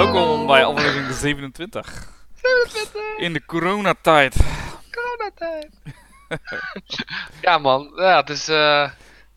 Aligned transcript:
Welkom 0.00 0.46
bij 0.46 0.64
aflevering 0.64 1.12
27. 1.14 2.08
27, 2.34 3.18
In 3.18 3.32
de 3.32 3.44
coronatijd. 3.44 4.36
coronatijd. 4.90 5.70
ja 7.42 7.58
man, 7.58 7.92
ja, 7.96 8.16
het 8.20 8.30
is 8.30 8.48
eh 8.48 8.90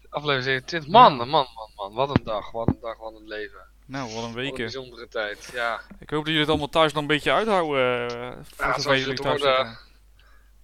aflevering 0.10 0.44
27. 0.44 0.92
Man, 0.92 1.16
man, 1.16 1.28
man, 1.30 1.48
man, 1.76 1.94
wat 1.94 2.18
een 2.18 2.24
dag, 2.24 2.52
wat 2.52 2.68
een 2.68 2.78
dag, 2.82 2.98
wat 2.98 3.14
een 3.16 3.28
leven. 3.28 3.60
Nou, 3.86 4.14
wat 4.14 4.24
een 4.24 4.34
Wat 4.34 4.44
een 4.44 4.56
bijzondere 4.56 5.08
tijd, 5.08 5.50
ja. 5.54 5.82
Ik 6.00 6.10
hoop 6.10 6.20
dat 6.20 6.26
jullie 6.28 6.40
het 6.40 6.50
allemaal 6.50 6.70
thuis 6.70 6.94
nog 6.94 7.02
een 7.02 7.08
beetje 7.08 7.32
uithouden. 7.32 8.10
eh, 8.10 8.18
Ja, 8.18 8.44
zover 8.58 8.82
zoals 8.82 8.98
jullie 8.98 9.14
het 9.14 9.22
thuis 9.22 9.42
hoorde. 9.42 9.56
zitten. 9.58 9.78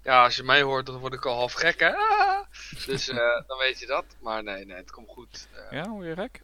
Ja, 0.03 0.23
als 0.23 0.35
je 0.35 0.43
mij 0.43 0.61
hoort, 0.61 0.85
dan 0.85 0.97
word 0.97 1.13
ik 1.13 1.25
al 1.25 1.35
half 1.35 1.53
gek, 1.53 1.79
hè. 1.79 1.95
Ah! 1.95 2.39
Dus 2.85 3.07
eh, 3.09 3.17
dan 3.47 3.57
weet 3.57 3.79
je 3.79 3.85
dat. 3.85 4.05
Maar 4.21 4.43
nee, 4.43 4.65
nee, 4.65 4.75
het 4.77 4.91
komt 4.91 5.09
goed. 5.09 5.47
Ja, 5.69 5.87
hoe 5.87 6.05
je 6.05 6.15
gek? 6.15 6.41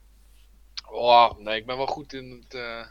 oh, 0.89 1.37
nee, 1.37 1.55
ik 1.59 1.65
ben 1.65 1.77
wel 1.77 1.87
goed 1.87 2.13
in 2.13 2.43
het, 2.43 2.53
eh, 2.53 2.85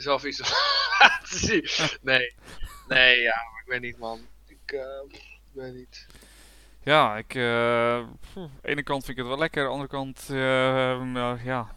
zelf 0.00 0.22
zien. 1.22 1.68
Nee, 2.00 2.34
nee, 2.88 3.20
ja, 3.20 3.34
ik 3.64 3.64
weet 3.66 3.80
niet, 3.80 3.98
man. 3.98 4.26
Ik, 4.46 4.72
ik 5.08 5.20
weet 5.52 5.74
niet. 5.74 6.06
Ja, 6.84 7.16
ik... 7.16 7.34
eh, 7.34 8.06
pff, 8.20 8.36
aan 8.36 8.58
de 8.62 8.68
ene 8.68 8.82
kant 8.82 9.04
vind 9.04 9.18
ik 9.18 9.22
het 9.24 9.32
wel 9.32 9.42
lekker, 9.42 9.60
aan 9.62 9.66
de 9.68 9.72
andere 9.72 9.90
kant... 9.90 10.26
eh, 10.28 11.02
nou, 11.02 11.40
ja... 11.44 11.76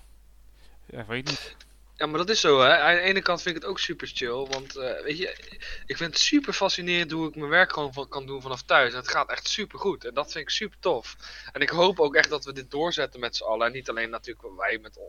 Ja, 0.86 1.00
ik 1.00 1.08
weet 1.08 1.26
niet. 1.26 1.56
Ja, 1.98 2.06
maar 2.06 2.18
dat 2.18 2.30
is 2.30 2.40
zo, 2.40 2.60
hè. 2.62 2.78
Aan 2.78 2.96
de 2.96 3.02
ene 3.02 3.22
kant 3.22 3.42
vind 3.42 3.56
ik 3.56 3.62
het 3.62 3.72
ook 3.72 3.80
super 3.80 4.08
chill. 4.08 4.46
Want, 4.46 4.74
weet 4.74 5.18
je, 5.18 5.36
ik 5.86 5.98
vind 5.98 6.14
het 6.14 6.20
super 6.20 6.54
fascinerend 6.54 7.12
hoe 7.12 7.28
ik 7.28 7.36
mijn 7.36 7.50
werk 7.50 7.74
gewoon 7.74 7.94
van, 7.94 8.08
kan 8.08 8.26
doen 8.26 8.42
vanaf 8.42 8.62
thuis. 8.62 8.92
En 8.92 8.98
het 8.98 9.08
gaat 9.08 9.30
echt 9.30 9.48
super 9.48 9.80
goed. 9.80 10.06
En 10.06 10.14
dat 10.14 10.32
vind 10.32 10.44
ik 10.44 10.50
super 10.50 10.80
tof. 10.80 11.16
En 11.52 11.62
ik 11.62 11.70
hoop 11.70 12.00
ook 12.00 12.16
echt 12.16 12.30
dat 12.30 12.46
we 12.46 12.54
dit 12.54 12.72
doorzetten 12.72 13.20
met 13.20 13.36
z'n 13.36 13.44
allen. 13.44 13.68
En 13.68 13.74
niet 13.74 13.90
alleen 13.90 14.10
natuurlijk 14.10 14.56
wij 14.58 14.80
met 14.82 15.00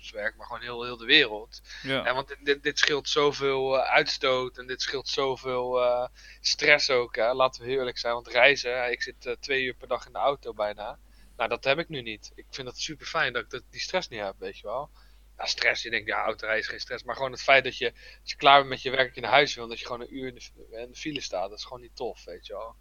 ons 0.00 0.10
werk, 0.10 0.36
maar 0.36 0.46
gewoon 0.46 0.62
heel, 0.62 0.84
heel 0.84 0.96
de 0.96 1.04
wereld. 1.04 1.60
Ja, 1.82 2.04
En 2.04 2.14
want 2.14 2.28
dit, 2.28 2.38
dit, 2.42 2.62
dit 2.62 2.78
scheelt 2.78 3.08
zoveel 3.08 3.78
eh, 3.78 3.92
uitstoot 3.92 4.58
en 4.58 4.66
dit 4.66 4.82
scheelt 4.82 5.08
zoveel 5.08 5.82
eh, 5.82 6.08
stress 6.40 6.90
ook. 6.90 7.16
Hè? 7.16 7.32
Laten 7.34 7.62
we 7.64 7.70
eerlijk 7.70 7.98
zijn, 7.98 8.14
want 8.14 8.28
reizen, 8.28 8.90
ik 8.90 9.02
zit 9.02 9.26
eh, 9.26 9.32
twee 9.40 9.64
uur 9.64 9.74
per 9.74 9.88
dag 9.88 10.06
in 10.06 10.12
de 10.12 10.18
auto 10.18 10.52
bijna. 10.54 10.98
Nou, 11.36 11.48
dat 11.48 11.64
heb 11.64 11.78
ik 11.78 11.88
nu 11.88 12.02
niet. 12.02 12.32
Ik 12.34 12.46
vind 12.50 12.68
het 12.68 12.78
super 12.78 13.06
fijn 13.06 13.32
dat 13.32 13.42
ik 13.42 13.50
dat, 13.50 13.62
die 13.70 13.80
stress 13.80 14.08
niet 14.08 14.20
heb, 14.20 14.34
weet 14.38 14.58
je 14.58 14.66
wel. 14.66 14.90
Ja, 15.36 15.46
stress, 15.46 15.82
je 15.82 15.90
denkt, 15.90 16.06
ja, 16.06 16.24
autorijden 16.24 16.62
is 16.62 16.68
geen 16.68 16.80
stress. 16.80 17.04
Maar 17.04 17.16
gewoon 17.16 17.32
het 17.32 17.42
feit 17.42 17.64
dat 17.64 17.76
je, 17.76 17.92
als 17.92 18.30
je 18.30 18.36
klaar 18.36 18.58
bent 18.58 18.68
met 18.68 18.82
je 18.82 18.90
werk 18.90 19.06
dat 19.06 19.14
je 19.14 19.20
naar 19.20 19.30
huis 19.30 19.54
wil, 19.54 19.64
en 19.64 19.70
dat 19.70 19.78
je 19.78 19.86
gewoon 19.86 20.00
een 20.00 20.16
uur 20.16 20.26
in 20.26 20.34
de, 20.34 20.78
in 20.78 20.90
de 20.90 20.98
file 20.98 21.20
staat, 21.20 21.48
dat 21.48 21.58
is 21.58 21.64
gewoon 21.64 21.80
niet 21.80 21.96
tof, 21.96 22.24
weet 22.24 22.46
je 22.46 22.52
wel. 22.52 22.76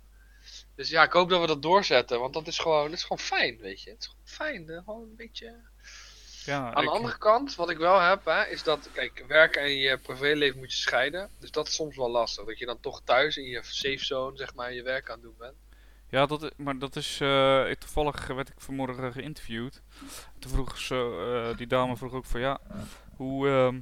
Dus 0.75 0.89
ja, 0.89 1.03
ik 1.03 1.11
hoop 1.11 1.29
dat 1.29 1.41
we 1.41 1.47
dat 1.47 1.61
doorzetten, 1.61 2.19
want 2.19 2.33
dat 2.33 2.47
is 2.47 2.59
gewoon, 2.59 2.83
dat 2.83 2.93
is 2.93 3.01
gewoon 3.01 3.19
fijn, 3.19 3.57
weet 3.57 3.81
je. 3.81 3.89
Het 3.89 3.99
is 3.99 4.07
gewoon 4.07 4.27
fijn, 4.27 4.83
gewoon 4.83 5.09
een 5.09 5.15
beetje... 5.15 5.55
ja 6.45 6.73
Aan 6.73 6.83
ik- 6.83 6.89
de 6.89 6.95
andere 6.95 7.17
kant, 7.17 7.55
wat 7.55 7.69
ik 7.69 7.77
wel 7.77 7.99
heb, 7.99 8.25
hè, 8.25 8.45
is 8.45 8.63
dat, 8.63 8.89
kijk, 8.93 9.23
werk 9.27 9.55
en 9.55 9.77
je 9.77 9.97
privéleven 9.97 10.57
moet 10.59 10.71
je 10.71 10.77
scheiden. 10.77 11.29
Dus 11.39 11.51
dat 11.51 11.67
is 11.67 11.73
soms 11.75 11.95
wel 11.95 12.09
lastig. 12.09 12.45
Dat 12.45 12.59
je 12.59 12.65
dan 12.65 12.79
toch 12.79 13.01
thuis 13.03 13.37
in 13.37 13.43
je 13.45 13.59
safe 13.63 14.05
zone, 14.05 14.37
zeg 14.37 14.53
maar, 14.55 14.73
je 14.73 14.83
werk 14.83 15.07
aan 15.09 15.13
het 15.15 15.23
doen 15.23 15.35
bent. 15.37 15.55
Ja, 16.09 16.25
dat, 16.25 16.51
maar 16.57 16.77
dat 16.77 16.95
is. 16.95 17.19
eh, 17.21 17.69
ik- 17.69 17.79
toevallig 17.79 18.27
werd 18.27 18.49
ik 18.49 18.55
vanmorgen 18.57 19.11
geïnterviewd. 19.13 19.81
Toen 20.39 20.51
vroeg 20.51 20.77
ze, 20.77 20.95
eh, 21.51 21.57
die 21.57 21.67
dame 21.67 21.97
vroeg 21.97 22.13
ook 22.13 22.25
van 22.25 22.39
ja, 22.39 22.59
hoe, 23.15 23.47
ehm, 23.47 23.81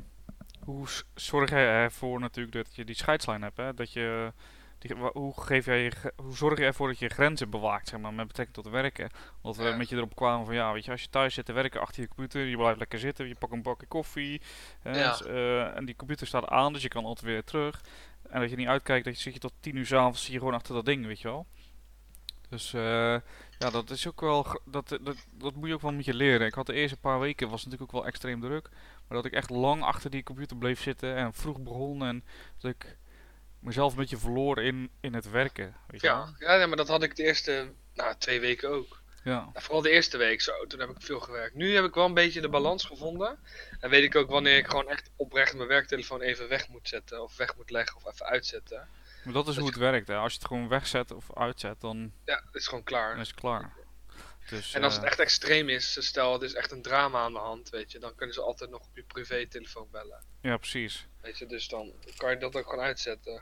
hoe 0.64 0.88
zorg 1.16 1.50
jij 1.50 1.66
ervoor 1.68 2.20
natuurlijk 2.20 2.56
dat 2.56 2.76
je 2.76 2.86
die 2.86 2.96
scheidslijn 2.96 3.42
hebt? 3.42 3.58
Hè? 3.58 3.74
Dat 3.74 3.92
je, 3.94 4.34
die, 4.80 4.96
hoe, 5.14 5.42
geef 5.42 5.66
jij 5.66 5.84
je, 5.84 5.92
hoe 6.16 6.36
zorg 6.36 6.60
je 6.60 6.66
ervoor 6.66 6.88
dat 6.88 7.00
je 7.00 7.08
grenzen 7.10 7.50
bewaakt, 7.50 7.88
zeg 7.88 8.00
maar, 8.00 8.14
met 8.14 8.28
betrekking 8.28 8.58
tot 8.64 8.74
werken? 8.74 9.10
Want 9.42 9.56
we 9.56 9.74
met 9.78 9.90
je 9.90 9.96
erop 9.96 10.16
kwamen 10.16 10.46
van 10.46 10.56
ja, 10.56 10.74
weet 10.74 10.86
je, 10.86 10.92
als 10.92 11.02
je 11.02 11.10
thuis 11.10 11.34
zit 11.34 11.46
te 11.46 11.54
werken 11.54 11.82
achter 11.82 12.02
je 12.02 12.08
computer, 12.08 12.42
je 12.46 12.58
blijft 12.58 12.80
lekker 12.80 13.00
zitten, 13.00 13.28
je 13.28 13.36
pakt 13.36 13.54
een 13.54 13.62
bakje 13.62 13.86
koffie. 13.88 14.42
hè, 14.82 15.00
Ja. 15.00 15.14
s- 15.14 15.24
eh, 15.26 15.76
en 15.78 15.86
die 15.86 15.96
computer 15.96 16.28
staat 16.28 16.46
aan, 16.48 16.74
dus 16.74 16.82
je 16.82 16.88
kan 16.88 17.06
altijd 17.06 17.26
weer 17.26 17.44
terug. 17.44 17.82
En 18.30 18.40
dat 18.42 18.50
je 18.50 18.56
niet 18.56 18.68
uitkijkt, 18.68 19.06
dat 19.06 19.16
je 19.16 19.22
zit 19.22 19.34
je 19.34 19.40
tot 19.40 19.54
tien 19.60 19.76
uur 19.76 19.86
s'avonds, 19.86 20.24
zie 20.24 20.34
je 20.34 20.40
gewoon 20.40 20.54
achter 20.54 20.74
dat 20.76 20.86
ding, 20.86 21.06
weet 21.06 21.20
je 21.22 21.28
wel. 21.28 21.46
Dus 22.50 22.74
eh, 22.74 22.82
ja, 23.58 23.70
dat 23.72 23.90
is 23.90 24.08
ook 24.08 24.22
wel, 24.22 24.46
dat, 24.66 24.88
dat, 25.02 25.28
dat 25.32 25.56
moet 25.56 25.68
je 25.68 25.74
ook 25.74 25.82
wel 25.82 25.92
met 25.94 26.06
je 26.06 26.14
leren. 26.14 26.48
Ik 26.48 26.54
had 26.54 26.66
de 26.66 26.74
eerste 26.74 26.98
paar 26.98 27.20
weken, 27.20 27.50
was 27.50 27.66
natuurlijk 27.66 27.92
ook 27.94 28.00
wel 28.02 28.08
extreem 28.08 28.40
druk. 28.42 28.70
Maar 29.08 29.18
dat 29.18 29.26
ik 29.26 29.34
echt 29.34 29.50
lang 29.50 29.82
achter 29.84 30.10
die 30.10 30.24
computer 30.24 30.58
bleef 30.58 30.82
zitten 30.82 31.16
en 31.16 31.34
vroeg 31.34 31.60
begon 31.62 32.04
en 32.06 32.24
dat 32.58 32.72
ik 32.72 32.98
mezelf 33.60 33.92
een 33.92 33.98
beetje 34.00 34.18
verloor 34.18 34.62
in, 34.62 34.90
in 35.00 35.14
het 35.14 35.30
werken, 35.30 35.76
weet 35.88 36.02
je 36.02 36.08
wel. 36.08 36.16
Ja, 36.18 36.36
ja 36.40 36.58
nee, 36.58 36.68
maar 36.68 36.78
dat 36.78 36.88
had 36.88 37.04
ik 37.04 37.16
de 37.16 37.24
eerste, 37.24 37.72
nou, 37.94 38.16
twee 38.18 38.40
weken 38.40 38.70
ook. 38.70 39.02
Ja, 39.24 39.34
Nou, 39.40 39.52
vooral 39.54 39.82
de 39.82 39.90
eerste 39.90 40.18
week 40.18 40.42
zo, 40.42 40.66
toen 40.68 40.80
heb 40.80 40.90
ik 40.90 40.96
veel 41.00 41.20
gewerkt. 41.20 41.56
Nu 41.56 41.76
heb 41.76 41.84
ik 41.86 41.94
wel 41.94 42.06
een 42.06 42.14
beetje 42.14 42.42
de 42.42 42.50
balans 42.50 42.86
gevonden. 42.86 43.40
En 43.80 43.90
weet 43.90 44.04
ik 44.04 44.16
ook 44.16 44.30
wanneer 44.30 44.58
ik 44.58 44.68
gewoon 44.68 44.90
echt 44.90 45.10
oprecht 45.16 45.56
mijn 45.56 45.68
werktelefoon 45.68 46.22
even 46.22 46.48
weg 46.48 46.68
moet 46.68 46.88
zetten. 46.88 47.24
Of 47.24 47.38
weg 47.38 47.56
moet 47.56 47.70
leggen 47.70 47.98
of 47.98 48.14
even 48.14 48.26
uitzetten. 48.26 48.88
maar 49.24 49.34
dat 49.34 49.48
is 49.48 49.54
Dat 49.54 49.64
hoe 49.64 49.72
het 49.72 49.80
werkt. 49.80 50.08
Hè. 50.08 50.16
Als 50.16 50.32
je 50.34 50.38
het 50.38 50.48
gewoon 50.48 50.68
wegzet 50.68 51.12
of 51.12 51.34
uitzet, 51.38 51.82
dan, 51.82 52.12
Ja, 52.26 52.42
het 52.46 52.56
is 52.56 52.68
gewoon 52.68 52.84
klaar. 52.84 53.12
dan 53.12 53.20
is 53.22 53.28
het 53.28 53.40
klaar. 53.40 53.74
Dus, 54.50 54.74
En 54.74 54.84
als 54.84 54.94
het 54.94 55.04
eh, 55.04 55.10
echt 55.10 55.20
extreem 55.20 55.70
is, 55.70 56.06
stel 56.06 56.34
het 56.34 56.42
is 56.42 56.54
echt 56.54 56.72
een 56.72 56.82
drama 56.82 57.20
aan 57.20 57.34
de 57.34 57.40
hand, 57.40 57.70
weet 57.70 57.92
je, 57.92 58.00
dan 58.00 58.16
kunnen 58.16 58.36
ze 58.36 58.42
altijd 58.42 58.70
nog 58.70 58.82
op 58.82 58.96
je 58.96 59.04
privé-telefoon 59.04 59.88
bellen. 59.92 60.24
Ja, 60.42 60.58
precies. 60.58 61.08
Weet 61.28 61.38
je, 61.38 61.46
dus 61.46 61.68
dan 61.68 61.92
kan 62.18 62.30
je 62.30 62.38
dat 62.38 62.56
ook 62.56 62.70
gewoon 62.70 62.86
uitzetten. 62.86 63.42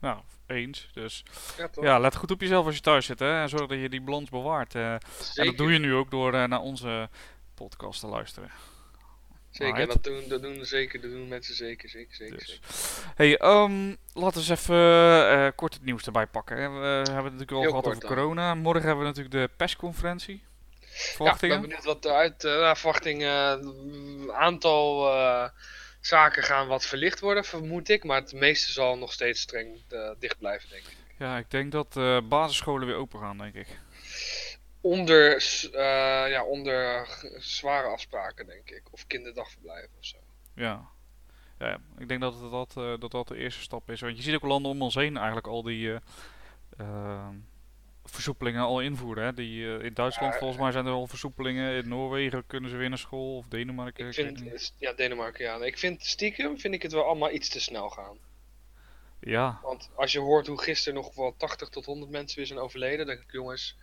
Nou, 0.00 0.20
eens. 0.46 0.88
Dus 0.92 1.24
Ja, 1.56 1.68
ja, 1.80 1.98
let 1.98 2.16
goed 2.16 2.30
op 2.30 2.40
jezelf 2.40 2.66
als 2.66 2.74
je 2.74 2.80
thuis 2.80 3.06
zit 3.06 3.18
hè, 3.18 3.40
en 3.40 3.48
zorg 3.48 3.66
dat 3.66 3.78
je 3.80 3.88
die 3.88 4.00
balans 4.00 4.30
bewaart. 4.30 4.74
eh. 4.74 4.92
En 4.92 5.00
dat 5.46 5.56
doe 5.56 5.72
je 5.72 5.78
nu 5.78 5.94
ook 5.94 6.10
door 6.10 6.34
eh, 6.34 6.44
naar 6.44 6.60
onze 6.60 7.08
podcast 7.54 8.00
te 8.00 8.06
luisteren. 8.06 8.50
Zeker, 9.50 9.86
dat 9.86 10.04
doen, 10.04 10.28
dat 10.28 10.42
doen 10.42 10.64
zeker, 10.64 11.00
dat 11.00 11.10
doen 11.10 11.28
mensen 11.28 11.54
zeker, 11.54 11.88
zeker, 11.88 12.14
zeker. 12.16 12.36
Dus. 12.38 12.46
zeker. 12.48 13.12
Hey, 13.14 13.36
ehm, 13.36 13.88
laten 14.12 14.42
we 14.42 14.48
eens 14.50 14.60
even 14.60 14.76
eh, 15.30 15.48
kort 15.54 15.74
het 15.74 15.84
nieuws 15.84 16.06
erbij 16.06 16.26
pakken. 16.26 16.56
We 16.56 16.86
hebben 16.86 17.14
het 17.14 17.22
natuurlijk 17.24 17.50
al 17.52 17.60
Heel 17.60 17.68
gehad 17.70 17.86
over 17.86 18.00
dan. 18.00 18.08
corona. 18.08 18.54
Morgen 18.54 18.82
hebben 18.82 18.98
we 19.00 19.06
natuurlijk 19.14 19.34
de 19.34 19.50
persconferentie. 19.56 20.42
Ja, 20.80 20.86
ik 20.86 20.88
Verwachtingen? 21.16 21.60
ben 21.60 21.68
benieuwd 21.68 21.84
wat 21.84 22.04
uh, 22.44 22.60
naar 22.60 22.76
verwachting, 22.76 23.24
aantal 24.32 25.10
zaken 26.06 26.42
gaan 26.42 26.66
wat 26.66 26.86
verlicht 26.86 27.20
worden, 27.20 27.44
vermoed 27.44 27.88
ik. 27.88 28.04
Maar 28.04 28.20
het 28.20 28.32
meeste 28.32 28.72
zal 28.72 28.98
nog 28.98 29.12
steeds 29.12 29.40
streng 29.40 29.82
eh, 29.88 30.10
dicht 30.18 30.38
blijven, 30.38 30.68
denk 30.68 30.82
ik. 30.82 30.96
Ja, 31.18 31.38
ik 31.38 31.50
denk 31.50 31.72
dat 31.72 31.96
eh, 31.96 32.20
basisscholen 32.28 32.86
weer 32.86 32.96
open 32.96 33.20
gaan, 33.20 33.38
denk 33.38 33.54
ik. 33.54 33.78
Onder, 34.80 35.36
eh, 35.72 36.30
ja, 36.30 36.44
onder 36.44 37.08
zware 37.38 37.86
afspraken, 37.86 38.46
denk 38.46 38.70
ik. 38.70 38.82
Of 38.90 39.06
kinderdagverblijven 39.06 39.90
of 39.98 40.04
zo. 40.04 40.16
Ja. 40.54 40.88
ja 41.58 41.78
ik 41.98 42.08
denk 42.08 42.20
dat 42.20 42.50
dat, 42.50 43.00
dat 43.00 43.10
dat 43.10 43.28
de 43.28 43.36
eerste 43.36 43.62
stap 43.62 43.90
is. 43.90 44.00
Want 44.00 44.16
je 44.16 44.22
ziet 44.22 44.34
ook 44.34 44.42
landen 44.42 44.70
om 44.70 44.82
ons 44.82 44.94
heen 44.94 45.16
eigenlijk 45.16 45.46
al 45.46 45.62
die 45.62 45.98
versoepelingen 48.10 48.62
al 48.62 48.80
invoeren. 48.80 49.24
Hè? 49.24 49.34
Die, 49.34 49.76
eh, 49.76 49.84
in 49.84 49.94
Duitsland 49.94 50.32
Ja, 50.32 50.38
volgens 50.38 50.60
mij 50.60 50.72
zijn 50.72 50.86
er 50.86 50.92
al 50.92 51.06
versoepelingen. 51.06 51.82
In 51.82 51.88
Noorwegen 51.88 52.46
kunnen 52.46 52.70
ze 52.70 52.76
weer 52.76 52.88
naar 52.88 52.98
school. 52.98 53.36
Of 53.36 53.46
Denemarken. 53.48 54.06
Ik 54.06 54.14
vind, 54.14 54.72
ja, 54.78 54.92
Denemarken, 54.92 55.44
ja. 55.44 55.56
Ik 55.56 55.78
vind 55.78 56.04
stiekem, 56.04 56.58
vind 56.58 56.74
ik 56.74 56.82
het 56.82 56.92
wel 56.92 57.04
allemaal 57.04 57.30
iets 57.30 57.48
te 57.48 57.60
snel 57.60 57.88
gaan. 57.88 58.18
Ja, 59.20 59.58
Want 59.62 59.90
als 59.94 60.12
je 60.12 60.18
hoort 60.18 60.46
hoe 60.46 60.62
gisteren 60.62 60.94
nog 61.02 61.14
wel 61.14 61.34
80 61.36 61.68
tot 61.68 61.84
100 61.84 62.10
mensen 62.10 62.36
weer 62.36 62.46
zijn 62.46 62.58
overleden, 62.58 63.06
denk 63.06 63.20
ik, 63.20 63.32
jongens, 63.32 63.76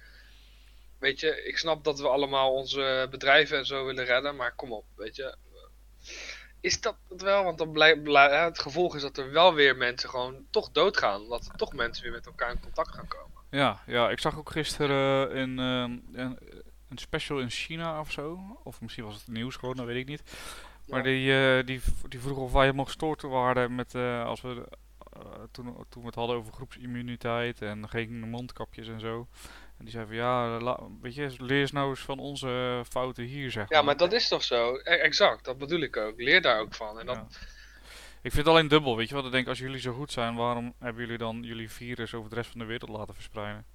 weet 1.00 1.19
je, 1.19 1.44
ik 1.44 1.57
snap 1.57 1.83
dat 1.83 2.00
we 2.00 2.07
allemaal 2.07 2.53
onze 2.53 3.07
bedrijven 3.12 3.57
en 3.57 3.66
zo 3.66 3.85
willen 3.85 4.06
redden, 4.06 4.35
maar 4.35 4.56
kom 4.56 4.73
op, 4.73 4.85
weet 4.95 5.16
je. 5.16 5.35
Is 6.62 6.81
dat 6.81 6.95
het 7.09 7.22
wel? 7.22 7.44
Want 7.44 7.57
dan 7.57 7.72
blij, 7.72 8.00
blij- 8.00 8.29
ja, 8.29 8.45
het 8.45 8.59
gevolg 8.59 8.95
is 8.95 9.01
dat 9.01 9.17
er 9.17 9.31
wel 9.31 9.53
weer 9.53 9.78
mensen 9.78 10.09
gewoon 10.09 10.45
toch 10.50 10.72
doodgaan. 10.72 11.29
Dat 11.29 11.45
er 11.45 11.56
toch 11.56 11.73
mensen 11.73 12.03
weer 12.03 12.12
met 12.12 12.25
elkaar 12.25 12.51
in 12.51 12.59
contact 12.59 12.95
gaan 12.95 13.07
komen. 13.07 13.32
Ja, 13.53 13.81
ja, 13.86 14.09
ik 14.09 14.19
zag 14.19 14.38
ook 14.38 14.50
gisteren 14.52 15.31
eh, 15.31 15.42
in, 15.42 15.60
ehm, 15.60 15.92
een, 16.22 16.38
een 16.89 16.98
special 16.98 17.39
in 17.39 17.50
China 17.50 18.00
of 18.00 18.12
zo. 18.12 18.39
Of 18.63 18.81
misschien 18.81 19.04
was 19.04 19.16
het 19.16 19.27
nieuws 19.27 19.56
gewoon, 19.56 19.75
dat 19.75 19.86
weet 19.86 19.98
ik 19.98 20.07
niet. 20.07 20.24
Maar 20.88 21.04
die, 21.04 21.33
eh, 21.57 21.66
die, 21.66 21.81
die 22.10 22.19
vroeg 22.19 22.38
of 22.38 22.51
wij 22.51 22.62
helemaal 22.63 22.86
gestoord 22.86 23.22
waren 23.22 23.75
met, 23.75 23.95
eh, 23.95 24.25
als 24.25 24.42
we, 24.42 24.68
eh, 25.13 25.19
toen, 25.51 25.86
toen 25.89 26.01
we 26.01 26.07
het 26.07 26.16
hadden 26.16 26.36
over 26.36 26.54
groepsimmuniteit 26.54 27.62
en 27.62 27.89
geen 27.89 28.30
mondkapjes 28.30 28.88
en 28.88 29.00
zo. 29.00 29.27
En 29.77 29.86
die 29.86 29.94
zei 29.94 30.06
van 30.06 30.16
ja, 30.16 30.60
la- 30.60 30.80
weet 31.01 31.16
je, 31.16 31.36
leer 31.38 31.60
eens 31.62 31.72
nou 31.72 31.89
eens 31.89 32.00
van 32.00 32.19
onze 32.19 32.83
fouten 32.89 33.24
hier, 33.24 33.51
zeg 33.51 33.69
Ja, 33.69 33.81
maar 33.81 33.98
dat 33.98 34.13
is 34.13 34.27
toch 34.27 34.44
zo? 34.44 34.75
E- 34.75 34.80
exact, 34.81 35.45
dat 35.45 35.57
bedoel 35.57 35.80
ik 35.81 35.98
ook. 35.98 36.13
Leer 36.22 36.42
daar 36.42 36.60
ook 36.60 36.74
van. 36.75 37.00
En 37.00 37.06
dat, 37.06 37.16
Ja. 37.16 37.48
Ik 38.24 38.31
vind 38.31 38.46
het 38.46 38.56
alleen 38.56 38.68
dubbel, 38.68 38.98
weet 38.98 39.10
je 39.10 39.16
wat? 39.16 39.25
Ik 39.25 39.31
denk, 39.31 39.48
als 39.48 39.60
jullie 39.60 39.80
zo 39.80 39.94
goed 39.94 40.12
zijn, 40.12 40.36
waarom 40.36 40.74
hebben 40.80 41.02
jullie 41.04 41.18
dan 41.18 41.44
jullie 41.44 41.70
virus 41.72 42.14
over 42.14 42.30
de 42.30 42.36
rest 42.36 42.50
van 42.50 42.60
de 42.60 42.66
wereld 42.66 42.90
laten 42.90 43.14
verspreiden? 43.14 43.66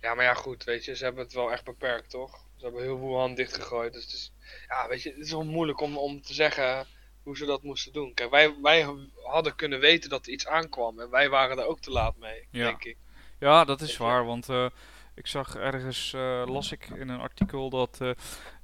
Ja, 0.00 0.14
maar 0.14 0.24
ja, 0.24 0.34
goed, 0.34 0.64
weet 0.64 0.84
je, 0.84 0.96
ze 0.96 1.04
hebben 1.04 1.24
het 1.24 1.32
wel 1.32 1.52
echt 1.52 1.64
beperkt, 1.64 2.10
toch? 2.10 2.44
Ze 2.56 2.64
hebben 2.64 2.82
heel 2.82 3.00
Wuhan 3.00 3.34
dichtgegooid. 3.34 3.92
Dus 3.92 4.02
het 4.02 4.12
is, 4.12 4.32
ja, 4.68 4.88
weet 4.88 5.02
je, 5.02 5.10
het 5.10 5.18
is 5.18 5.30
wel 5.30 5.44
moeilijk 5.44 5.80
om, 5.80 5.96
om 5.96 6.22
te 6.22 6.34
zeggen 6.34 6.86
hoe 7.22 7.36
ze 7.36 7.44
dat 7.46 7.62
moesten 7.62 7.92
doen. 7.92 8.14
Kijk, 8.14 8.30
wij, 8.30 8.54
wij 8.62 8.86
hadden 9.24 9.54
kunnen 9.56 9.80
weten 9.80 10.10
dat 10.10 10.26
er 10.26 10.32
iets 10.32 10.46
aankwam. 10.46 11.00
En 11.00 11.10
wij 11.10 11.28
waren 11.28 11.58
er 11.58 11.66
ook 11.66 11.80
te 11.80 11.90
laat 11.90 12.16
mee, 12.16 12.46
Ja. 12.50 12.64
denk 12.64 12.84
ik. 12.84 12.96
Ja, 13.38 13.64
dat 13.64 13.80
is 13.80 13.96
waar, 13.96 14.24
want 14.24 14.48
eh, 14.48 14.66
ik 15.14 15.26
zag 15.26 15.56
ergens, 15.56 16.12
eh, 16.12 16.42
las 16.46 16.72
ik 16.72 16.88
in 16.88 17.08
een 17.08 17.20
artikel 17.20 17.70
dat 17.70 17.98
eh, 18.00 18.10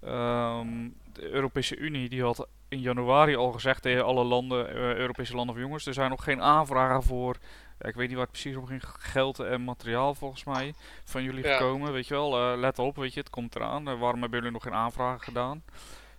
ehm, 0.01 0.89
de 1.13 1.29
Europese 1.29 1.77
Unie 1.77 2.09
die 2.09 2.23
had 2.23 2.49
in 2.75 2.81
januari 2.81 3.37
al 3.37 3.53
gezegd 3.53 3.83
tegen 3.83 4.05
alle 4.05 4.25
landen, 4.25 4.69
eh, 4.69 4.75
Europese 4.95 5.35
landen 5.35 5.55
van 5.55 5.65
jongens, 5.65 5.87
er 5.87 5.95
zijn 5.95 6.11
nog 6.11 6.25
geen 6.25 6.43
aanvragen 6.43 7.03
voor, 7.03 7.37
ik 7.81 7.95
weet 7.95 8.07
niet 8.09 8.17
waar 8.17 8.27
het 8.27 8.41
precies 8.41 8.57
om 8.57 8.67
ging, 8.67 8.83
geld 8.99 9.39
en 9.39 9.61
materiaal 9.65 10.15
volgens 10.15 10.45
mij, 10.45 10.75
van 11.05 11.23
jullie 11.23 11.45
Ja. 11.45 11.57
gekomen, 11.57 11.93
weet 11.93 12.07
je 12.07 12.15
wel. 12.15 12.53
Eh, 12.53 12.59
let 12.59 12.79
op, 12.79 12.97
weet 12.97 13.15
je, 13.15 13.21
het 13.21 13.31
komt 13.31 13.55
eraan. 13.57 13.89
Eh, 13.89 13.99
waarom 14.01 14.21
hebben 14.21 14.39
jullie 14.39 14.53
nog 14.55 14.63
geen 14.63 14.75
aanvragen 14.75 15.21
gedaan? 15.21 15.65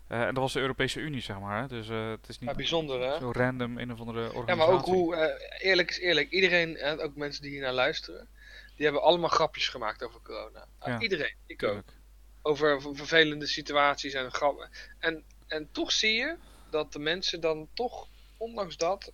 En 0.07 0.25
dat 0.33 0.43
was 0.43 0.53
de 0.53 0.59
Europese 0.59 0.99
Unie, 0.99 1.21
zeg 1.21 1.39
maar. 1.39 1.61
Hè? 1.61 1.67
Dus 1.67 1.87
het 1.87 2.27
is 2.29 2.39
niet 2.39 2.49
Ja, 2.49 2.55
bijzonder 2.55 3.01
hè? 3.01 3.17
zo 3.19 3.31
random 3.31 3.77
een 3.77 3.91
of 3.91 3.99
andere 3.99 4.19
organisatie. 4.33 4.61
Ja, 4.61 4.65
maar 4.65 4.75
ook 4.75 4.85
hoe, 4.85 5.39
eerlijk 5.61 5.89
is 5.89 5.99
eerlijk, 5.99 6.29
iedereen, 6.29 6.77
en 6.77 6.99
ook 7.01 7.15
mensen 7.15 7.41
die 7.41 7.51
hier 7.51 7.61
naar 7.61 7.73
luisteren, 7.73 8.27
die 8.75 8.85
hebben 8.85 9.03
allemaal 9.03 9.29
grapjes 9.29 9.67
gemaakt 9.67 10.03
over 10.03 10.19
corona. 10.23 10.65
Ah, 10.79 10.87
Ja, 10.87 10.99
iedereen, 10.99 11.35
ik 11.45 11.63
ook. 11.63 11.69
Tuurlijk. 11.69 11.93
Over 12.41 12.81
vervelende 12.81 13.47
situaties 13.47 14.13
en 14.13 14.31
grappen. 14.31 14.69
En, 14.99 15.23
en 15.47 15.69
toch 15.71 15.91
zie 15.91 16.13
je 16.13 16.35
dat 16.69 16.93
de 16.93 16.99
mensen 16.99 17.41
dan 17.41 17.67
toch, 17.73 18.07
ondanks 18.37 18.77
dat, 18.77 19.11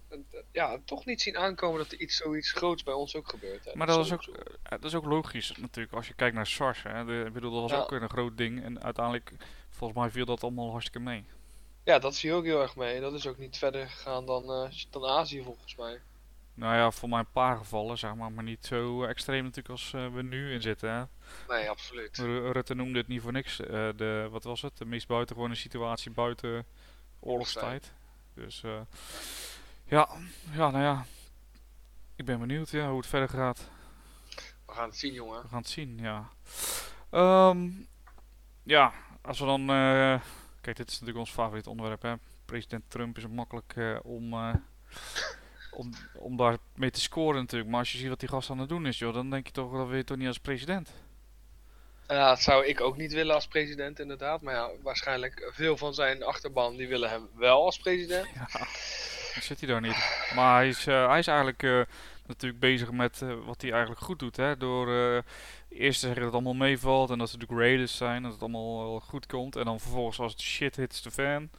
ja, 0.51 0.79
toch 0.85 1.05
niet 1.05 1.21
zien 1.21 1.37
aankomen 1.37 1.77
dat 1.79 1.91
er 1.91 1.99
iets 1.99 2.15
zoiets 2.17 2.51
groots 2.51 2.83
bij 2.83 2.93
ons 2.93 3.15
ook 3.15 3.29
gebeurt. 3.29 3.65
Hè. 3.65 3.71
Maar 3.75 3.87
dat 3.87 4.05
is 4.05 4.11
ook, 4.13 4.21
eh, 4.23 4.45
dat 4.63 4.83
is 4.83 4.95
ook 4.95 5.05
logisch 5.05 5.53
natuurlijk, 5.57 5.95
als 5.95 6.07
je 6.07 6.13
kijkt 6.13 6.35
naar 6.35 6.47
SARS. 6.47 6.83
Hè? 6.83 7.05
De, 7.05 7.23
ik 7.27 7.33
bedoel, 7.33 7.51
dat 7.51 7.61
was 7.61 7.71
Ja. 7.71 7.77
ook 7.77 7.91
een 7.91 8.09
groot 8.09 8.37
ding. 8.37 8.63
En 8.63 8.83
uiteindelijk, 8.83 9.31
volgens 9.69 9.99
mij 9.99 10.09
viel 10.09 10.25
dat 10.25 10.43
allemaal 10.43 10.71
hartstikke 10.71 10.99
mee. 10.99 11.23
Ja, 11.83 11.99
dat 11.99 12.15
zie 12.15 12.29
je 12.29 12.35
ook 12.35 12.43
heel 12.45 12.61
erg 12.61 12.75
mee. 12.75 12.99
Dat 12.99 13.13
is 13.13 13.27
ook 13.27 13.37
niet 13.37 13.57
verder 13.57 13.87
gegaan 13.89 14.25
dan, 14.25 14.43
eh, 14.51 14.71
dan 14.89 15.05
Azië 15.05 15.43
volgens 15.43 15.75
mij. 15.75 16.01
Nou 16.53 16.75
ja, 16.75 16.91
voor 16.91 17.09
mij 17.09 17.19
een 17.19 17.31
paar 17.31 17.57
gevallen, 17.57 17.97
zeg 17.97 18.15
maar, 18.15 18.31
maar 18.31 18.43
niet 18.43 18.65
zo 18.65 19.03
extreem 19.03 19.41
natuurlijk 19.43 19.69
als 19.69 19.93
eh, 19.93 20.07
we 20.13 20.21
nu 20.21 20.53
in 20.53 20.61
zitten. 20.61 20.91
Hè? 20.91 21.03
Nee, 21.55 21.69
absoluut. 21.69 22.17
Ru- 22.17 22.51
Rutte 22.51 22.75
noemde 22.75 22.97
het 22.99 23.07
niet 23.07 23.21
voor 23.21 23.31
niks. 23.31 23.59
eh, 23.59 23.89
de, 23.95 24.27
wat 24.31 24.43
was 24.43 24.61
het? 24.61 24.77
De 24.77 24.85
meest 24.85 25.07
buitengewone 25.07 25.55
situatie 25.55 26.11
buiten 26.11 26.65
oorlogstijd. 27.19 27.93
Dus 28.33 28.63
eh, 28.63 28.81
ja, 29.85 30.09
ja, 30.51 30.69
nou 30.69 30.83
ja. 30.83 31.05
Ik 32.15 32.25
ben 32.25 32.39
benieuwd 32.39 32.69
ja, 32.69 32.87
hoe 32.89 32.97
het 32.97 33.07
verder 33.07 33.29
gaat. 33.29 33.69
We 34.65 34.73
gaan 34.73 34.89
het 34.89 34.97
zien, 34.97 35.13
jongen. 35.13 35.41
We 35.41 35.47
gaan 35.47 35.59
het 35.61 35.69
zien, 35.69 35.97
ja. 35.97 36.29
Ehm, 37.09 37.69
ja, 38.63 38.93
als 39.21 39.39
we 39.39 39.45
dan... 39.45 39.65
kijk, 40.61 40.77
dit 40.77 40.87
is 40.87 40.93
natuurlijk 40.93 41.17
ons 41.17 41.31
favoriet 41.31 41.67
onderwerp, 41.67 42.01
hè. 42.01 42.13
President 42.45 42.83
Trump 42.87 43.17
is 43.17 43.27
makkelijk 43.27 43.75
om, 44.03 44.33
om, 45.71 45.93
om 46.13 46.37
daar 46.37 46.57
mee 46.75 46.91
te 46.91 47.01
scoren 47.01 47.41
natuurlijk. 47.41 47.69
Maar 47.69 47.79
als 47.79 47.91
je 47.91 47.97
ziet 47.97 48.09
wat 48.09 48.19
die 48.19 48.29
gast 48.29 48.49
aan 48.49 48.59
het 48.59 48.69
doen 48.69 48.85
is, 48.85 48.99
joh, 48.99 49.13
dan 49.13 49.29
denk 49.29 49.45
je 49.47 49.53
toch, 49.53 49.71
dat 49.71 49.87
wil 49.87 49.97
je 49.97 50.03
toch 50.03 50.17
niet 50.17 50.27
als 50.27 50.39
president? 50.39 50.89
Ja, 52.07 52.29
dat 52.29 52.41
zou 52.41 52.65
ik 52.65 52.81
ook 52.81 52.97
niet 52.97 53.13
willen 53.13 53.35
als 53.35 53.47
president, 53.47 53.99
inderdaad. 53.99 54.41
Maar 54.41 54.53
ja, 54.53 54.69
waarschijnlijk 54.81 55.51
veel 55.53 55.77
van 55.77 55.93
zijn 55.93 56.23
achterban 56.23 56.75
die 56.75 56.87
willen 56.87 57.09
hem 57.09 57.29
wel 57.35 57.65
als 57.65 57.77
president. 57.77 58.27
Ja, 58.33 58.47
dan 59.33 59.43
zit 59.43 59.59
hij 59.59 59.69
daar 59.69 59.81
niet. 59.81 60.29
Maar 60.35 60.55
hij 60.55 60.67
is, 60.67 60.87
eh, 60.87 61.07
hij 61.07 61.19
is 61.19 61.27
eigenlijk 61.27 61.63
eh, 61.63 61.81
natuurlijk 62.25 62.61
bezig 62.61 62.91
met 62.91 63.21
eh, 63.21 63.33
wat 63.45 63.61
hij 63.61 63.71
eigenlijk 63.71 64.01
goed 64.01 64.19
doet. 64.19 64.37
Hè? 64.37 64.57
Door 64.57 64.87
eerst 65.69 65.99
te 65.99 66.05
zeggen 66.05 66.15
dat 66.15 66.25
het 66.25 66.33
allemaal 66.33 66.67
meevalt 66.67 67.09
en 67.09 67.17
dat 67.17 67.29
ze 67.29 67.37
de 67.37 67.45
greatest 67.45 67.95
zijn, 67.95 68.23
dat 68.23 68.31
het 68.31 68.41
allemaal 68.41 68.77
wel 68.77 68.99
goed 68.99 69.25
komt. 69.25 69.55
En 69.55 69.65
dan 69.65 69.79
vervolgens 69.79 70.19
als 70.19 70.31
het 70.31 70.41
shit 70.41 70.75
hits 70.75 71.01
de 71.01 71.11
fan. 71.11 71.49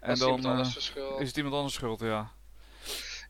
En 0.00 0.18
dan 0.18 0.28
iemand 0.28 0.44
anders 0.44 0.72
verschil. 0.72 1.18
is 1.18 1.28
het 1.28 1.36
iemand 1.36 1.54
anders 1.54 1.74
schuld, 1.74 2.00
ja. 2.00 2.30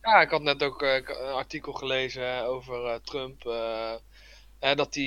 Ja, 0.07 0.21
ik 0.21 0.31
had 0.31 0.43
net 0.43 0.63
ook 0.63 0.83
eh, 0.83 0.95
een 0.95 1.33
artikel 1.33 1.73
gelezen 1.73 2.45
over 2.45 2.85
eh, 2.87 2.95
Trump. 2.95 3.47
eh, 3.47 3.95
dat 4.75 4.95
hij, 4.95 5.05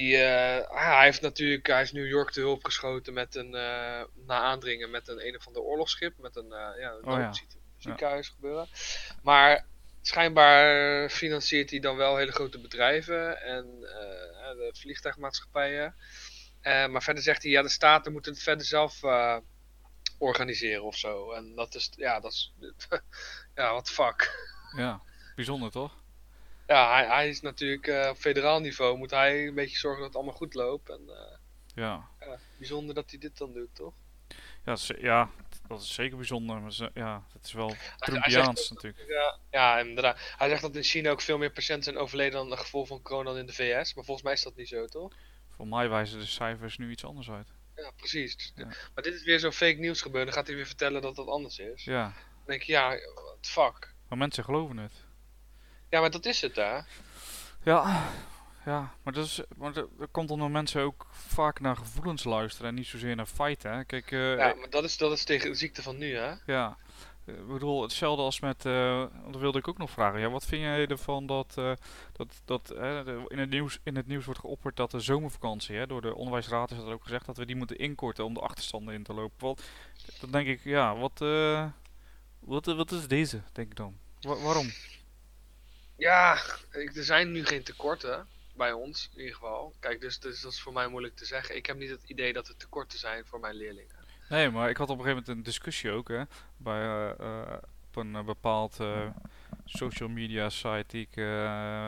hij 0.70 1.04
heeft 1.04 1.22
natuurlijk, 1.22 1.68
hij 1.68 1.82
is 1.82 1.92
New 1.92 2.08
York 2.08 2.32
te 2.32 2.40
hulp 2.40 2.66
geschoten 2.66 3.14
met 3.14 3.36
een, 3.36 3.50
na 4.26 4.40
aandringen 4.42 4.90
met 4.90 5.08
een 5.08 5.28
een 5.28 5.36
of 5.36 5.48
ander 5.48 5.62
oorlogsschip, 5.62 6.18
met 6.18 6.36
een, 6.36 6.48
ja, 6.50 6.92
een 6.92 7.08
Oh 7.08 7.20
ja. 7.20 7.32
ziekenhuis 7.78 8.28
gebeuren. 8.30 8.68
Maar 9.24 9.66
schijnbaar 10.02 11.10
financiert 11.10 11.70
hij 11.70 11.80
dan 11.80 11.96
wel 11.96 12.18
hele 12.18 12.32
grote 12.32 12.60
bedrijven 12.60 13.42
en 13.42 13.66
de 14.58 14.70
vliegtuigmaatschappijen. 14.78 15.96
Maar 16.64 17.04
verder 17.04 17.24
zegt 17.24 17.44
hij, 17.44 17.52
ja, 17.52 17.62
de 17.62 17.70
staten 17.70 18.12
moeten 18.12 18.32
het 18.34 18.44
verder 18.44 18.66
zelf 18.66 19.02
organiseren 20.18 20.84
of 20.84 20.98
zo. 20.98 21.32
En 21.32 21.56
dat 21.56 21.76
is, 21.76 21.92
ja, 21.96 22.20
dat 22.20 22.32
is, 22.32 22.54
ja, 23.56 23.82
the 23.82 23.92
fuck. 23.92 24.58
Ja, 24.78 25.02
bijzonder 25.36 25.72
toch? 25.72 25.94
Ja, 26.68 26.94
hij, 26.94 27.06
hij 27.08 27.30
is 27.30 27.42
natuurlijk 27.42 27.88
eh, 27.88 28.10
op 28.10 28.18
federaal 28.18 28.60
niveau 28.60 28.98
moet 28.98 29.12
hij 29.12 29.48
een 29.48 29.54
beetje 29.56 29.78
zorgen 29.78 30.00
dat 30.00 30.08
het 30.08 30.16
allemaal 30.18 30.36
goed 30.38 30.54
loopt. 30.54 30.90
En 30.90 31.02
eh, 31.10 31.38
Ja, 31.76 32.10
bijzonder 32.58 32.96
dat 32.96 33.10
hij 33.10 33.20
dit 33.20 33.38
dan 33.38 33.54
doet, 33.54 33.76
toch? 33.76 33.94
ja, 34.66 34.76
ze- 34.76 34.98
ja 35.02 35.30
dat 35.68 35.82
is 35.82 35.94
zeker 35.94 36.18
bijzonder. 36.18 36.62
Maar 36.62 36.74
ze- 36.74 36.92
ja, 36.94 37.24
het 37.34 37.46
is 37.46 37.54
wel 37.54 37.76
Trumpiaans 37.98 38.70
natuurlijk. 38.70 39.06
Ja, 39.10 39.38
ja, 39.52 39.80
inderdaad. 39.80 40.34
Hij 40.38 40.50
zegt 40.50 40.62
dat 40.62 40.76
in 40.76 40.84
China 40.84 41.10
ook 41.10 41.22
veel 41.22 41.38
meer 41.38 41.52
patiënten 41.52 41.84
zijn 41.84 41.98
overleden 41.98 42.40
aan 42.40 42.50
het 42.52 42.60
gevolg 42.60 42.88
van 42.88 43.02
corona 43.02 43.30
dan 43.30 43.38
in 43.40 43.46
de 43.46 43.54
VS. 43.54 43.94
Maar 43.94 44.04
volgens 44.04 44.22
mij 44.26 44.34
is 44.34 44.44
dat 44.44 44.56
niet 44.56 44.68
zo, 44.68 44.86
toch? 44.86 45.14
Voor 45.56 45.68
mij 45.68 45.90
wijzen 45.90 46.20
de 46.20 46.26
cijfers 46.26 46.78
nu 46.78 46.92
iets 46.92 47.06
anders 47.06 47.30
uit. 47.30 47.48
Ja, 47.76 47.92
precies. 47.96 48.36
Dus- 48.38 48.52
Ja. 48.56 48.66
Maar 48.94 49.04
dit 49.04 49.14
is 49.14 49.24
weer 49.24 49.40
zo'n 49.40 49.52
fake 49.52 49.80
nieuws 49.80 50.02
gebeuren. 50.02 50.26
Dan 50.26 50.36
gaat 50.36 50.48
hij 50.48 50.56
weer 50.56 50.66
vertellen 50.66 51.02
dat 51.02 51.16
dat 51.16 51.28
anders 51.28 51.60
is. 51.60 51.84
Ja, 51.84 52.04
Dan 52.04 52.14
denk 52.46 52.62
je, 52.62 52.72
ja, 52.72 52.90
what 52.90 53.38
the 53.42 53.50
fuck. 53.50 53.94
Maar 54.10 54.18
mensen 54.18 54.44
geloven 54.44 54.78
het. 54.78 54.94
Ja, 55.90 56.00
maar 56.00 56.12
dat 56.12 56.26
is 56.26 56.42
het, 56.42 56.56
hè? 56.56 56.80
Ja, 57.64 58.04
ja 58.66 58.94
maar, 59.04 59.14
dat 59.14 59.26
is, 59.26 59.42
maar 59.58 59.74
dat, 59.74 59.88
dat 59.98 60.08
komt 60.12 60.32
omdat 60.32 60.50
mensen 60.50 60.82
ook 60.82 61.06
vaak 61.12 61.60
naar 61.60 61.76
gevoelens 61.76 62.24
luisteren 62.24 62.70
en 62.70 62.76
niet 62.76 62.88
zozeer 62.88 63.16
naar 63.16 63.26
feiten. 63.26 63.72
Hè. 63.72 63.84
Kijk, 63.84 64.12
eh, 64.12 64.38
Ja, 64.38 64.54
maar 64.54 64.70
dat 64.70 64.84
is, 64.84 64.98
dat 64.98 65.12
is 65.12 65.24
tegen 65.24 65.50
de 65.50 65.56
ziekte 65.56 65.84
van 65.84 65.98
nu, 65.98 66.16
hè? 66.16 66.34
ja. 66.46 66.78
Ik 67.26 67.48
bedoel, 67.48 67.82
hetzelfde 67.82 68.24
als 68.24 68.40
met, 68.40 68.64
want 68.64 69.32
dat 69.32 69.42
wilde 69.42 69.58
ik 69.58 69.68
ook 69.68 69.78
nog 69.78 69.90
vragen. 69.90 70.20
Ja, 70.20 70.30
wat 70.30 70.46
vind 70.46 70.62
jij 70.62 70.88
ervan 70.88 71.26
dat, 71.26 71.54
eh, 71.58 71.72
dat, 72.12 72.42
dat 72.46 72.72
in, 73.28 73.40
het 73.40 73.50
nieuws, 73.50 73.80
in 73.84 73.96
het 73.96 74.08
nieuws 74.08 74.26
wordt 74.26 74.40
geopperd 74.40 74.76
dat 74.76 74.92
de 74.92 75.00
zomervakantie, 75.00 75.76
hè, 75.76 75.88
door 75.88 76.02
de 76.02 76.16
onderwijsraad 76.16 76.72
is 76.72 76.78
dat 76.78 76.88
ook 76.88 77.04
gezegd, 77.04 77.26
dat 77.26 77.38
we 77.38 77.46
die 77.46 77.56
moeten 77.56 77.78
inkorten 77.78 78.26
om 78.26 78.34
de 78.34 78.40
achterstanden 78.40 78.94
in 78.94 79.04
te 79.04 79.14
lopen. 79.14 79.48
Wat, 79.48 79.64
dan 80.20 80.32
denk 80.32 80.48
ik, 80.48 80.64
ja, 80.64 80.96
wat, 80.96 81.22
wat, 82.40 82.66
wat 82.66 82.92
is 82.92 83.08
deze, 83.08 83.42
denk 83.52 83.70
ik 83.72 83.76
dan? 83.78 83.98
Wa- 84.22 84.36
waarom? 84.38 84.72
Ja, 85.96 86.40
ik, 86.72 86.96
er 86.96 87.04
zijn 87.04 87.32
nu 87.32 87.46
geen 87.46 87.64
tekorten. 87.64 88.28
Bij 88.56 88.72
ons, 88.72 89.10
in 89.14 89.20
ieder 89.20 89.34
geval. 89.36 89.74
Kijk, 89.80 90.02
dus, 90.02 90.20
dus 90.20 90.42
dat 90.42 90.52
is 90.52 90.62
voor 90.62 90.74
mij 90.74 90.88
moeilijk 90.88 91.16
te 91.16 91.26
zeggen. 91.26 91.56
Ik 91.56 91.66
heb 91.66 91.78
niet 91.78 91.90
het 91.90 92.04
idee 92.04 92.34
dat 92.34 92.48
er 92.48 92.58
tekorten 92.58 93.00
zijn 93.00 93.26
voor 93.26 93.40
mijn 93.40 93.56
leerlingen. 93.56 93.96
Nee, 94.30 94.50
maar 94.50 94.70
ik 94.70 94.78
had 94.78 94.90
op 94.90 94.98
een 94.98 95.04
gegeven 95.04 95.24
moment 95.26 95.38
een 95.38 95.52
discussie 95.52 95.92
ook, 95.92 96.08
hè, 96.08 96.24
bij, 96.58 96.82
eh, 96.82 97.10
eh, 97.20 97.58
op 97.88 97.96
een 97.96 98.16
eh, 98.16 98.24
bepaald 98.24 98.80
eh, 98.80 99.10
social 99.66 100.10
media 100.10 100.50
site 100.50 100.84
die 100.88 101.02
ik 101.12 101.16
eh, 101.18 101.26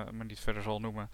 maar 0.09 0.25
niet 0.25 0.39
verder 0.39 0.61
zal 0.63 0.79
noemen. 0.79 1.09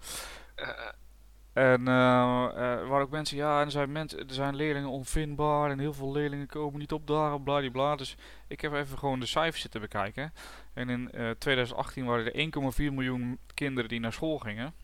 Eh, 1.58 1.64
eh, 1.64 1.72
En 1.72 1.88
eh, 1.88 2.72
eh, 2.72 2.88
waar 2.88 3.00
ook 3.00 3.10
mensen, 3.10 3.36
ja, 3.36 3.60
er 3.60 3.70
zijn, 3.70 3.92
mensen, 3.92 4.18
er 4.18 4.34
zijn 4.34 4.54
leerlingen 4.54 4.88
onvindbaar 4.88 5.70
en 5.70 5.78
heel 5.78 5.92
veel 5.92 6.12
leerlingen 6.12 6.46
komen 6.46 6.78
niet 6.78 6.92
opdagen, 6.92 7.42
bladibla. 7.42 7.96
Dus 7.96 8.16
ik 8.46 8.60
heb 8.60 8.72
even 8.72 8.98
gewoon 8.98 9.20
de 9.20 9.26
cijfers 9.26 9.62
zitten 9.62 9.80
bekijken. 9.80 10.32
En 10.74 10.88
in 10.88 11.10
eh, 11.12 11.30
2018 11.30 12.04
waren 12.04 12.32
er 12.32 12.50
1,4 12.80 12.92
miljoen 12.92 13.38
kinderen 13.54 13.88
die 13.88 14.00
naar 14.00 14.12
school 14.12 14.38
gingen. 14.38 14.74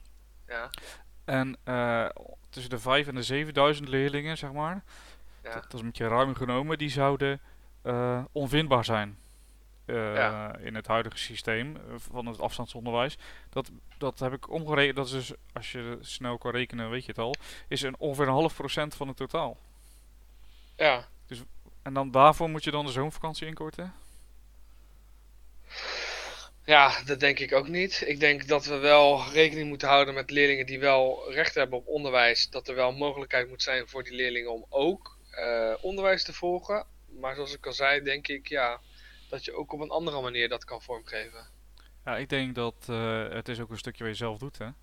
ja, 0.47 0.71
En 1.25 1.57
eh, 1.65 2.09
tussen 2.51 2.71
de 2.71 2.79
5 2.79 3.07
en 3.07 3.15
de 3.15 3.23
7000 3.23 3.89
leerlingen, 3.89 4.39
zeg 4.39 4.53
maar, 4.53 4.85
ja. 5.43 5.53
dat, 5.53 5.63
dat 5.63 5.75
is 5.75 5.81
een 5.81 5.87
beetje 5.87 6.09
ruim 6.09 6.35
genomen, 6.35 6.79
die 6.79 6.91
zouden 6.91 7.41
eh, 7.83 8.25
onvindbaar 8.33 8.85
zijn. 8.85 9.19
Eh, 9.85 10.15
Ja. 10.15 10.57
In 10.59 10.75
het 10.75 10.87
huidige 10.87 11.19
systeem 11.19 11.77
eh, 11.77 11.83
van 11.97 12.27
het 12.27 12.41
afstandsonderwijs. 12.41 13.19
Dat, 13.51 13.71
dat 13.99 14.19
heb 14.19 14.33
ik 14.33 14.51
omgerekend. 14.51 14.97
Dat 14.97 15.07
is 15.07 15.13
dus, 15.13 15.33
als 15.53 15.73
je 15.73 15.99
snel 16.01 16.39
kan 16.39 16.51
rekenen, 16.51 16.91
weet 16.91 17.05
je 17.05 17.09
het 17.11 17.19
al. 17.21 17.35
Is 17.69 17.83
een, 17.83 17.99
ongeveer 17.99 18.27
een 18.27 18.33
half 18.33 18.55
procent 18.55 18.95
van 18.95 19.09
het 19.09 19.17
totaal. 19.17 19.59
ja. 20.77 21.13
En 21.83 21.95
dan 21.95 22.11
daarvoor 22.11 22.51
moet 22.51 22.65
je 22.65 22.71
dan 22.71 22.87
de 22.87 22.93
zomervakantie 22.93 23.47
inkorten? 23.47 23.95
Ja, 26.65 27.03
dat 27.05 27.21
denk 27.21 27.39
ik 27.39 27.53
ook 27.53 27.69
niet. 27.69 28.03
Ik 28.07 28.21
denk 28.21 28.49
dat 28.49 28.65
we 28.67 28.77
wel 28.77 29.23
rekening 29.33 29.69
moeten 29.69 29.89
houden 29.89 30.15
met 30.15 30.31
leerlingen 30.31 30.67
die 30.67 30.79
wel 30.79 31.33
recht 31.33 31.55
hebben 31.55 31.79
op 31.79 31.87
onderwijs. 31.87 32.51
Dat 32.51 32.69
er 32.69 32.75
wel 32.75 32.93
mogelijkheid 32.93 33.49
moet 33.49 33.63
zijn 33.63 33.89
voor 33.89 34.03
die 34.05 34.15
leerlingen 34.15 34.53
om 34.53 34.67
ook 34.69 35.19
eh, 35.31 35.75
onderwijs 35.81 36.25
te 36.25 36.33
volgen. 36.33 36.87
Maar 37.21 37.35
zoals 37.35 37.55
ik 37.55 37.67
al 37.67 37.73
zei, 37.73 38.03
denk 38.03 38.29
ik 38.29 38.49
ja, 38.49 38.81
dat 39.35 39.45
je 39.45 39.53
ook 39.55 39.73
op 39.73 39.81
een 39.81 39.91
andere 39.91 40.21
manier 40.23 40.49
dat 40.49 40.65
kan 40.65 40.83
vormgeven. 40.83 41.47
Ja, 42.05 42.17
ik 42.17 42.29
denk 42.29 42.55
dat 42.55 42.75
eh, 42.89 43.29
het 43.29 43.49
is 43.49 43.61
ook 43.61 43.71
een 43.71 43.79
stukje 43.79 44.05
wat 44.05 44.13
je 44.13 44.19
zelf 44.19 44.39
doet, 44.39 44.59
hè. 44.59 44.65
Het 44.65 44.75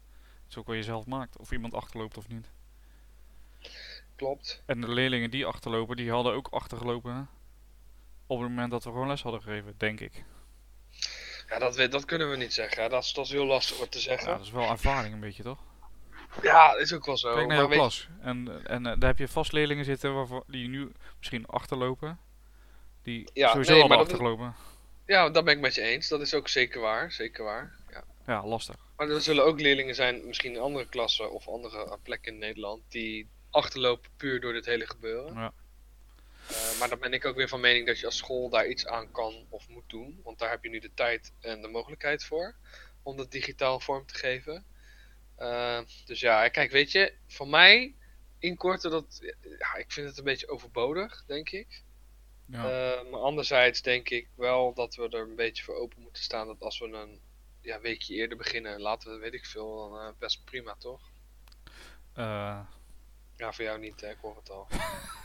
is 0.50 0.58
ook 0.58 0.68
wat 0.68 0.76
je 0.76 0.84
zelf 0.84 1.06
maakt. 1.06 1.38
Of 1.38 1.52
iemand 1.52 1.74
achterloopt 1.74 2.18
of 2.18 2.28
niet. 2.28 2.52
Klopt. 4.16 4.64
En 4.66 4.82
de 4.82 4.88
leerlingen 4.90 5.32
die 5.32 5.46
achterlopen, 5.46 5.96
die 5.96 6.12
hadden 6.12 6.34
ook 6.34 6.48
achtergelopen. 6.48 7.14
hè, 7.16 7.22
Op 8.28 8.40
het 8.40 8.50
moment 8.50 8.72
dat 8.72 8.84
we 8.84 8.90
gewoon 8.90 9.08
les 9.08 9.22
hadden 9.22 9.42
gegeven, 9.42 9.74
denk 9.78 10.00
ik. 10.00 10.24
Ja, 11.48 11.60
dat, 11.60 11.76
weet- 11.76 11.92
dat 11.92 12.06
kunnen 12.06 12.30
we 12.30 12.36
niet 12.38 12.54
zeggen. 12.54 12.90
Dat 12.90 13.04
is, 13.04 13.14
dat 13.14 13.26
is 13.26 13.32
heel 13.32 13.46
lastig 13.46 13.80
om 13.80 13.90
te 13.90 13.98
Ja, 13.98 14.04
zeggen. 14.04 14.28
dat 14.28 14.42
is 14.42 14.52
wel 14.52 14.70
ervaring 14.70 15.14
een 15.14 15.20
beetje, 15.20 15.44
toch? 15.44 15.60
Ja, 16.42 16.76
is 16.78 16.94
ook 16.94 17.06
wel 17.06 17.18
zo. 17.18 17.34
Kijk 17.34 17.48
naar 17.48 17.58
jouw 17.58 17.70
je- 17.70 17.74
klas. 17.76 18.08
En, 18.22 18.66
en 18.68 18.86
eh, 18.86 19.00
daar 19.00 19.10
heb 19.10 19.18
je 19.18 19.28
vast 19.28 19.52
leerlingen 19.52 19.86
zitten 19.86 20.14
waarvoor, 20.14 20.44
die 20.48 20.68
nu 20.68 20.92
misschien 21.18 21.46
achterlopen. 21.46 22.20
Die 23.04 23.30
Ja, 23.34 23.50
sowieso 23.52 23.74
nee, 23.80 23.88
dat- 23.88 23.98
achtergelopen. 23.98 24.56
Ja, 25.06 25.30
dat 25.30 25.44
ben 25.46 25.54
ik 25.56 25.60
met 25.60 25.76
je 25.76 25.82
eens. 25.82 26.08
Dat 26.08 26.22
is 26.22 26.34
ook 26.34 26.48
zeker 26.48 26.82
waar. 26.82 27.12
Zeker 27.12 27.44
waar. 27.44 27.76
Ja. 27.92 28.04
Ja, 28.28 28.46
lastig. 28.48 28.76
Maar 28.98 29.10
er 29.10 29.22
zullen 29.22 29.46
ook 29.46 29.60
leerlingen 29.60 29.96
zijn, 29.96 30.26
misschien 30.28 30.54
in 30.54 30.60
andere 30.60 30.86
klassen 30.86 31.32
of 31.32 31.48
andere 31.48 31.98
plekken 32.04 32.34
in 32.34 32.40
Nederland, 32.40 32.82
die 32.90 33.28
achterlopen 33.50 34.10
puur 34.18 34.40
door 34.42 34.54
dit 34.54 34.66
hele 34.66 34.88
gebeuren. 34.88 35.34
Ja. 35.34 35.54
Eh, 36.48 36.80
maar 36.80 36.90
dan 36.90 37.00
ben 37.00 37.14
ik 37.14 37.26
ook 37.26 37.36
weer 37.36 37.48
van 37.48 37.60
mening 37.60 37.88
dat 37.88 38.00
je 38.00 38.06
als 38.06 38.18
school 38.18 38.50
daar 38.50 38.68
iets 38.68 38.86
aan 38.88 39.12
kan 39.12 39.46
of 39.50 39.68
moet 39.70 39.90
doen. 39.90 40.20
Want 40.24 40.40
daar 40.40 40.50
heb 40.50 40.64
je 40.64 40.70
nu 40.70 40.80
de 40.80 40.94
tijd 40.94 41.32
en 41.40 41.62
de 41.62 41.68
mogelijkheid 41.68 42.24
voor 42.26 42.56
om 43.04 43.18
dat 43.18 43.32
digitaal 43.32 43.80
vorm 43.80 44.06
te 44.06 44.14
geven. 44.18 44.66
Eh, 45.36 45.80
dus 46.06 46.20
ja, 46.20 46.48
kijk, 46.48 46.72
weet 46.72 46.92
je, 46.92 47.14
voor 47.28 47.48
mij 47.48 47.94
inkorten, 48.40 48.92
dat, 48.92 49.20
ja, 49.60 49.76
ik 49.76 49.92
vind 49.92 50.08
het 50.08 50.18
een 50.18 50.24
beetje 50.24 50.50
overbodig, 50.50 51.24
denk 51.28 51.50
ik. 51.50 51.84
Ja. 52.46 52.64
Eh, 52.94 53.10
maar 53.12 53.20
anderzijds 53.20 53.82
denk 53.82 54.10
ik 54.10 54.28
wel 54.36 54.74
dat 54.74 54.96
we 54.96 55.10
er 55.10 55.22
een 55.30 55.36
beetje 55.36 55.64
voor 55.64 55.76
open 55.76 56.02
moeten 56.02 56.24
staan 56.24 56.48
dat 56.48 56.62
als 56.62 56.80
we 56.80 56.86
een 56.86 57.20
ja, 57.62 57.80
weekje 57.80 58.16
eerder 58.16 58.38
beginnen, 58.38 58.82
laten 58.82 59.12
we, 59.12 59.18
weet 59.18 59.34
ik 59.34 59.46
veel, 59.46 59.90
dan 59.90 60.00
eh, 60.00 60.08
best 60.20 60.44
prima, 60.46 60.76
toch? 60.80 61.02
Eh, 62.14 62.60
Ja, 63.38 63.54
voor 63.54 63.64
jou 63.64 63.80
niet, 63.80 64.02
hè? 64.02 64.10
ik 64.10 64.18
hoor 64.22 64.36
het 64.36 64.50
al. 64.50 64.68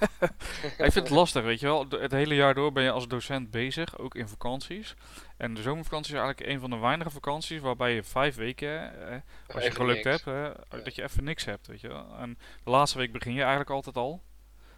ik 0.62 0.92
vind 0.92 0.94
het 0.94 1.11
lastig, 1.11 1.42
weet 1.42 1.61
je 1.61 1.66
wel. 1.66 1.87
Het 1.88 2.12
hele 2.12 2.35
jaar 2.35 2.54
door 2.54 2.73
ben 2.73 2.82
je 2.82 2.90
als 2.90 3.08
docent 3.08 3.50
bezig, 3.50 3.99
ook 3.99 4.14
in 4.14 4.28
vakanties. 4.28 4.94
En 5.37 5.54
de 5.54 5.62
zomervakantie 5.62 6.14
is 6.14 6.20
eigenlijk 6.20 6.50
een 6.50 6.61
van 6.61 6.70
de 6.70 6.76
weinige 6.76 7.11
vakanties 7.11 7.61
waarbij 7.61 7.94
je 7.94 8.02
vijf 8.02 8.35
weken, 8.35 9.08
eh, 9.11 9.20
als 9.54 9.64
je 9.64 9.70
gelukt 9.70 10.04
niks. 10.04 10.25
hebt, 10.25 10.54
Ja. 10.70 10.78
dat 10.85 10.94
je 10.94 11.02
even 11.02 11.25
niks 11.25 11.44
hebt, 11.44 11.66
weet 11.66 11.80
je 11.80 11.88
wel. 11.88 12.16
En 12.18 12.38
de 12.64 12.70
laatste 12.70 12.99
week 12.99 13.12
begin 13.12 13.32
je 13.32 13.40
eigenlijk 13.40 13.70
altijd 13.70 13.96
al. 13.96 14.23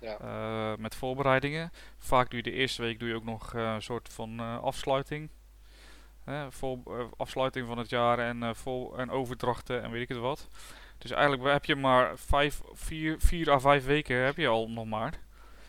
Ja. 0.00 0.18
eh, 0.18 0.78
met 0.78 0.94
voorbereidingen. 0.94 1.72
Vaak 1.98 2.30
doe 2.30 2.36
je 2.36 2.50
de 2.50 2.56
eerste 2.56 2.82
week 2.82 2.98
doe 2.98 3.08
je 3.08 3.14
ook 3.14 3.24
nog 3.24 3.54
eh, 3.54 3.72
een 3.74 3.82
soort 3.82 4.08
van 4.12 4.38
eh, 4.38 4.62
afsluiting. 4.62 5.30
Vol, 6.48 6.82
afsluiting 7.16 7.66
van 7.66 7.78
het 7.78 7.88
jaar 7.90 8.18
en, 8.18 8.56
vol, 8.56 8.98
en 8.98 9.10
overdrachten 9.10 9.82
en 9.82 9.90
weet 9.90 10.02
ik 10.02 10.08
het 10.08 10.18
wat. 10.18 10.48
Dus 10.98 11.10
eigenlijk 11.10 11.52
heb 11.52 11.64
je 11.64 11.76
maar 11.76 12.18
vijf, 12.18 12.60
vier, 12.72 13.16
vier 13.18 13.50
à 13.50 13.58
vijf 13.58 13.84
weken 13.84 14.16
heb 14.16 14.36
je 14.36 14.48
al 14.48 14.70
nog 14.70 14.86
maar. 14.86 15.14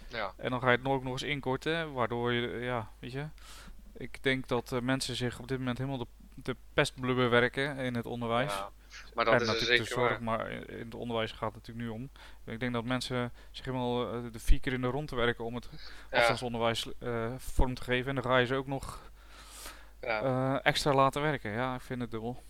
Ja, 0.08 0.34
En 0.38 0.50
dan 0.50 0.60
ga 0.62 0.72
je 0.72 0.78
het 0.78 0.88
ook 0.88 1.04
nog 1.04 1.12
eens 1.12 1.24
inkorten, 1.24 1.94
waardoor 1.94 2.32
je, 2.32 2.60
ja, 2.60 2.92
weet 3.00 3.12
je. 3.12 3.26
Ik 3.98 4.24
denk 4.24 4.48
dat 4.48 4.80
mensen 4.82 5.16
zich 5.16 5.40
op 5.40 5.48
dit 5.48 5.58
moment 5.58 5.78
helemaal 5.78 5.98
de, 5.98 6.08
de 6.36 6.56
pestblubber 6.74 7.30
werken 7.30 7.78
in 7.78 7.96
het 7.96 8.06
onderwijs. 8.06 8.54
ja. 8.54 8.70
maar 9.14 9.26
dat 9.26 9.34
en 9.34 9.42
is 9.42 9.48
natuurlijk 9.48 9.78
de 9.78 9.84
zeker 9.86 10.02
zorg, 10.02 10.20
maar 10.20 10.52
in 10.52 10.70
in 10.70 10.86
het 10.86 10.96
onderwijs 10.96 11.32
gaat 11.32 11.54
het 11.54 11.68
natuurlijk 11.68 11.88
nu 11.88 11.94
om. 11.94 12.10
Ik 12.50 12.60
denk 12.60 12.74
dat 12.74 12.84
mensen 12.84 13.32
zich 13.52 13.66
helemaal 13.66 14.14
eh, 14.14 14.20
de 14.32 14.40
vier 14.40 14.60
keer 14.60 14.74
in 14.74 14.82
de 14.82 14.88
rond 14.88 15.08
te 15.08 15.16
werken 15.16 15.46
om 15.46 15.56
het 15.56 15.70
Ja, 16.12 16.18
afstandsonderwijs 16.18 16.88
eh, 17.00 17.34
vorm 17.38 17.74
te 17.74 17.84
geven. 17.84 18.10
En 18.10 18.16
dan 18.16 18.24
ga 18.24 18.38
je 18.38 18.46
ze 18.46 18.56
ook 18.56 18.68
nog 18.68 19.12
ja, 20.02 20.22
eh, 20.22 20.60
extra 20.64 20.94
laten 20.94 21.22
werken. 21.22 21.52
Ja, 21.52 21.76
ik 21.76 21.82
vind 21.82 22.02
het 22.02 22.12
dubbel. 22.12 22.44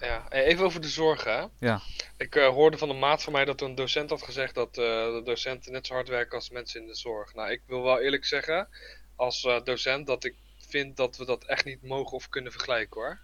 ja. 0.00 0.26
Even 0.30 0.64
over 0.64 0.80
de 0.80 0.88
zorg, 0.88 1.24
hè? 1.24 1.44
Ja. 1.58 1.80
Ik 2.16 2.34
hoorde 2.34 2.78
van 2.78 2.90
een 2.90 2.98
maat 2.98 3.22
van 3.22 3.32
mij 3.32 3.44
dat 3.44 3.60
een 3.60 3.74
docent 3.74 4.10
had 4.10 4.22
gezegd 4.22 4.54
dat 4.54 4.74
de 4.74 5.22
docenten 5.24 5.72
net 5.72 5.86
zo 5.86 5.94
hard 5.94 6.08
werken 6.08 6.34
als 6.34 6.50
mensen 6.50 6.80
in 6.80 6.86
de 6.86 6.94
zorg. 6.94 7.34
Nou, 7.34 7.50
ik 7.50 7.62
wil 7.66 7.82
wel 7.82 8.00
eerlijk 8.00 8.24
zeggen, 8.24 8.68
als 9.16 9.42
docent, 9.64 10.06
dat 10.06 10.24
ik 10.24 10.34
vind 10.68 10.96
dat 10.96 11.16
we 11.16 11.24
dat 11.24 11.44
echt 11.44 11.64
niet 11.64 11.82
mogen 11.82 12.16
of 12.16 12.28
kunnen 12.28 12.52
vergelijken 12.52 13.00
hoor. 13.00 13.18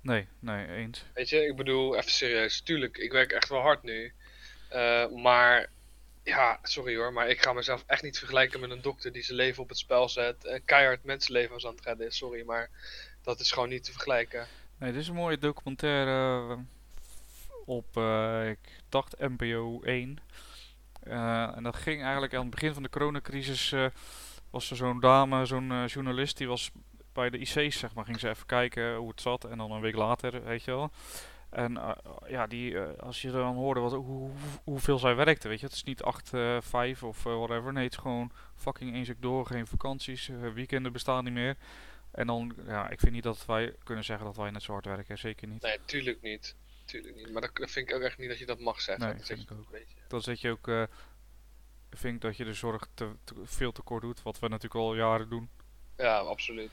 Nee, 0.00 0.28
nee, 0.38 0.66
eens. 0.66 1.04
Weet 1.14 1.28
je, 1.28 1.46
ik 1.46 1.56
bedoel, 1.56 1.96
even 1.96 2.10
serieus. 2.10 2.60
Tuurlijk, 2.60 2.96
ik 2.96 3.12
werk 3.12 3.32
echt 3.32 3.48
wel 3.48 3.60
hard 3.60 3.82
nu. 3.82 4.12
Eh, 4.76 5.22
maar, 5.22 5.66
ja, 6.22 6.58
sorry 6.62 6.96
hoor, 6.96 7.12
maar 7.12 7.28
ik 7.28 7.42
ga 7.42 7.52
mezelf 7.52 7.84
echt 7.86 8.02
niet 8.02 8.18
vergelijken 8.18 8.60
met 8.60 8.70
een 8.70 8.82
dokter 8.82 9.12
die 9.12 9.22
zijn 9.22 9.36
leven 9.36 9.62
op 9.62 9.68
het 9.68 9.78
spel 9.78 10.08
zet. 10.08 10.44
En 10.44 10.64
keihard 10.64 11.04
mensenlevens 11.04 11.66
aan 11.66 11.74
het 11.74 11.84
redden. 11.84 12.12
Sorry, 12.12 12.44
maar 12.46 12.70
dat 13.22 13.40
is 13.40 13.52
gewoon 13.52 13.68
niet 13.68 13.84
te 13.84 13.92
vergelijken. 13.92 14.46
Nee, 14.78 14.92
dit 14.92 15.00
is 15.00 15.08
een 15.08 15.14
mooie 15.14 15.38
documentaire 15.38 16.52
eh, 16.54 16.58
op, 17.66 17.96
eh, 17.96 18.48
ik 18.48 18.58
dacht 18.88 19.18
NPO 19.18 19.80
1. 19.82 20.18
Eh, 21.02 21.56
en 21.56 21.62
dat 21.62 21.76
ging 21.76 22.02
eigenlijk 22.02 22.34
aan 22.34 22.40
het 22.40 22.50
begin 22.50 22.74
van 22.74 22.82
de 22.82 22.88
coronacrisis. 22.88 23.72
eh, 23.72 23.86
was 24.50 24.70
er 24.70 24.76
zo'n 24.76 25.00
dame, 25.00 25.46
zo'n 25.46 25.70
eh, 25.72 25.86
journalist, 25.86 26.36
die 26.36 26.48
was 26.48 26.70
bij 27.12 27.30
de 27.30 27.38
IC's, 27.38 27.78
zeg 27.78 27.94
maar, 27.94 28.04
ging 28.04 28.20
ze 28.20 28.28
even 28.28 28.46
kijken 28.46 28.94
hoe 28.96 29.08
het 29.08 29.20
zat. 29.20 29.44
En 29.44 29.58
dan 29.58 29.70
een 29.72 29.80
week 29.80 29.94
later, 29.96 30.44
weet 30.44 30.64
je 30.64 30.70
wel. 30.70 30.90
En 31.50 31.76
eh, 31.76 31.90
ja, 32.28 32.46
die, 32.46 32.78
eh, 32.78 32.98
als 32.98 33.22
je 33.22 33.30
dan 33.30 33.54
hoorde 33.54 33.80
wat, 33.80 33.92
hoe, 33.92 34.02
hoe- 34.04 34.30
hoeveel 34.64 34.98
zij 34.98 35.14
werkte, 35.16 35.48
weet 35.48 35.60
je. 35.60 35.66
Het 35.66 35.74
is 35.74 35.82
niet 35.84 36.02
8, 36.02 36.30
5 36.60 37.02
of 37.02 37.26
eh, 37.26 37.36
whatever. 37.36 37.72
Nee, 37.72 37.84
het 37.84 37.92
is 37.92 37.98
gewoon 37.98 38.30
fucking 38.54 38.94
één 38.94 39.04
stuk 39.04 39.22
door. 39.22 39.46
Geen 39.46 39.66
vakanties, 39.66 40.30
weekenden 40.54 40.92
bestaan 40.92 41.24
niet 41.24 41.32
meer. 41.32 41.56
En 42.10 42.26
dan, 42.26 42.54
ja, 42.66 42.88
ik 42.90 43.00
vind 43.00 43.12
niet 43.12 43.22
dat 43.22 43.46
wij 43.46 43.74
kunnen 43.84 44.04
zeggen 44.04 44.26
dat 44.26 44.36
wij 44.36 44.50
net 44.50 44.62
zo 44.62 44.72
hard 44.72 44.84
werken. 44.84 45.18
Zeker 45.18 45.48
niet. 45.48 45.62
Nee, 45.62 45.78
tuurlijk 45.84 46.22
niet. 46.22 46.56
Tuurlijk 46.84 47.16
niet. 47.16 47.32
Maar 47.32 47.42
dat 47.42 47.56
dat 47.56 47.70
vind 47.70 47.88
ik 47.88 47.94
ook 47.94 48.02
echt 48.02 48.18
niet 48.18 48.28
dat 48.28 48.38
je 48.38 48.46
dat 48.46 48.58
mag 48.58 48.80
zeggen. 48.80 49.04
Nee, 49.06 49.16
dat 49.16 49.26
vind 49.26 49.40
ik 49.40 49.50
ook. 49.52 49.70
Weet 49.70 49.90
je. 49.90 49.96
Dan 50.08 50.22
zet 50.22 50.40
je 50.40 50.50
ook, 50.50 50.88
vind 51.90 52.14
ik 52.14 52.20
dat 52.20 52.36
je 52.36 52.44
de 52.44 52.54
zorg 52.54 52.88
te, 52.94 53.10
te- 53.24 53.34
veel 53.44 53.72
te 53.72 53.82
kort 53.82 54.02
doet. 54.02 54.22
Wat 54.22 54.38
we 54.38 54.48
natuurlijk 54.48 54.74
al 54.84 54.94
jaren 54.94 55.28
doen. 55.28 55.48
Ja, 55.96 56.16
absoluut. 56.18 56.70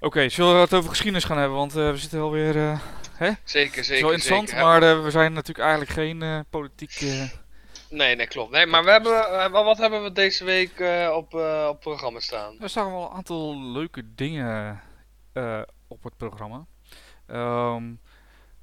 Oké, 0.00 0.28
zullen 0.28 0.54
we 0.54 0.60
het 0.60 0.74
over 0.74 0.88
geschiedenis 0.90 1.24
gaan 1.24 1.38
hebben? 1.38 1.56
Want 1.56 1.76
eh, 1.76 1.90
we 1.90 1.96
zitten 1.96 2.20
alweer... 2.20 2.56
eh 2.56 2.80
het 3.16 3.38
Zeker, 3.44 3.78
is 3.78 3.86
zeker. 3.86 4.02
wel 4.04 4.12
interessant, 4.12 4.48
zeker. 4.48 4.64
maar 4.64 4.82
eh, 4.82 5.02
we 5.02 5.10
zijn 5.10 5.32
natuurlijk 5.32 5.68
eigenlijk 5.68 5.90
geen 5.90 6.44
politiek... 6.50 7.00
Nee, 7.90 8.16
nee, 8.16 8.26
klopt. 8.26 8.50
Nee, 8.50 8.66
maar 8.66 8.84
we 8.84 8.90
hebben, 8.90 9.50
wat 9.50 9.78
hebben 9.78 10.02
we 10.02 10.12
deze 10.12 10.44
week 10.44 10.72
op, 11.12 11.34
op 11.68 11.80
programma 11.80 12.20
staan? 12.20 12.56
Er 12.60 12.68
staan 12.68 12.90
wel 12.92 13.02
een 13.02 13.16
aantal 13.16 13.60
leuke 13.72 14.02
dingen 14.14 14.82
op 15.88 16.02
het 16.02 16.16
programma. 16.16 16.66
Ehm, 17.26 17.84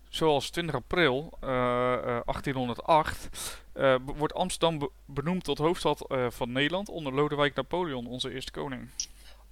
zoals 0.10 0.50
20 0.50 0.76
april 0.76 1.34
eh, 1.42 1.94
eh, 1.94 2.22
1808 2.26 3.30
eh, 3.74 3.96
be- 4.06 4.14
wordt 4.16 4.34
Amsterdam 4.34 4.80
be- 4.80 4.90
benoemd 5.06 5.44
tot 5.44 5.58
hoofdstad 5.58 6.06
van 6.30 6.52
Nederland 6.52 6.90
onder 6.90 7.14
Lodewijk 7.14 7.56
Napoleon, 7.56 8.08
onze 8.08 8.34
eerste 8.34 8.52
koning. 8.52 8.90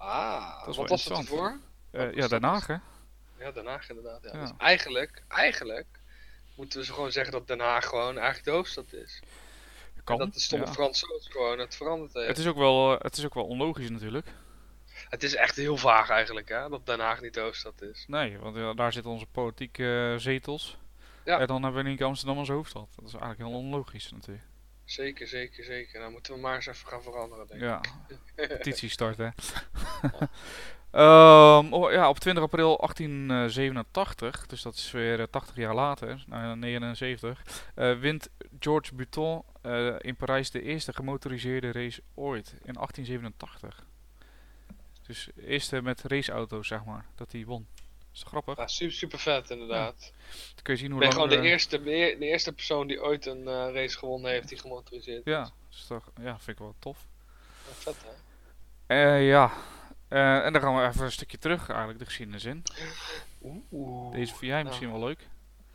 Ah, 0.01 0.65
Dat 0.65 0.75
wat 0.75 0.89
was 0.89 1.03
het 1.05 1.17
ervoor? 1.17 1.59
Eh, 1.91 2.05
Wat 2.05 2.15
ja? 2.15 2.27
Den 2.27 2.43
Haag 2.43 2.67
hè? 2.67 2.75
Ja, 3.37 3.51
Den 3.51 3.65
Haag 3.65 3.89
inderdaad. 3.89 4.23
Ja. 4.23 4.29
Ja. 4.33 4.39
Dus 4.41 4.51
eigenlijk, 4.57 5.23
eigenlijk 5.27 5.87
moeten 6.55 6.79
we 6.79 6.85
ze 6.85 6.93
gewoon 6.93 7.11
zeggen 7.11 7.33
dat 7.33 7.47
Den 7.47 7.59
Haag 7.59 7.85
gewoon 7.85 8.15
eigenlijk 8.15 8.45
de 8.45 8.51
hoofdstad 8.51 8.93
is. 8.93 9.19
Kan. 10.03 10.19
en 10.19 10.25
dat 10.25 10.33
de 10.33 10.39
stomme 10.39 10.65
ja. 10.65 10.71
Fransoos 10.71 11.27
gewoon 11.27 11.59
het 11.59 11.75
veranderd 11.75 12.13
heeft. 12.13 12.27
Het 12.27 12.37
is 12.37 12.47
ook 12.47 12.57
wel, 12.57 12.93
eh, 12.95 13.01
het 13.01 13.17
is 13.17 13.25
ook 13.25 13.33
wel 13.33 13.45
onlogisch 13.45 13.89
natuurlijk. 13.89 14.27
Het 15.09 15.23
is 15.23 15.35
echt 15.35 15.55
heel 15.55 15.77
vaag 15.77 16.09
eigenlijk, 16.09 16.49
hè, 16.49 16.69
dat 16.69 16.85
Den 16.85 16.99
Haag 16.99 17.21
niet 17.21 17.33
de 17.33 17.39
hoofdstad 17.39 17.81
is. 17.81 18.05
Nee, 18.07 18.37
want 18.37 18.55
ja, 18.55 18.73
daar 18.73 18.93
zitten 18.93 19.11
onze 19.11 19.25
politieke 19.25 20.11
eh, 20.13 20.19
zetels. 20.19 20.77
Ja. 21.25 21.39
En 21.39 21.47
dan 21.47 21.63
hebben 21.63 21.83
we 21.83 21.89
in 21.89 22.03
Amsterdam 22.03 22.37
als 22.37 22.49
hoofdstad. 22.49 22.87
Dat 22.95 23.05
is 23.07 23.13
eigenlijk 23.13 23.49
heel 23.49 23.59
onlogisch 23.59 24.11
natuurlijk. 24.11 24.45
Zeker, 24.91 25.27
zeker, 25.27 25.63
zeker. 25.63 25.99
Nou 25.99 26.11
moeten 26.11 26.33
we 26.33 26.39
maar 26.39 26.55
eens 26.55 26.65
even 26.65 26.87
gaan 26.87 27.03
veranderen, 27.03 27.47
denk 27.47 27.61
ik. 27.61 27.67
Ja, 27.67 27.81
petitie 28.57 28.89
starten. 28.89 29.33
Ehm, 30.91 31.73
oh, 31.73 31.91
ja, 31.91 32.09
op 32.09 32.19
20 32.19 32.43
april 32.43 32.77
1887, 32.77 34.45
dus 34.45 34.61
dat 34.61 34.75
is 34.75 34.91
weer 34.91 35.19
eh, 35.19 35.25
80 35.29 35.55
jaar 35.55 35.75
later, 35.75 36.25
uh, 36.29 36.51
79, 36.51 37.65
eh, 37.75 37.99
wint 37.99 38.29
George 38.59 38.95
Button 38.95 39.43
eh, 39.61 39.95
in 39.97 40.15
Parijs 40.15 40.51
de 40.51 40.61
eerste 40.61 40.93
gemotoriseerde 40.93 41.71
race 41.71 42.01
ooit 42.13 42.53
in 42.63 42.73
1887. 42.73 43.85
Dus 45.07 45.29
de 45.35 45.47
eerste 45.47 45.81
met 45.81 46.01
raceauto's, 46.01 46.67
zeg 46.67 46.85
maar, 46.85 47.05
dat 47.15 47.31
hij 47.31 47.45
won. 47.45 47.67
Is 48.13 48.23
grappig? 48.23 48.57
Ja, 48.57 48.67
super, 48.67 48.95
super 48.95 49.19
vet 49.19 49.49
inderdaad. 49.49 50.11
Dan 50.55 50.63
kun 50.63 50.73
je 50.73 50.79
zien 50.79 50.91
hoe 50.91 50.99
ben 50.99 51.09
lang... 51.09 51.21
gewoon 51.21 51.29
de 51.41 51.45
eh, 51.45 51.51
eerste, 51.51 51.83
de 51.83 51.91
eer- 51.91 52.19
de 52.19 52.25
eerste 52.25 52.53
persoon 52.53 52.87
die 52.87 53.03
ooit 53.03 53.25
een 53.25 53.47
eh, 53.47 53.73
race 53.73 53.97
gewonnen 53.97 54.31
heeft 54.31 54.47
die 54.49 54.57
gemotoriseerd 54.57 55.21
Ja, 55.25 55.49
is. 55.69 55.85
toch, 55.87 56.11
ja, 56.21 56.37
vind 56.39 56.47
ik 56.47 56.63
wel 56.63 56.75
tof. 56.79 56.97
Ja, 57.67 57.73
vet 57.73 57.95
hè? 58.05 58.09
Eh, 59.17 59.27
ja, 59.27 59.51
en 60.43 60.53
dan 60.53 60.61
gaan 60.61 60.75
we 60.75 60.87
even 60.87 61.05
een 61.05 61.11
stukje 61.11 61.37
terug 61.37 61.69
eigenlijk 61.69 61.99
de 61.99 62.05
geschiedenis 62.05 62.45
in. 62.45 62.63
Oeh. 63.71 64.13
Deze 64.13 64.35
vind 64.35 64.51
jij 64.51 64.63
misschien 64.63 64.91
wel 64.91 64.99
leuk. 65.07 65.27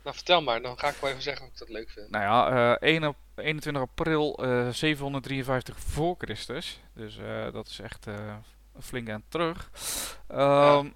Nou 0.03 0.15
vertel 0.15 0.41
maar, 0.41 0.61
dan 0.61 0.79
ga 0.79 0.87
ik 0.89 0.95
wel 0.95 1.09
even 1.09 1.21
zeggen 1.21 1.45
of 1.45 1.51
ik 1.51 1.57
dat 1.57 1.69
leuk 1.69 1.89
vind. 1.89 2.09
Nou 2.09 2.23
ja, 2.23 2.75
eh, 2.79 2.89
1 2.89 3.03
op 3.07 3.15
21 3.35 3.81
april 3.81 4.37
eh, 4.43 4.69
753 4.69 5.79
voor 5.79 6.15
Christus. 6.17 6.79
Dus 6.93 7.19
dat 7.53 7.67
is 7.67 7.79
echt 7.79 8.05
een 8.05 8.43
flink 8.81 9.09
aan 9.09 9.23
terug. 9.29 9.69
Ehm, 10.27 10.89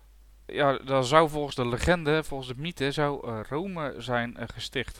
ja. 0.51 0.77
dan 0.77 1.05
zou 1.05 1.29
volgens 1.29 1.55
de 1.55 1.67
legende, 1.67 2.24
volgens 2.24 2.50
de 2.50 2.55
mythe, 2.58 2.91
zou 2.91 3.27
eh, 3.27 3.39
Rome 3.50 3.93
zijn 3.98 4.38
eh, 4.38 4.48
gesticht. 4.53 5.00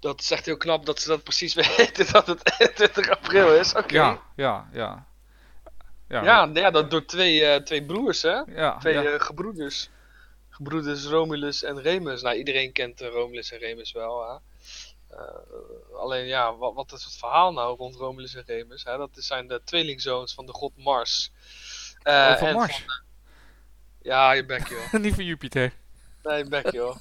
Dat 0.00 0.20
is 0.20 0.30
echt 0.30 0.46
heel 0.46 0.56
knap 0.56 0.86
dat 0.86 1.00
ze 1.00 1.08
dat 1.08 1.22
precies 1.22 1.54
weten 1.76 2.12
dat 2.12 2.26
het 2.26 2.52
21 2.60 3.08
april 3.08 3.54
is. 3.54 3.74
Oké. 3.74 3.94
Ja, 3.94 4.22
ja, 4.36 4.68
ja. 4.72 5.06
Ja, 6.08 6.22
Ja, 6.24 6.50
ja, 6.54 6.70
dat 6.70 6.90
door 6.90 7.04
twee, 7.04 7.44
eh, 7.44 7.62
twee 7.62 7.84
broers, 7.84 8.22
hè? 8.22 8.40
ja, 8.46 8.76
Twee 8.78 8.94
ja. 9.02 9.18
gebroeders. 9.18 9.90
Gebroeders 10.48 11.04
Romulus 11.04 11.62
en 11.62 11.80
Remus. 11.80 12.22
Nou, 12.22 12.36
iedereen 12.36 12.72
kent 12.72 13.00
Romulus 13.00 13.52
en 13.52 13.58
Remus 13.58 13.92
wel, 13.92 14.28
hè? 14.30 14.36
Alleen 15.96 16.26
ja, 16.26 16.56
wat, 16.56 16.74
wat 16.74 16.92
is 16.92 17.04
het 17.04 17.16
verhaal 17.16 17.52
nou 17.52 17.76
rond 17.76 17.96
Romulus 17.96 18.34
en 18.34 18.42
Remus? 18.46 18.84
Hè? 18.84 18.96
Dat 18.96 19.10
zijn 19.12 19.48
de 19.48 19.60
tweelingzoons 19.64 20.34
van 20.34 20.46
de 20.46 20.52
god 20.52 20.72
Mars. 20.76 21.32
En 22.02 22.52
Mars. 22.54 22.76
van- 22.76 23.06
ja, 24.02 24.32
je 24.32 24.44
bek 24.44 24.68
joh. 24.68 24.92
Niet 25.02 25.14
voor 25.14 25.22
Jupiter. 25.22 25.72
Nee, 26.22 26.38
je 26.38 26.48
bek 26.48 26.72
joh. 26.72 26.96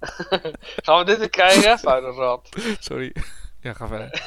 Gaan 0.84 0.98
we 0.98 1.04
dit 1.04 1.18
weer 1.18 1.30
krijgen? 1.30 1.78
Vuile 1.88 2.10
rat. 2.10 2.48
Sorry. 2.80 3.12
Ja, 3.60 3.72
ga 3.72 3.86
verder. 3.86 4.22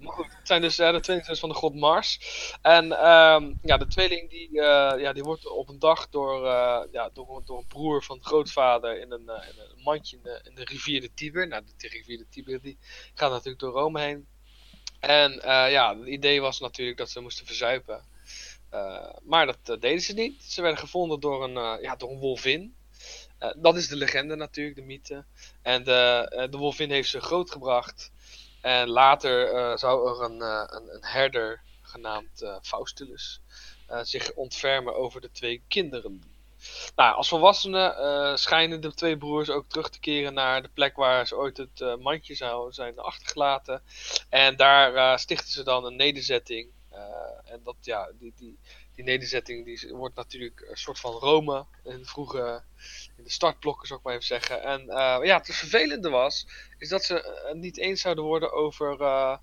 Maar 0.00 0.12
goed, 0.12 0.36
het 0.36 0.46
zijn 0.46 0.60
dus 0.60 0.78
eh, 0.78 0.92
de 0.92 1.00
tweelingzus 1.00 1.40
van 1.40 1.48
de 1.48 1.54
god 1.54 1.74
Mars. 1.74 2.18
En 2.62 2.92
ehm, 2.92 3.52
ja, 3.62 3.76
de 3.76 3.86
tweeling 3.86 4.30
die, 4.30 4.48
eh, 4.48 5.00
ja, 5.00 5.12
die 5.12 5.22
wordt 5.22 5.46
op 5.46 5.68
een 5.68 5.78
dag 5.78 6.08
door, 6.08 6.46
eh, 6.46 6.82
ja, 6.92 7.10
door, 7.12 7.42
door 7.44 7.58
een 7.58 7.66
broer 7.66 8.02
van 8.02 8.18
de 8.18 8.24
grootvader 8.24 9.00
in 9.00 9.12
een, 9.12 9.20
in 9.20 9.58
een 9.58 9.82
mandje 9.82 10.16
in 10.16 10.22
de, 10.22 10.40
in 10.44 10.54
de 10.54 10.64
rivier 10.64 11.00
de 11.00 11.14
Tiber. 11.14 11.48
Nou, 11.48 11.64
de, 11.64 11.72
de 11.76 11.88
rivier 11.88 12.18
de 12.18 12.28
Tiber 12.28 12.60
die 12.60 12.78
gaat 13.14 13.30
natuurlijk 13.30 13.58
door 13.58 13.72
Rome 13.72 14.00
heen. 14.00 14.26
En 15.00 15.32
ja, 15.70 15.96
het 15.96 16.06
idee 16.06 16.40
was 16.40 16.60
natuurlijk 16.60 16.98
dat 16.98 17.10
ze 17.10 17.20
moesten 17.20 17.46
verzuipen. 17.46 18.04
Eh, 18.70 19.10
maar 19.22 19.46
dat 19.46 19.58
eh, 19.64 19.80
deden 19.80 20.00
ze 20.00 20.12
niet. 20.12 20.42
Ze 20.42 20.62
werden 20.62 20.80
gevonden 20.80 21.20
door 21.20 21.44
een, 21.44 21.56
eh, 21.56 21.82
ja, 21.82 21.96
door 21.96 22.10
een 22.10 22.18
wolvin. 22.18 22.78
Dat 23.56 23.76
is 23.76 23.88
de 23.88 23.96
legende 23.96 24.36
natuurlijk, 24.36 24.76
de 24.76 24.82
mythe. 24.82 25.24
En 25.62 25.84
de, 25.84 26.48
de 26.50 26.56
wolvin 26.56 26.90
heeft 26.90 27.08
ze 27.08 27.20
grootgebracht. 27.20 28.10
En 28.60 28.88
later 28.88 29.78
zou 29.78 30.08
er 30.08 30.24
een, 30.24 30.40
een, 30.74 31.04
herder 31.04 31.60
genaamd 31.82 32.58
Faustulus 32.62 33.40
zich 34.02 34.34
ontfermen 34.34 34.96
over 34.96 35.20
de 35.20 35.30
twee 35.30 35.62
kinderen. 35.68 36.22
Nou, 36.96 37.16
als 37.16 37.28
volwassenen 37.28 38.38
schijnen 38.38 38.80
de 38.80 38.94
twee 38.94 39.18
broers 39.18 39.50
ook 39.50 39.68
terug 39.68 39.90
te 39.90 40.00
keren 40.00 40.34
naar 40.34 40.62
de 40.62 40.70
plek 40.74 40.96
waar 40.96 41.26
ze 41.26 41.36
ooit 41.36 41.56
het 41.56 41.96
mandje 42.00 42.34
zou 42.34 42.72
zijn 42.72 42.98
achtergelaten. 42.98 43.82
En 44.28 44.56
daar 44.56 44.94
eh, 44.94 45.16
stichten 45.16 45.50
ze 45.50 45.62
dan 45.62 45.84
een 45.84 45.96
nederzetting. 45.96 46.70
Eh, 47.50 47.56
en 47.56 47.60
dat, 47.64 47.76
ja, 47.80 48.12
die, 48.18 48.32
die, 48.36 48.58
die 48.94 49.04
nederzetting 49.04 49.64
die 49.64 49.94
wordt 49.94 50.14
natuurlijk 50.16 50.60
een 50.70 50.76
soort 50.76 50.98
van 50.98 51.12
Rome 51.12 51.66
in 51.84 51.98
de 51.98 52.04
vroege, 52.04 52.62
in 53.16 53.24
de 53.24 53.30
startblokken 53.30 53.86
zou 53.86 53.98
ik 53.98 54.04
maar 54.04 54.14
even 54.14 54.26
zeggen. 54.26 54.62
En 54.62 54.80
eh, 54.80 55.18
ja, 55.24 55.36
het 55.36 55.54
vervelende 55.54 56.08
was, 56.10 56.46
is 56.78 56.88
dat 56.88 57.04
ze 57.04 57.42
het 57.46 57.56
niet 57.56 57.78
eens 57.78 58.00
zouden 58.00 58.24
worden 58.24 58.52
over, 58.52 59.00
eh, 59.00 59.38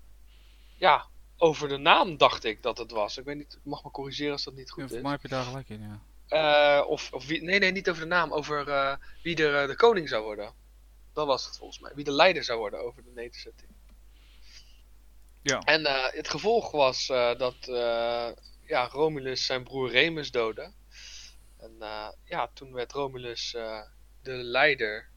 ja, 0.76 1.06
over 1.36 1.68
de 1.68 1.76
naam, 1.76 2.16
dacht 2.16 2.44
ik 2.44 2.62
dat 2.62 2.78
het 2.78 2.90
was. 2.90 3.16
Ik 3.18 3.24
weet 3.24 3.36
niet, 3.36 3.52
ik 3.52 3.64
mag 3.64 3.84
me 3.84 3.90
corrigeren 3.90 4.32
als 4.32 4.44
dat 4.44 4.54
niet 4.54 4.68
Ja, 4.68 4.72
goed 4.74 4.86
voor 4.88 4.96
is. 4.96 5.02
mij 5.02 5.12
heb 5.12 5.22
je 5.22 5.28
daar 5.28 5.44
gelijk 5.44 5.68
in, 5.68 5.80
ja. 5.80 6.00
Eh, 6.28 6.88
of, 6.88 7.12
of 7.12 7.26
wie, 7.26 7.42
nee, 7.42 7.58
nee, 7.58 7.72
niet 7.72 7.88
over 7.90 8.02
de 8.02 8.08
naam, 8.08 8.32
over 8.32 8.68
eh, 8.68 8.96
wie 9.22 9.36
er 9.44 9.62
eh, 9.62 9.68
de 9.68 9.76
koning 9.76 10.08
zou 10.08 10.22
worden. 10.24 10.52
Dat 11.12 11.26
was 11.26 11.46
het 11.46 11.56
volgens 11.56 11.78
mij. 11.80 11.92
Wie 11.94 12.04
de 12.04 12.12
leider 12.12 12.44
zou 12.44 12.58
worden 12.58 12.80
over 12.80 13.02
de 13.04 13.10
nederzetting. 13.14 13.70
Ja. 15.48 15.60
En 15.60 15.86
eh, 15.86 16.12
het 16.12 16.28
gevolg 16.28 16.70
was 16.70 17.08
eh, 17.08 17.38
dat 17.38 17.56
eh, 17.68 18.28
ja, 18.66 18.88
Romulus 18.88 19.46
zijn 19.46 19.64
broer 19.64 19.90
Remus 19.90 20.30
doodde. 20.30 20.72
En 21.58 21.76
ja, 22.24 22.50
toen 22.54 22.72
werd 22.72 22.92
Romulus 22.92 23.50
de 24.22 24.32
leider 24.32 25.08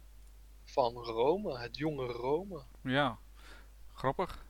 van 0.65 0.93
Rome, 0.93 1.57
het 1.59 1.77
jonge 1.77 2.05
Rome. 2.05 2.63
Ja. 2.83 3.17
Grappig. 3.93 4.45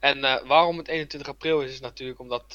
En 0.00 0.24
eh, 0.24 0.46
waarom 0.46 0.78
het 0.78 0.88
21 0.88 1.28
april 1.28 1.60
is, 1.62 1.72
is 1.72 1.80
natuurlijk 1.80 2.18
omdat 2.20 2.52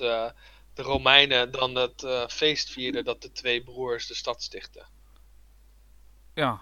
de 0.73 0.81
Romeinen 0.81 1.51
dan 1.51 1.75
het 1.75 2.03
eh, 2.03 2.27
feest 2.27 2.69
vierden 2.69 3.03
dat 3.05 3.21
de 3.21 3.31
twee 3.31 3.63
broers 3.63 4.07
de 4.07 4.13
stad 4.15 4.43
stichten. 4.43 4.85
Ja. 6.33 6.61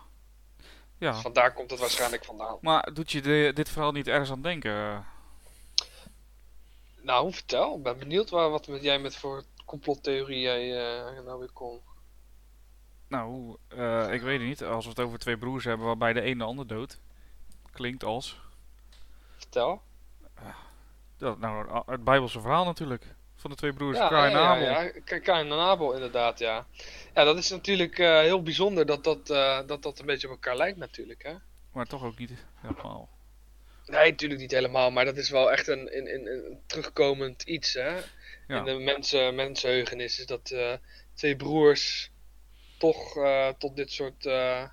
Ja. 0.97 1.11
Dus 1.11 1.21
vandaar 1.21 1.53
komt 1.53 1.71
het 1.71 1.79
waarschijnlijk 1.79 2.25
vandaan. 2.25 2.57
Maar 2.61 2.93
doet 2.93 3.11
je 3.11 3.21
de- 3.21 3.51
dit 3.53 3.69
verhaal 3.69 3.91
niet 3.91 4.07
ergens 4.07 4.31
aan 4.31 4.41
denken? 4.41 5.05
Nou, 7.01 7.33
vertel. 7.33 7.75
Ik 7.77 7.83
ben 7.83 7.97
benieuwd 7.97 8.29
waar, 8.29 8.49
wat 8.49 8.67
met 8.67 8.83
jij 8.83 8.99
met 8.99 9.15
voor 9.15 9.43
complottheorie 9.65 10.39
jij 10.39 10.87
eh, 11.15 11.23
nou 11.25 11.39
weer 11.39 11.51
kon. 11.51 11.79
Nou, 13.07 13.57
eh, 13.67 14.13
ik 14.13 14.21
weet 14.21 14.39
het 14.39 14.47
niet. 14.47 14.63
Als 14.63 14.83
we 14.83 14.89
het 14.89 14.99
over 14.99 15.19
twee 15.19 15.37
broers 15.37 15.63
hebben 15.65 15.85
waarbij 15.85 16.13
de 16.13 16.25
een 16.25 16.37
de 16.37 16.43
ander 16.43 16.67
dood. 16.67 16.99
Klinkt 17.71 18.03
als. 18.03 18.39
Vertel. 19.37 19.81
Dat, 21.17 21.39
nou, 21.39 21.81
het 21.85 22.03
Bijbelse 22.03 22.41
verhaal 22.41 22.65
natuurlijk. 22.65 23.15
Van 23.35 23.49
de 23.49 23.55
twee 23.55 23.73
broers, 23.73 23.97
Ja, 23.97 24.07
Kain 24.07 24.31
en 24.31 24.37
Abel. 24.39 24.63
ja, 24.63 24.81
ja. 24.81 24.89
Ka- 25.05 25.19
Kain 25.19 25.51
en 25.51 25.59
Abel, 25.59 25.93
inderdaad, 25.93 26.39
ja. 26.39 26.65
Ja, 27.13 27.23
dat 27.23 27.37
is 27.37 27.49
natuurlijk 27.49 27.99
eh, 27.99 28.19
heel 28.19 28.41
bijzonder 28.43 28.85
dat 28.85 29.03
dat, 29.03 29.29
eh, 29.29 29.59
dat 29.67 29.83
dat 29.83 29.99
een 29.99 30.05
beetje 30.05 30.27
op 30.27 30.33
elkaar 30.33 30.55
lijkt 30.55 30.77
natuurlijk, 30.77 31.23
hè. 31.23 31.33
Maar 31.71 31.85
toch 31.85 32.03
ook 32.03 32.17
niet 32.17 32.45
helemaal. 32.55 33.09
Nee, 33.91 34.09
natuurlijk 34.11 34.41
niet 34.41 34.51
helemaal, 34.51 34.91
maar 34.91 35.05
dat 35.05 35.17
is 35.17 35.29
wel 35.29 35.51
echt 35.51 35.67
een, 35.67 35.97
een, 35.97 36.13
een, 36.13 36.25
een 36.27 36.59
terugkomend 36.65 37.41
iets, 37.43 37.73
hè. 37.73 37.99
Ja. 38.47 38.57
In 38.57 38.63
de 38.65 38.73
mensen, 38.73 39.35
mensenheugenis 39.35 40.19
is 40.19 40.25
dat 40.25 40.49
eh, 40.51 40.73
twee 41.13 41.35
broers 41.35 42.11
toch 42.77 43.17
eh, 43.17 43.47
tot 43.57 43.75
dit 43.75 43.91
soort... 43.91 44.25
eh, 44.25 44.33
Ja, 44.33 44.71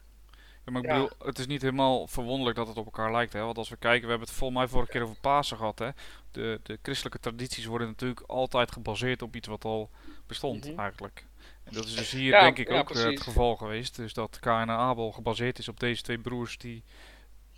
maar 0.64 0.83
ik 0.83 0.88
Ja. 0.88 0.94
bedoel, 0.94 1.11
het 1.28 1.38
is 1.38 1.46
niet 1.46 1.62
helemaal 1.62 2.07
verwonderlijk 2.07 2.57
dat 2.57 2.68
het 2.68 2.76
op 2.76 2.85
elkaar 2.85 3.12
lijkt. 3.12 3.33
Hè? 3.33 3.40
Want 3.40 3.59
als 3.59 3.68
we 3.68 3.76
kijken, 3.76 4.02
we 4.02 4.09
hebben 4.09 4.28
het 4.28 4.37
volgens 4.37 4.59
mij 4.59 4.68
vorige 4.68 4.90
keer 4.90 5.02
over 5.02 5.16
Pasen 5.20 5.57
gehad. 5.57 5.78
Hè? 5.78 5.88
De, 6.33 6.61
de 6.62 6.78
christelijke 6.83 7.18
tradities 7.20 7.64
worden 7.64 7.88
natuurlijk 7.88 8.20
altijd 8.20 8.72
gebaseerd 8.72 9.22
op 9.22 9.37
iets 9.37 9.48
wat 9.48 9.64
al 9.64 9.90
bestond 10.26 10.66
Mhm. 10.70 10.78
eigenlijk. 10.78 11.24
En 11.64 11.74
dat 11.74 11.85
is 11.85 11.94
dus 11.94 12.11
hier 12.11 12.31
Ja, 12.33 12.40
denk 12.40 12.59
ik 12.59 12.70
ook 12.70 12.92
het 12.94 13.20
geval 13.22 13.57
geweest. 13.57 13.96
Dus 13.96 14.12
dat 14.12 14.38
Kain 14.40 14.68
en 14.68 14.76
Abel 14.76 15.12
gebaseerd 15.12 15.59
is 15.59 15.68
op 15.68 15.81
deze 15.81 16.02
twee 16.02 16.18
broers 16.18 16.59
die 16.59 16.83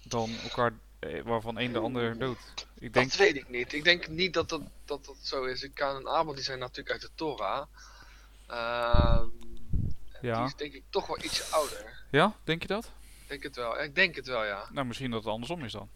dan 0.02 0.30
elkaar, 0.42 0.72
waarvan 1.24 1.58
één 1.58 1.72
de 1.72 1.78
ander 1.78 2.18
dood. 2.18 2.38
Ik 2.78 2.92
denk, 2.92 3.08
Dat 3.08 3.18
weet 3.18 3.36
ik 3.36 3.48
niet. 3.48 3.72
Ik 3.72 3.84
denk 3.84 4.08
niet 4.08 4.34
dat 4.34 4.48
dat, 4.48 4.62
dat, 4.84 5.04
dat 5.04 5.16
zo 5.22 5.44
is. 5.44 5.68
Kain 5.74 5.96
en 5.96 6.08
Abel 6.08 6.34
die 6.34 6.44
zijn 6.44 6.58
natuurlijk 6.58 6.90
uit 6.90 7.00
de 7.00 7.10
Torah. 7.14 7.66
Ehm, 8.46 9.26
Ja. 10.20 10.36
Die 10.36 10.44
is 10.44 10.54
denk 10.54 10.72
ik 10.72 10.82
toch 10.90 11.06
wel 11.06 11.22
iets 11.22 11.52
ouder. 11.52 12.04
ja, 12.10 12.34
denk 12.44 12.62
je 12.62 12.68
dat? 12.68 12.84
Ik 12.84 13.28
denk 13.28 13.42
het 13.42 13.56
wel. 13.56 13.82
Ik 13.82 13.94
denk 13.94 14.16
het 14.16 14.26
wel, 14.26 14.44
ja. 14.44 14.68
Nou, 14.72 14.86
misschien 14.86 15.10
dat 15.10 15.24
het 15.24 15.32
andersom 15.32 15.64
is 15.64 15.72
dan. 15.72 15.90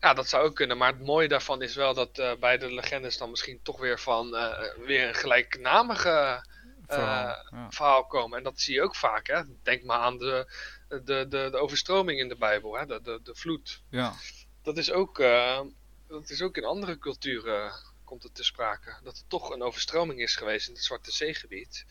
Ja, 0.00 0.14
dat 0.14 0.28
zou 0.28 0.44
ook 0.44 0.54
kunnen. 0.54 0.78
Maar 0.78 0.92
het 0.92 1.04
mooie 1.04 1.28
daarvan 1.28 1.62
is 1.62 1.74
wel 1.74 1.94
dat 1.94 2.18
eh, 2.18 2.32
bij 2.40 2.58
de 2.58 2.72
legendes 2.72 3.18
dan 3.18 3.30
misschien 3.30 3.60
toch 3.62 3.78
weer 3.78 3.98
van 3.98 4.36
eh, 4.36 4.58
weer 4.86 5.08
een 5.08 5.14
gelijknamige 5.14 6.44
Verhaal. 6.86 7.34
Eh, 7.34 7.50
ja. 7.50 7.70
verhaal 7.70 8.06
komen. 8.06 8.38
En 8.38 8.44
dat 8.44 8.60
zie 8.60 8.74
je 8.74 8.82
ook 8.82 8.96
vaak. 8.96 9.26
Hè? 9.26 9.42
Denk 9.62 9.82
maar 9.82 9.98
aan 9.98 10.18
de, 10.18 10.52
de, 10.90 11.26
de, 11.28 11.48
de 11.50 11.56
overstroming 11.56 12.20
in 12.20 12.28
de 12.28 12.36
Bijbel, 12.36 12.78
hè? 12.78 12.86
De, 12.86 13.00
de, 13.02 13.20
de 13.22 13.34
vloed. 13.34 13.82
ja, 13.90 14.14
Dat 14.62 14.76
is 14.76 14.92
ook, 14.92 15.18
eh, 15.18 15.60
dat 16.08 16.30
is 16.30 16.42
ook 16.42 16.56
in 16.56 16.64
andere 16.64 16.98
culturen 16.98 17.72
komt 18.04 18.22
het 18.22 18.34
te 18.34 18.44
sprake. 18.44 18.96
Dat 19.02 19.16
er 19.16 19.26
toch 19.28 19.50
een 19.50 19.62
overstroming 19.62 20.20
is 20.20 20.36
geweest 20.36 20.68
in 20.68 20.74
het 20.74 20.84
Zwarte 20.84 21.12
Zeegebied. 21.12 21.84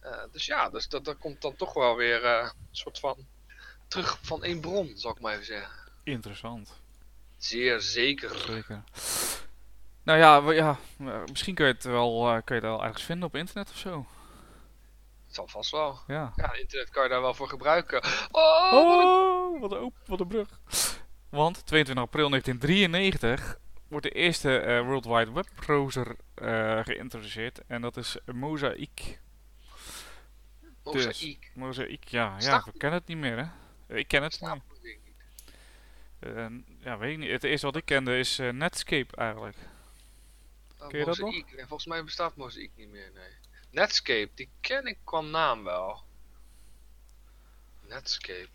Eh, 0.00 0.22
dus 0.32 0.46
ja, 0.46 0.70
dus 0.70 0.88
dat, 0.88 1.04
dat 1.04 1.18
komt 1.18 1.40
dan 1.40 1.56
toch 1.56 1.72
wel 1.74 1.96
weer 1.96 2.24
eh, 2.24 2.50
een 2.70 2.76
soort 2.76 2.98
van 2.98 3.26
terug 3.88 4.18
van 4.22 4.44
één 4.44 4.60
bron, 4.60 4.92
zal 4.96 5.10
ik 5.10 5.20
maar 5.20 5.32
even 5.32 5.44
zeggen. 5.46 5.92
interessant. 6.04 6.72
Zeer 7.38 7.80
zeker. 7.80 8.36
Zeker. 8.38 8.84
Nou 10.02 10.18
ja, 10.18 10.52
ja, 10.52 10.78
eh, 10.98 11.22
misschien 11.30 11.54
kun 11.54 11.66
je 11.66 11.72
het 11.72 11.84
wel, 11.84 12.26
eh, 12.28 12.42
kun 12.44 12.56
je 12.56 12.60
het 12.62 12.70
wel 12.70 12.84
ergens 12.84 13.02
vinden 13.02 13.28
op 13.28 13.36
internet 13.36 13.70
of 13.70 13.76
zo. 13.76 14.06
Zal 15.36 15.48
vast 15.48 15.70
wel. 15.70 15.98
Ja. 16.06 16.32
Ja, 16.36 16.52
internet 16.54 16.90
kan 16.90 17.02
je 17.02 17.08
daar 17.08 17.20
wel 17.20 17.34
voor 17.34 17.48
gebruiken. 17.48 18.02
Oh, 18.30 18.70
wat 18.70 18.98
een- 19.00 19.06
Oh, 19.06 19.60
wat 19.60 19.72
een, 19.72 19.80
op, 19.82 19.94
wat 20.06 20.20
een 20.20 20.26
brug. 20.26 20.60
Want 21.28 21.66
22 21.66 22.04
april 22.04 22.28
1993 22.28 23.58
wordt 23.88 24.06
de 24.06 24.10
eerste 24.12 24.58
eh, 24.58 24.80
World 24.80 25.04
Wide 25.04 25.32
Web 25.32 25.48
browser 25.54 26.16
eh, 26.34 26.84
geïntroduceerd. 26.84 27.60
En 27.66 27.80
dat 27.80 27.96
is 27.96 28.16
Mosaic. 28.32 29.20
mozaïek. 30.84 31.50
Mosaic, 31.54 32.04
ja, 32.08 32.24
ja, 32.24 32.40
Staat 32.40 32.64
we 32.64 32.72
kennen 32.72 32.98
het 32.98 33.08
niet 33.08 33.16
meer 33.18 33.36
hè. 33.36 33.96
Ik 33.96 34.08
ken 34.08 34.22
het 34.22 34.40
niet. 34.40 34.62
Eh, 36.18 36.46
ja, 36.78 36.98
weet 36.98 37.12
ik 37.12 37.18
niet. 37.18 37.30
Het 37.30 37.44
eerste 37.44 37.66
wat 37.66 37.76
ik 37.76 37.84
kende 37.84 38.18
is 38.18 38.36
Netscape 38.52 39.16
eigenlijk. 39.16 39.56
Oh, 40.78 40.88
Ken 40.88 40.98
je 40.98 41.04
dat 41.04 41.18
nog? 41.18 41.34
Volgens 41.56 41.86
mij 41.86 42.04
bestaat 42.04 42.36
Mozaïek 42.36 42.70
niet 42.76 42.90
meer, 42.90 43.10
nee. 43.14 43.30
Netscape, 43.76 44.28
die 44.34 44.48
ken 44.60 44.86
ik 44.86 44.98
qua 45.04 45.20
naam 45.20 45.64
wel. 45.64 46.00
Netscape. 47.88 48.48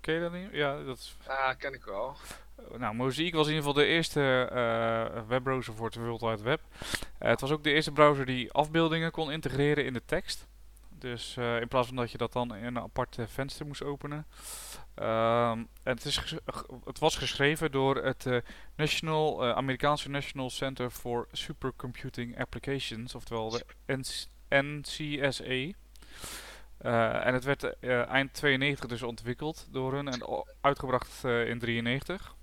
Ken 0.00 0.14
je 0.14 0.20
dat 0.20 0.32
niet? 0.32 0.48
Ja, 0.52 0.82
dat 0.82 0.98
is 0.98 1.16
Ja, 1.26 1.54
ken 1.54 1.72
ik 1.72 1.84
wel. 1.84 2.16
Nou, 2.78 2.94
Mosaic 2.94 3.34
was 3.34 3.46
in 3.46 3.54
ieder 3.54 3.68
geval 3.68 3.82
de 3.82 3.88
eerste 3.90 4.48
eh, 4.52 5.28
webbrowser 5.28 5.74
voor 5.74 5.86
het 5.86 5.94
World 5.94 6.20
Wide 6.20 6.42
Web. 6.42 6.60
Eh, 7.18 7.28
het 7.30 7.40
was 7.40 7.50
ook 7.50 7.64
de 7.64 7.72
eerste 7.72 7.92
browser 7.92 8.26
die 8.26 8.52
afbeeldingen 8.52 9.10
kon 9.10 9.30
integreren 9.32 9.84
in 9.84 9.92
de 9.92 10.04
tekst. 10.04 10.46
Dus 10.88 11.36
eh, 11.36 11.60
in 11.60 11.68
plaats 11.68 11.86
van 11.86 11.96
dat 11.96 12.10
je 12.10 12.18
dat 12.18 12.32
dan 12.32 12.54
in 12.54 12.64
een 12.64 12.78
apart 12.78 13.16
venster 13.26 13.66
moest 13.66 13.82
openen. 13.82 14.26
Ehm, 14.94 15.58
en 15.82 15.94
het, 15.94 16.04
is 16.04 16.34
het 16.84 16.98
was 16.98 17.16
geschreven 17.16 17.70
door 17.72 17.96
het 17.96 18.26
National, 18.76 19.44
Amerikaanse 19.44 20.08
National 20.08 20.50
Center 20.50 20.90
for 20.90 21.28
Supercomputing 21.32 22.38
Applications, 22.38 23.14
oftewel 23.14 23.50
de 23.50 23.64
NC 23.86 24.28
NCSA. 24.50 25.78
Eh, 26.80 27.26
en 27.26 27.34
het 27.34 27.44
werd 27.44 27.78
eh, 27.78 28.08
eind 28.08 28.32
92 28.32 28.88
dus 28.88 29.02
ontwikkeld 29.02 29.66
door 29.70 29.92
hun 29.92 30.08
en 30.08 30.44
uitgebracht 30.60 31.24
eh, 31.24 31.48
in 31.48 31.58
93. 31.58 32.34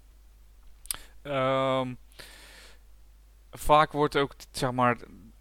Ehm, 1.21 1.93
vaak 3.51 3.91
wordt 3.91 4.15
ook, 4.15 4.33
zeg 4.51 4.71
maar, 4.71 4.97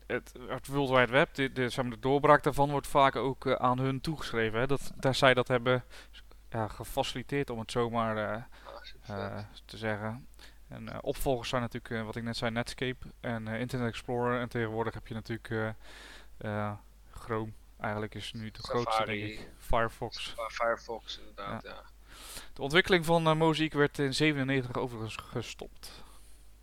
het, 0.06 0.32
het 0.48 0.66
World 0.66 0.90
Wide 0.90 1.12
Web, 1.12 1.34
de, 1.34 1.52
de, 1.52 1.68
zeg 1.68 1.84
maar, 1.84 1.94
de 1.94 2.00
doorbraak 2.00 2.42
daarvan 2.42 2.70
wordt 2.70 2.86
vaak 2.86 3.16
ook 3.16 3.56
aan 3.56 3.78
hun 3.78 4.00
toegeschreven. 4.00 4.60
Hè? 4.60 4.66
Dat, 4.66 4.92
dat 4.96 5.16
zij 5.16 5.34
dat 5.34 5.48
hebben 5.48 5.84
ja, 6.50 6.68
gefaciliteerd, 6.68 7.50
om 7.50 7.58
het 7.58 7.70
zomaar 7.70 8.48
te 9.64 9.76
zeggen. 9.76 10.26
En 10.68 11.02
opvolgers 11.02 11.48
zijn 11.48 11.62
natuurlijk, 11.62 12.04
wat 12.04 12.16
ik 12.16 12.22
net 12.22 12.36
zei, 12.36 12.50
Netscape 12.50 13.06
en 13.20 13.46
Internet 13.46 13.88
Explorer. 13.88 14.40
En 14.40 14.48
tegenwoordig 14.48 14.94
heb 14.94 15.06
je 15.06 15.14
natuurlijk 15.14 15.74
Chrome. 17.10 17.52
Eigenlijk 17.80 18.14
is 18.14 18.32
nu 18.32 18.50
de 18.50 18.62
grootste, 18.62 19.04
denk 19.04 19.22
ik. 19.22 19.48
Firefox. 19.58 20.34
Firefox 20.48 21.18
inderdaad, 21.18 21.62
ja. 21.62 21.82
De 22.52 22.62
ontwikkeling 22.62 23.04
van 23.04 23.38
Mosaic 23.38 23.72
werd 23.72 23.98
in 23.98 24.14
97 24.14 24.76
overigens 24.76 25.16
gestopt. 25.16 26.04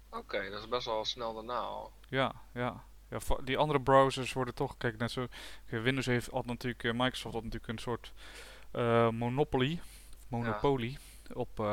Oké, 0.09 0.49
dat 0.49 0.59
is 0.59 0.67
best 0.67 0.86
wel 0.86 1.05
snel 1.05 1.33
daarna 1.33 1.57
al. 1.57 1.91
Ja, 2.07 2.33
ja. 2.53 2.83
ja 3.09 3.17
die 3.43 3.57
andere 3.57 3.81
browsers 3.81 4.33
worden 4.33 4.53
toch, 4.53 4.77
kijk, 4.77 4.97
net 4.97 5.12
zo. 5.12 5.27
Windows 5.65 6.05
heeft 6.05 6.29
had 6.31 6.45
natuurlijk, 6.45 6.83
eh, 6.83 6.91
Microsoft 6.91 7.33
had 7.33 7.43
natuurlijk 7.43 7.71
een 7.71 7.77
soort 7.77 8.13
eh, 8.71 9.09
monopoly, 9.09 9.81
monopolie 10.27 10.97
op, 11.33 11.65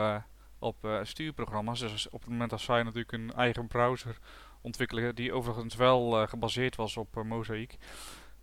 op 0.59 1.01
stuurprogramma's. 1.03 1.81
Dus 1.81 2.09
op 2.09 2.21
het 2.21 2.31
moment 2.31 2.51
dat 2.51 2.61
zij 2.61 2.83
natuurlijk 2.83 3.13
een 3.13 3.33
eigen 3.33 3.67
browser 3.67 4.19
ontwikkelen, 4.61 5.15
die 5.15 5.33
overigens 5.33 5.75
wel 5.75 6.21
eh, 6.21 6.29
gebaseerd 6.29 6.77
was 6.77 6.97
op 6.97 7.17
eh, 7.17 7.23
Mosaic, 7.23 7.77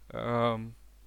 ehm, 0.08 0.62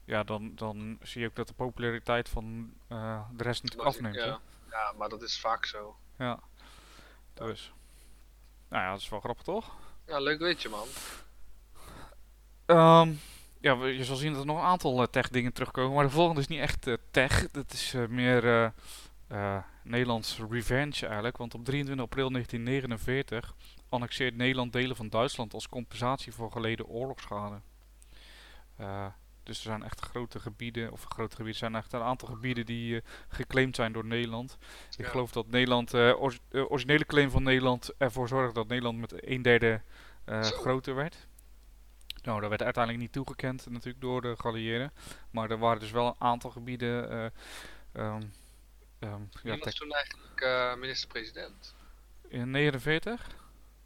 ja, 0.05 0.23
dan, 0.23 0.55
dan 0.55 0.99
zie 1.03 1.20
je 1.20 1.27
ook 1.27 1.35
dat 1.35 1.49
de 1.49 1.55
populariteit 1.55 2.29
van 2.29 2.73
eh, 2.88 3.29
de 3.33 3.42
rest 3.42 3.62
natuurlijk 3.62 3.88
afneemt. 3.88 4.14
Ja. 4.14 4.40
ja, 4.70 4.92
maar 4.99 5.09
dat 5.09 5.23
is 5.23 5.40
vaak 5.40 5.64
zo. 5.64 5.96
Ja. 6.18 6.40
Dus. 7.35 7.73
Nou 8.68 8.83
ja, 8.83 8.90
dat 8.90 9.01
is 9.01 9.09
wel 9.09 9.20
grappig 9.20 9.44
toch? 9.44 9.77
Ja, 10.07 10.18
leuk 10.18 10.38
weet 10.38 10.62
je 10.62 10.68
man. 10.68 10.87
Ehm, 12.66 13.12
ja, 13.61 13.87
je 13.87 14.05
zal 14.05 14.16
zien 14.16 14.33
dat 14.33 14.40
er 14.40 14.46
nog 14.46 14.57
een 14.57 14.64
aantal 14.64 15.11
tech 15.11 15.29
dingen 15.29 15.53
terugkomen. 15.53 15.94
Maar 15.94 16.05
de 16.05 16.11
volgende 16.11 16.40
is 16.40 16.46
niet 16.46 16.61
echt 16.61 16.87
tech. 17.11 17.51
Dat 17.51 17.73
is 17.73 17.94
meer 18.09 18.73
Nederlands 19.83 20.40
revenge 20.51 21.07
eigenlijk. 21.07 21.37
Want 21.37 21.55
op 21.55 21.64
23 21.64 22.05
april 22.05 22.31
1949 22.31 23.55
annexeert 23.90 24.37
Nederland 24.37 24.72
delen 24.72 24.96
van 24.96 25.09
Duitsland 25.09 25.55
als 25.55 25.68
compensatie 25.68 26.33
voor 26.33 26.53
geleden 26.53 26.87
oorlogsschade. 26.87 27.61
Eh, 28.76 29.07
dus 29.42 29.57
er 29.57 29.62
zijn 29.64 29.83
echt 29.83 30.00
grote 30.00 30.40
gebieden, 30.40 30.92
of 30.92 31.05
grote 31.05 31.37
gebieden, 31.37 31.53
er 31.62 31.70
zijn 31.70 31.74
echt 31.83 31.92
een 31.92 32.03
aantal 32.03 32.29
gebieden 32.29 32.66
die 32.66 32.96
eh, 32.96 33.03
geclaimd 33.29 33.76
zijn 33.76 33.92
door 33.92 34.05
Nederland. 34.05 34.59
Ik 34.96 35.05
Ja. 35.05 35.11
geloof 35.11 35.33
dat 35.33 35.46
Nederland, 35.46 35.90
de 35.90 36.16
originele 36.68 37.05
claim 37.07 37.31
van 37.31 37.42
Nederland 37.42 37.90
ervoor 37.98 38.29
zorgde 38.29 38.53
dat 38.55 38.68
Nederland 38.68 38.98
met 38.98 39.29
een 39.29 39.42
derde 39.42 39.83
groter 40.42 40.94
werd. 40.94 41.29
Nou, 42.22 42.40
dat 42.40 42.48
werd 42.48 42.62
uiteindelijk 42.62 43.03
niet 43.05 43.12
toegekend 43.12 43.66
natuurlijk 43.70 44.00
door 44.00 44.20
de 44.20 44.35
geallieerden. 44.37 44.92
Maar 45.31 45.50
er 45.50 45.59
waren 45.59 45.81
dus 45.81 45.90
wel 45.90 46.07
een 46.07 46.14
aantal 46.18 46.50
gebieden. 46.50 47.11
ehm, 47.92 48.22
ja, 49.42 49.59
was 49.59 49.74
toen 49.74 49.92
eigenlijk 49.92 50.76
minister-president? 50.79 51.74
in 52.29 52.50
49 52.50 53.26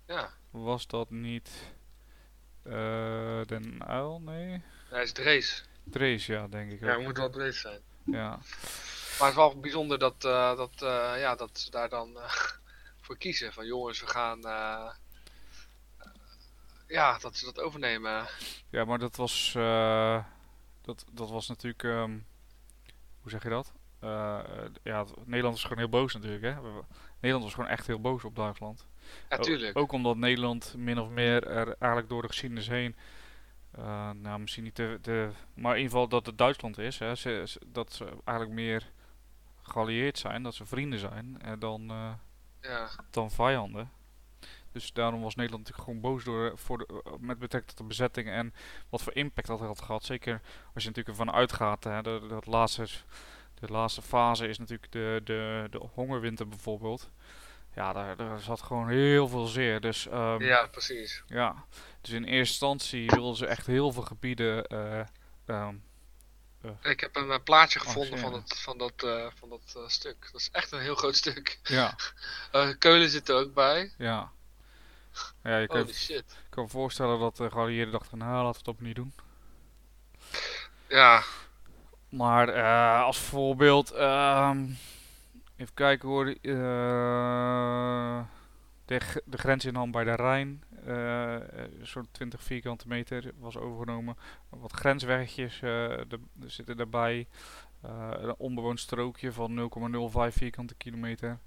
Ja, 0.06 0.30
was 0.50 0.86
dat 0.86 1.10
niet 1.10 1.50
eh 2.62 3.40
Den 3.46 3.86
Uil? 3.86 4.20
Nee. 4.20 4.62
hij 4.88 5.02
is 5.02 5.12
Drees. 5.12 5.64
Drees, 5.84 6.26
ja, 6.26 6.46
denk 6.48 6.72
ik 6.72 6.80
Ja, 6.80 6.98
moet 6.98 7.16
wel 7.16 7.30
Drees 7.30 7.60
zijn. 7.60 7.80
Ja. 8.04 8.28
Maar 8.28 9.28
het 9.28 9.28
is 9.28 9.34
wel 9.34 9.60
bijzonder 9.60 9.98
dat, 9.98 10.24
eh, 10.24 10.56
dat, 10.56 10.82
eh, 10.82 11.12
ja, 11.18 11.34
dat 11.34 11.58
ze 11.58 11.70
daar 11.70 11.88
dan 11.88 12.18
voor 13.04 13.16
kiezen. 13.18 13.52
Van 13.52 13.66
jongens, 13.66 14.00
we 14.00 14.06
gaan... 14.06 14.40
ja, 16.86 17.18
dat 17.18 17.36
ze 17.36 17.44
dat 17.44 17.60
overnemen. 17.60 18.26
Ja, 18.70 18.84
maar 18.84 18.98
dat 18.98 19.16
was, 19.16 19.52
dat, 20.82 21.04
dat 21.12 21.30
was 21.30 21.48
natuurlijk, 21.48 21.82
ehm, 21.82 22.18
hoe 23.20 23.30
zeg 23.30 23.42
je 23.42 23.48
dat? 23.48 23.72
Ja, 24.82 25.06
Nederland 25.24 25.54
was 25.54 25.62
gewoon 25.62 25.78
heel 25.78 25.88
boos 25.88 26.14
natuurlijk, 26.14 26.42
hè? 26.42 26.54
Nederland 27.20 27.44
was 27.44 27.54
gewoon 27.54 27.70
echt 27.70 27.86
heel 27.86 28.00
boos 28.00 28.24
op 28.24 28.36
Duitsland. 28.36 28.86
Ja, 29.28 29.36
O- 29.36 29.40
tuurlijk. 29.42 29.78
ook 29.78 29.92
omdat 29.92 30.16
Nederland 30.16 30.74
min 30.76 30.98
of 30.98 31.08
meer 31.08 31.46
er 31.46 31.66
eigenlijk 31.78 32.08
door 32.08 32.22
de 32.22 32.28
geschiedenis 32.28 32.68
heen, 32.68 32.96
eh, 33.70 34.10
nou 34.10 34.40
misschien 34.40 34.64
niet 34.64 34.76
de, 34.76 34.98
de, 35.02 35.30
maar 35.54 35.72
in 35.72 35.76
ieder 35.82 35.92
geval 35.92 36.08
dat 36.08 36.26
het 36.26 36.38
Duitsland 36.38 36.78
is, 36.78 36.98
hè? 36.98 37.14
Ze, 37.14 37.42
ze- 37.46 37.60
dat 37.66 37.92
ze 37.92 38.04
eigenlijk 38.24 38.50
meer 38.58 38.90
geallieerd 39.62 40.18
zijn, 40.18 40.42
dat 40.42 40.54
ze 40.54 40.66
vrienden 40.66 40.98
zijn, 40.98 41.36
eh, 41.42 41.52
dan, 41.58 41.90
eh, 41.90 42.12
Ja, 42.60 42.88
dan 43.10 43.30
vijanden. 43.30 43.90
Dus 44.72 44.92
daarom 44.92 45.20
was 45.22 45.34
Nederland 45.34 45.64
natuurlijk 45.66 45.88
gewoon 45.90 46.12
boos 46.12 46.24
door, 46.24 46.58
voor 46.58 46.78
de, 46.78 47.02
met 47.20 47.38
betrekking 47.38 47.70
tot 47.72 47.78
de 47.78 47.84
bezetting 47.84 48.28
en 48.28 48.54
wat 48.88 49.02
voor 49.02 49.14
impact 49.14 49.46
dat 49.46 49.60
had 49.60 49.80
gehad. 49.82 50.04
Zeker 50.04 50.40
als 50.74 50.82
je 50.82 50.88
natuurlijk 50.88 51.18
ervan 51.18 51.34
uitgaat, 51.34 51.84
hè, 51.84 52.02
de, 52.02 52.26
dat 52.28 52.46
laatste, 52.46 52.86
de 53.60 53.68
laatste 53.68 54.02
fase 54.02 54.48
is 54.48 54.58
natuurlijk 54.58 54.92
de, 54.92 55.20
de, 55.24 55.66
de 55.70 55.78
hongerwinter 55.94 56.48
bijvoorbeeld. 56.48 57.10
Ja, 57.74 57.92
daar, 57.92 58.16
daar 58.16 58.40
zat 58.40 58.62
gewoon 58.62 58.88
heel 58.88 59.28
veel 59.28 59.46
zeer. 59.46 59.80
Dus 59.80 60.06
ehm, 60.06 60.42
ja. 60.42 60.46
ja, 60.46 60.66
precies. 60.66 61.22
dus 62.00 62.10
in 62.10 62.24
eerste 62.24 62.36
instantie 62.36 63.06
wilden 63.10 63.36
ze 63.36 63.46
echt 63.46 63.66
heel 63.66 63.92
veel 63.92 64.02
gebieden 64.02 64.66
eh, 64.66 65.00
ehm, 65.46 65.74
Ik 66.82 67.00
heb 67.00 67.16
een 67.16 67.30
eh, 67.30 67.38
plaatje 67.44 67.80
gevonden 67.80 68.18
van, 68.18 68.32
het, 68.32 68.58
van 68.58 68.78
dat, 68.78 68.92
eh, 69.04 69.26
van 69.38 69.48
dat 69.48 69.72
eh, 69.76 69.88
stuk. 69.88 70.28
Dat 70.32 70.40
is 70.40 70.50
echt 70.50 70.72
een 70.72 70.80
heel 70.80 70.94
groot 70.94 71.16
stuk. 71.16 71.58
ja, 71.62 71.96
Eh, 72.52 72.68
Keulen 72.78 73.10
zit 73.10 73.28
er 73.28 73.36
ook 73.36 73.54
bij. 73.54 73.92
ja. 73.98 74.32
Ja, 75.42 75.58
je 75.58 75.66
kan 75.66 75.80
Holy 75.80 75.92
shit. 75.92 76.24
je 76.30 76.48
kan 76.50 76.62
me 76.64 76.70
voorstellen 76.70 77.18
dat 77.18 77.36
de 77.36 77.50
geallieerden 77.50 77.92
dachten, 77.92 78.18
nou 78.18 78.32
laten 78.32 78.52
we 78.52 78.58
het 78.58 78.68
op 78.68 78.80
niet 78.80 78.94
doen. 78.96 79.14
Ja, 80.88 81.22
Maar 82.08 82.48
eh, 82.48 83.02
als 83.04 83.18
voorbeeld, 83.18 83.90
ehm, 83.90 84.66
even 85.56 85.74
kijken 85.74 86.08
hoor, 86.08 86.26
eh, 86.26 88.24
de, 88.84 89.22
de 89.24 89.38
grens 89.38 89.64
in 89.64 89.74
Ham 89.74 89.90
bij 89.90 90.04
de 90.04 90.14
Rijn, 90.14 90.64
eh, 90.86 91.36
zo'n 91.82 92.08
20 92.10 92.42
vierkante 92.42 92.88
meter 92.88 93.32
was 93.38 93.56
overgenomen. 93.56 94.16
Wat 94.48 94.72
grensweggetjes 94.72 95.62
eh, 95.62 95.90
er 95.90 96.06
er 96.42 96.50
zitten 96.50 96.76
daarbij. 96.76 97.26
Eh, 97.80 98.10
een 98.16 98.34
onbewoond 98.36 98.80
strookje 98.80 99.32
van 99.32 99.54
0,05 99.54 100.34
vierkante 100.36 100.74
kilometer. 100.74 101.38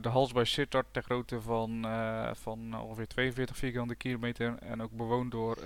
de 0.00 0.08
hals 0.08 0.32
bij 0.32 0.44
Sittard 0.44 0.86
ter 0.90 1.02
grootte 1.02 1.40
van, 1.40 1.86
van 2.32 2.80
ongeveer 2.80 3.06
42 3.06 3.56
vierkante 3.56 3.94
kilometer 3.94 4.58
en 4.58 4.82
ook 4.82 4.90
bewoond 4.90 5.30
door 5.30 5.56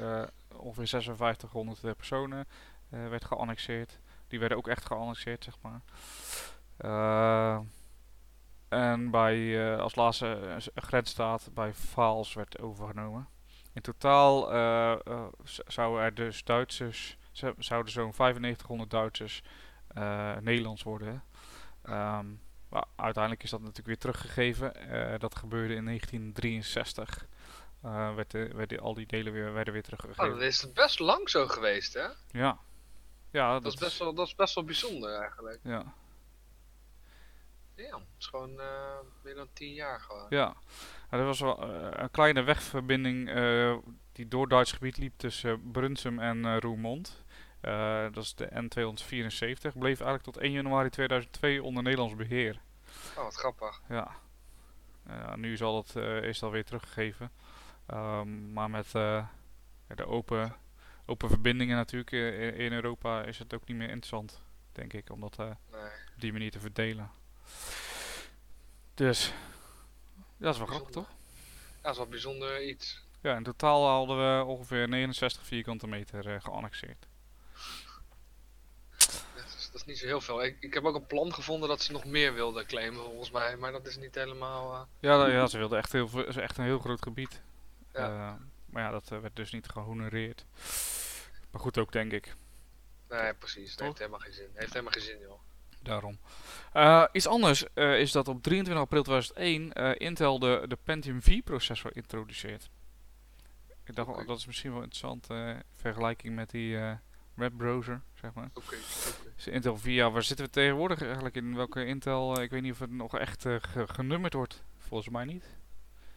ongeveer 0.56 0.86
5600 0.86 1.96
personen 1.96 2.46
werd 2.88 3.24
geannexeerd. 3.24 3.98
Die 4.28 4.38
werden 4.38 4.58
ook 4.58 4.68
echt 4.68 4.86
geannexeerd, 4.86 5.44
zeg 5.44 5.54
maar. 5.60 5.80
Eh, 6.76 7.58
en 8.68 9.10
bij, 9.10 9.72
eh, 9.74 9.80
als 9.80 9.94
laatste 9.94 10.26
eh, 10.74 10.82
grensstaat 10.84 11.48
bij 11.54 11.74
Vaals 11.74 12.34
werd 12.34 12.60
overgenomen. 12.60 13.28
In 13.72 13.82
totaal 13.82 14.40
zouden 15.44 16.02
er 16.02 16.14
dus 16.14 16.44
Duitsers, 16.44 17.16
zouden 17.58 17.92
zo'n 17.92 18.12
9500 18.16 18.90
Duitsers 18.90 19.42
Nederlands 20.40 20.82
worden. 20.82 21.24
Ehm, 21.82 22.26
maar 22.68 22.84
uiteindelijk 22.96 23.42
is 23.42 23.50
dat 23.50 23.60
natuurlijk 23.60 23.86
weer 23.86 23.98
teruggegeven. 23.98 24.72
Dat 25.18 25.36
gebeurde 25.36 25.74
in 25.74 25.84
1963. 25.84 27.26
Eh 27.82 28.14
werd 28.14 28.30
de, 28.70 28.78
al 28.80 28.94
die 28.94 29.06
delen 29.06 29.32
weer, 29.32 29.52
werden 29.52 29.72
weer 29.72 29.82
Oh, 29.82 29.88
teruggegeven. 29.88 30.30
dan 30.30 30.42
is 30.42 30.62
het 30.62 30.74
best 30.74 30.98
lang 30.98 31.30
zo 31.30 31.46
geweest, 31.46 31.94
hè? 31.94 32.06
Ja. 32.30 32.58
Ja, 33.30 33.52
dat, 33.52 33.62
Dat 33.62 33.72
is 33.72 33.78
best 33.78 33.98
wel, 33.98 34.14
dat 34.14 34.26
is 34.26 34.34
best 34.34 34.54
wel 34.54 34.64
bijzonder 34.64 35.20
eigenlijk. 35.20 35.60
Ja. 35.62 35.94
Ja, 37.76 37.96
het 37.96 38.06
is 38.18 38.26
gewoon 38.26 38.60
eh, 38.60 38.98
meer 39.22 39.34
dan 39.34 39.48
tien 39.52 39.72
jaar 39.72 40.00
gewoon. 40.00 40.26
Ja. 40.28 40.54
Nou, 41.10 41.22
er 41.22 41.28
was 41.28 41.40
wel 41.40 41.62
eh, 41.62 41.88
een 41.90 42.10
kleine 42.10 42.42
wegverbinding 42.42 43.28
eh, 43.30 43.76
die 44.12 44.28
door 44.28 44.48
Duits 44.48 44.72
gebied 44.72 44.96
liep 44.96 45.12
tussen 45.16 45.70
Brunsum 45.70 46.18
en 46.18 46.60
Roermond. 46.60 47.24
Dat 48.10 48.16
is 48.16 48.34
de 48.34 48.48
N274. 48.50 49.78
Bleef 49.78 50.00
eigenlijk 50.00 50.22
tot 50.22 50.36
1 50.36 50.52
januari 50.52 50.90
2002 50.90 51.62
onder 51.62 51.82
Nederlands 51.82 52.14
beheer. 52.14 52.60
Oh, 53.16 53.22
wat 53.22 53.34
grappig. 53.34 53.80
Ja. 53.88 54.16
Eh, 55.06 55.34
nu 55.34 55.52
is, 55.52 55.62
al 55.62 55.84
eh, 55.94 56.22
is 56.22 56.42
alweer 56.42 56.64
teruggegeven. 56.64 57.30
Ehm, 57.86 58.52
maar 58.52 58.70
met 58.70 58.90
de 58.90 60.06
open, 60.06 60.56
open 61.06 61.28
verbindingen 61.28 61.76
natuurlijk 61.76 62.10
in, 62.56 62.72
Europa 62.72 63.22
is 63.24 63.38
het 63.38 63.54
ook 63.54 63.66
niet 63.66 63.76
meer 63.76 63.88
interessant, 63.88 64.42
denk 64.72 64.92
ik, 64.92 65.10
om 65.10 65.20
dat 65.20 65.36
Nee. 65.36 65.48
op 66.14 66.20
die 66.20 66.32
manier 66.32 66.50
te 66.50 66.60
verdelen. 66.60 67.10
Dus, 68.94 69.32
dat 70.36 70.52
is 70.52 70.58
wel 70.58 70.66
grappig 70.66 70.90
toch? 70.90 71.08
Dat 71.82 71.90
is 71.92 71.96
wel 71.96 72.06
bijzonder 72.06 72.62
iets. 72.68 73.04
Ja, 73.20 73.36
in 73.36 73.42
totaal 73.42 73.86
hadden 73.88 74.16
we 74.38 74.44
ongeveer 74.44 74.88
69 74.88 75.46
vierkante 75.46 75.86
meter 75.86 76.34
eh, 76.34 76.40
geannexeerd. 76.40 77.06
Dat 79.34 79.44
is, 79.56 79.66
dat 79.72 79.74
is 79.74 79.84
niet 79.84 79.98
zo 79.98 80.06
heel 80.06 80.20
veel. 80.20 80.44
Ik, 80.44 80.56
ik 80.60 80.74
heb 80.74 80.84
ook 80.84 80.94
een 80.94 81.06
plan 81.06 81.34
gevonden 81.34 81.68
dat 81.68 81.82
ze 81.82 81.92
nog 81.92 82.04
meer 82.04 82.34
wilden 82.34 82.66
claimen 82.66 83.02
volgens 83.04 83.30
mij. 83.30 83.56
Maar 83.56 83.72
dat 83.72 83.86
is 83.86 83.96
niet 83.96 84.14
helemaal... 84.14 84.74
eh, 84.74 84.80
Ja, 85.00 85.18
da- 85.18 85.26
ja 85.26 85.46
ze 85.46 85.58
wilden 85.58 85.78
echt, 85.78 85.92
heel, 85.92 86.08
veel- 86.08 86.26
is 86.26 86.36
echt 86.36 86.58
een 86.58 86.64
heel 86.64 86.78
groot 86.78 87.02
gebied. 87.02 87.40
Ja. 87.92 88.08
Eh, 88.34 88.40
Maar 88.66 88.82
ja, 88.82 88.90
dat 88.90 89.08
werd 89.08 89.36
dus 89.36 89.52
niet 89.52 89.68
gehonoreerd. 89.68 90.44
Maar 91.50 91.60
goed 91.60 91.78
ook, 91.78 91.92
denk 91.92 92.12
ik. 92.12 92.34
Nee, 93.08 93.34
precies. 93.34 93.76
Dat 93.76 93.86
heeft 93.86 93.98
helemaal 93.98 94.20
geen 94.20 94.32
zin. 94.32 94.50
Heeft 94.54 94.72
helemaal 94.72 94.92
geen 94.92 95.02
zin, 95.02 95.18
joh. 95.20 95.40
Daarom. 95.86 96.18
Eh, 96.72 97.04
iets 97.12 97.26
anders 97.26 97.72
eh, 97.74 98.00
is 98.00 98.12
dat 98.12 98.28
op 98.28 98.42
23 98.42 98.82
april 98.84 99.02
2001 99.02 99.72
eh, 99.72 100.06
Intel 100.06 100.38
de, 100.38 100.64
de 100.68 100.78
Pentium 100.82 101.22
V-processor 101.22 101.96
introduceert. 101.96 102.70
Ik 103.84 103.94
dacht, 103.94 104.26
dat 104.26 104.38
is 104.38 104.46
misschien 104.46 104.72
wel 104.72 104.82
interessant 104.82 105.30
in 105.30 105.62
vergelijking 105.74 106.34
met 106.34 106.50
die 106.50 106.78
webbrowser, 107.34 108.00
zeg 108.14 108.32
maar. 108.34 108.50
Oké. 108.54 108.76
Dus 109.36 109.46
Intel 109.46 109.76
V, 109.76 109.84
ja, 109.84 110.10
waar 110.10 110.22
zitten 110.22 110.44
we 110.46 110.50
tegenwoordig 110.50 111.02
eigenlijk 111.02 111.36
in? 111.36 111.54
Welke 111.54 111.84
Intel, 111.86 112.40
ik 112.42 112.50
weet 112.50 112.62
niet 112.62 112.72
of 112.72 112.78
het 112.78 112.90
nog 112.90 113.18
echt 113.18 113.42
ge- 113.42 113.86
genummerd 113.86 114.32
wordt. 114.32 114.64
Volgens 114.78 115.08
mij 115.08 115.24
niet. 115.24 115.44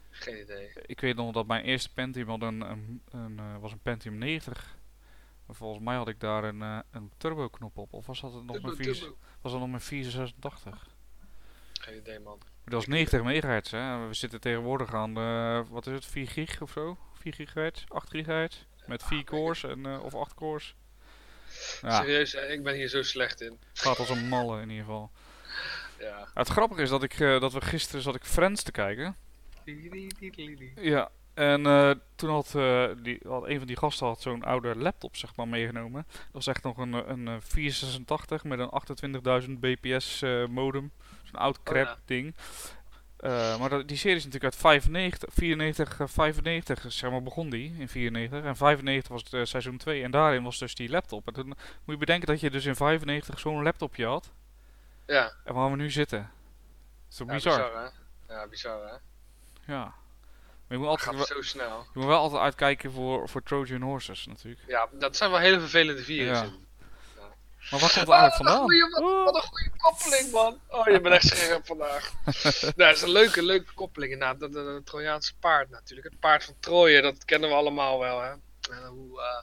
Geen 0.10 0.42
idee. 0.42 0.70
Ik 0.86 1.00
weet 1.00 1.16
nog 1.16 1.34
dat 1.34 1.48
mijn 1.48 1.64
eerste 1.64 1.94
Pentium 1.94 2.28
had 2.30 2.42
een, 2.42 2.62
een, 2.62 3.02
een, 3.10 3.60
was 3.60 3.72
een 3.72 3.80
Pentium 3.82 4.18
90. 4.18 4.78
Volgens 5.52 5.84
mij 5.84 5.96
had 5.96 6.08
ik 6.08 6.20
daar 6.20 6.44
een, 6.44 6.62
eh, 6.62 6.80
een 6.92 7.12
turbo 7.18 7.48
knop 7.48 7.78
op. 7.78 7.94
Of 7.94 8.06
was 8.06 8.22
dat 8.22 8.32
nog 8.32 8.42
Turbo, 8.46 8.62
mijn 8.62 8.76
4, 8.76 8.94
turbo. 8.94 9.18
was 9.42 9.52
dat 9.52 9.62
nog 9.62 9.70
mijn 9.70 9.82
486? 9.82 10.88
Geen 11.74 11.98
idee, 11.98 12.20
man. 12.20 12.40
Dat 12.64 12.74
was 12.74 12.88
90 12.88 13.24
megahertz, 13.24 13.72
hè. 13.72 14.08
We 14.08 14.14
zitten 14.14 14.40
tegenwoordig 14.40 14.94
aan, 14.94 15.18
eh, 15.18 15.62
wat 15.70 15.88
is 15.88 15.94
het, 15.94 16.06
4 16.06 16.28
gig 16.28 16.62
of 16.62 16.72
zo? 16.72 16.98
4 17.14 17.34
gigahertz? 17.34 17.84
8 17.88 18.10
gigahertz? 18.10 18.66
Met 18.86 19.04
4 19.04 19.24
cores 19.24 19.64
en, 19.64 19.86
eh, 19.86 20.04
of 20.04 20.16
8 20.16 20.34
cores? 20.34 20.76
Ja, 21.82 22.02
Serieus, 22.02 22.34
ik 22.34 22.64
ben 22.64 22.76
hier 22.76 22.88
zo 22.88 23.04
slecht 23.04 23.42
in. 23.42 23.60
gaat 23.74 24.00
als 24.00 24.10
een 24.10 24.28
malle 24.28 24.62
in 24.62 24.70
ieder 24.70 24.86
geval. 24.86 25.12
Ja. 26.00 26.28
Het 26.34 26.48
grappige 26.48 26.82
is 26.82 26.90
dat, 26.90 27.04
ik, 27.04 27.20
eh, 27.20 27.40
dat 27.40 27.54
we 27.54 27.62
gisteren 27.62 28.02
zat 28.02 28.16
ik 28.16 28.24
Friends 28.24 28.64
te 28.64 28.72
kijken. 28.72 29.16
Ja, 30.76 31.10
en 31.40 31.66
eh, 31.66 31.92
toen 32.16 32.30
had, 32.30 32.56
eh, 32.56 32.90
die, 32.98 33.20
had 33.28 33.48
een 33.48 33.58
van 33.58 33.68
die 33.68 33.78
gasten 33.78 34.08
had 34.08 34.22
zo'n 34.22 34.44
oude 34.44 34.76
laptop 34.76 35.16
zeg 35.16 35.36
maar 35.36 35.48
meegenomen. 35.48 36.06
Dat 36.12 36.32
was 36.32 36.48
echt 36.48 36.64
nog 36.64 36.78
een, 36.78 36.94
eh, 36.94 37.08
een 37.08 37.28
eh, 37.28 37.36
486 37.40 38.44
met 38.44 38.60
een 38.60 38.70
28.000 38.70 39.60
bps 39.60 40.22
eh, 40.22 40.46
modem. 40.46 40.92
Zo'n 41.24 41.40
oud 41.40 41.64
crap 41.64 41.86
ja. 41.86 41.98
ding. 42.06 42.36
Maar 43.60 43.70
dat, 43.70 43.88
die 43.88 43.98
serie 43.98 44.18
is 44.18 44.26
natuurlijk 44.26 44.54
uit 44.54 44.62
95, 44.62 45.34
94, 45.34 46.00
eh, 46.00 46.08
95 46.08 46.92
zeg 46.92 47.12
maar 47.12 47.24
begon 47.24 47.50
die 47.50 47.76
in 47.78 47.90
94. 47.90 48.44
En 48.44 48.56
95 48.56 49.12
was 49.12 49.24
het 49.30 49.48
seizoen 49.48 49.78
2 49.78 50.04
en 50.04 50.12
daarin 50.12 50.44
was 50.44 50.58
dus 50.58 50.76
die 50.76 50.90
laptop. 50.90 51.28
En 51.28 51.34
toen 51.34 51.48
moet 51.48 51.56
je 51.86 51.98
bedenken 51.98 52.28
dat 52.28 52.40
je 52.40 52.50
dus 52.50 52.66
in 52.66 52.76
95 52.76 53.40
zo'n 53.40 53.64
laptopje 53.64 54.06
had. 54.06 54.32
Ja, 55.06 55.34
En 55.44 55.54
waar 55.54 55.72
we 55.72 55.76
nu 55.76 55.92
zitten. 55.92 56.20
Dat 56.20 57.10
is 57.10 57.18
toch 57.18 57.28
ja 57.28 57.34
bizar? 57.34 57.58
bizar, 57.58 57.92
hè? 58.28 58.34
Ja, 58.34 58.48
bizar, 58.48 58.90
hè? 58.90 58.98
Ja. 59.74 59.94
Maar 60.70 60.78
je 60.78 60.84
moet, 60.84 60.88
altijd, 60.88 61.18
gaat 61.18 61.28
zo 61.28 61.42
snel. 61.42 61.86
je 61.94 62.00
moet 62.00 62.08
wel 62.08 62.20
altijd 62.20 62.42
uitkijken 62.42 62.92
voor, 62.92 63.30
voor 63.30 63.44
Trojan 63.44 63.82
horses 63.82 64.26
natuurlijk. 64.26 64.64
Ja, 64.68 64.88
dat 64.92 65.18
zijn 65.18 65.32
wel 65.32 65.40
hele 65.40 65.60
vervelende 65.60 66.04
virussen. 66.04 66.68
Maar 67.72 67.80
waar 67.80 67.94
komt 67.94 68.06
wat 68.06 68.24
een 68.24 68.32
vandaan? 68.32 68.58
goeie- 68.62 68.90
wat, 68.90 69.24
wat 69.24 69.36
een 69.36 69.42
goede 69.42 69.72
koppeling, 69.78 70.32
man. 70.32 70.60
Oh, 70.68 70.88
je 70.88 71.02
bent 71.02 71.16
echt 71.16 71.28
scherp 71.38 71.66
vandaag. 71.66 72.12
nou, 72.62 72.74
dat 72.76 72.96
is 72.96 73.02
een 73.02 73.10
leuke, 73.12 73.44
leuke 73.44 73.74
koppeling 73.74 74.12
inderdaad. 74.12 74.40
Dat, 74.40 74.54
dat, 74.54 74.66
dat 74.66 74.86
Trojaanse 74.86 75.34
paard 75.40 75.70
natuurlijk. 75.70 76.10
Het 76.10 76.20
paard 76.20 76.44
van 76.44 76.56
Troje, 76.60 77.02
dat 77.02 77.26
kennen 77.26 77.50
we 77.50 77.56
allemaal 77.56 78.00
wel, 78.00 78.22
hè. 78.22 78.30
En 78.72 78.86
hoe, 78.88 79.22
eh, 79.22 79.42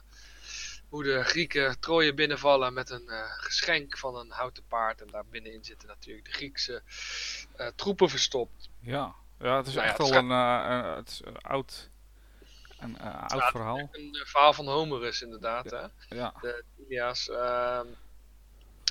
hoe 0.89 1.03
de 1.03 1.23
Grieken 1.23 1.79
Troje 1.79 2.13
binnenvallen 2.13 2.73
met 2.73 2.89
een 2.89 3.07
eh, 3.09 3.23
geschenk 3.27 3.97
van 3.97 4.15
een 4.15 4.31
houten 4.31 4.63
paard. 4.67 5.01
En 5.01 5.07
daar 5.07 5.25
binnenin 5.25 5.63
zitten 5.63 5.87
natuurlijk 5.87 6.25
de 6.25 6.31
Griekse 6.33 6.81
eh, 7.55 7.67
troepen 7.75 8.09
verstopt. 8.09 8.69
Ja. 8.81 9.15
Ja, 9.39 9.57
het 9.57 9.67
is 9.67 9.73
Nou 9.73 9.85
ja, 9.85 9.91
echt 9.91 9.97
het 9.97 10.09
wel 10.09 10.19
een, 10.19 10.31
eh, 10.31 10.95
het 10.95 11.09
is 11.09 11.21
een 11.23 11.37
oud, 11.37 11.89
een, 12.79 12.97
eh, 12.97 13.21
oud 13.21 13.41
Ja, 13.41 13.51
verhaal. 13.51 13.89
Een 13.91 14.15
eh, 14.19 14.25
verhaal 14.25 14.53
van 14.53 14.67
Homerus 14.67 15.21
inderdaad, 15.21 15.71
hè. 15.71 16.15
Ja. 16.15 16.33
de 16.41 16.63
Ilias. 16.77 17.29
ehm, 17.29 17.85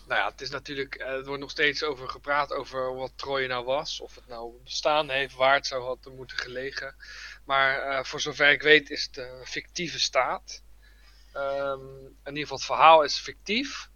nou 0.06 0.20
ja, 0.20 0.30
het 0.30 0.40
is 0.40 0.50
natuurlijk, 0.50 1.02
het 1.06 1.26
wordt 1.26 1.40
nog 1.40 1.50
steeds 1.50 1.82
over 1.82 2.08
gepraat 2.08 2.52
over 2.52 2.94
wat 2.94 3.12
Troje 3.16 3.48
nou 3.48 3.64
was. 3.64 4.00
Of 4.00 4.14
het 4.14 4.26
nou 4.26 4.52
bestaan 4.64 5.10
heeft, 5.10 5.34
waar 5.34 5.54
het 5.54 5.66
zou 5.66 5.82
hadden 5.82 6.16
moeten 6.16 6.38
gelegen. 6.38 6.94
Maar 7.44 8.06
voor 8.06 8.20
zover 8.20 8.50
ik 8.50 8.62
weet 8.62 8.90
is 8.90 9.04
het 9.04 9.16
een 9.16 9.46
fictieve 9.46 10.00
staat. 10.00 10.62
Ehm, 11.32 11.80
in 12.24 12.36
ieder 12.36 12.42
geval 12.42 12.56
het 12.56 12.66
verhaal 12.66 13.02
is 13.02 13.18
fictief. 13.18 13.88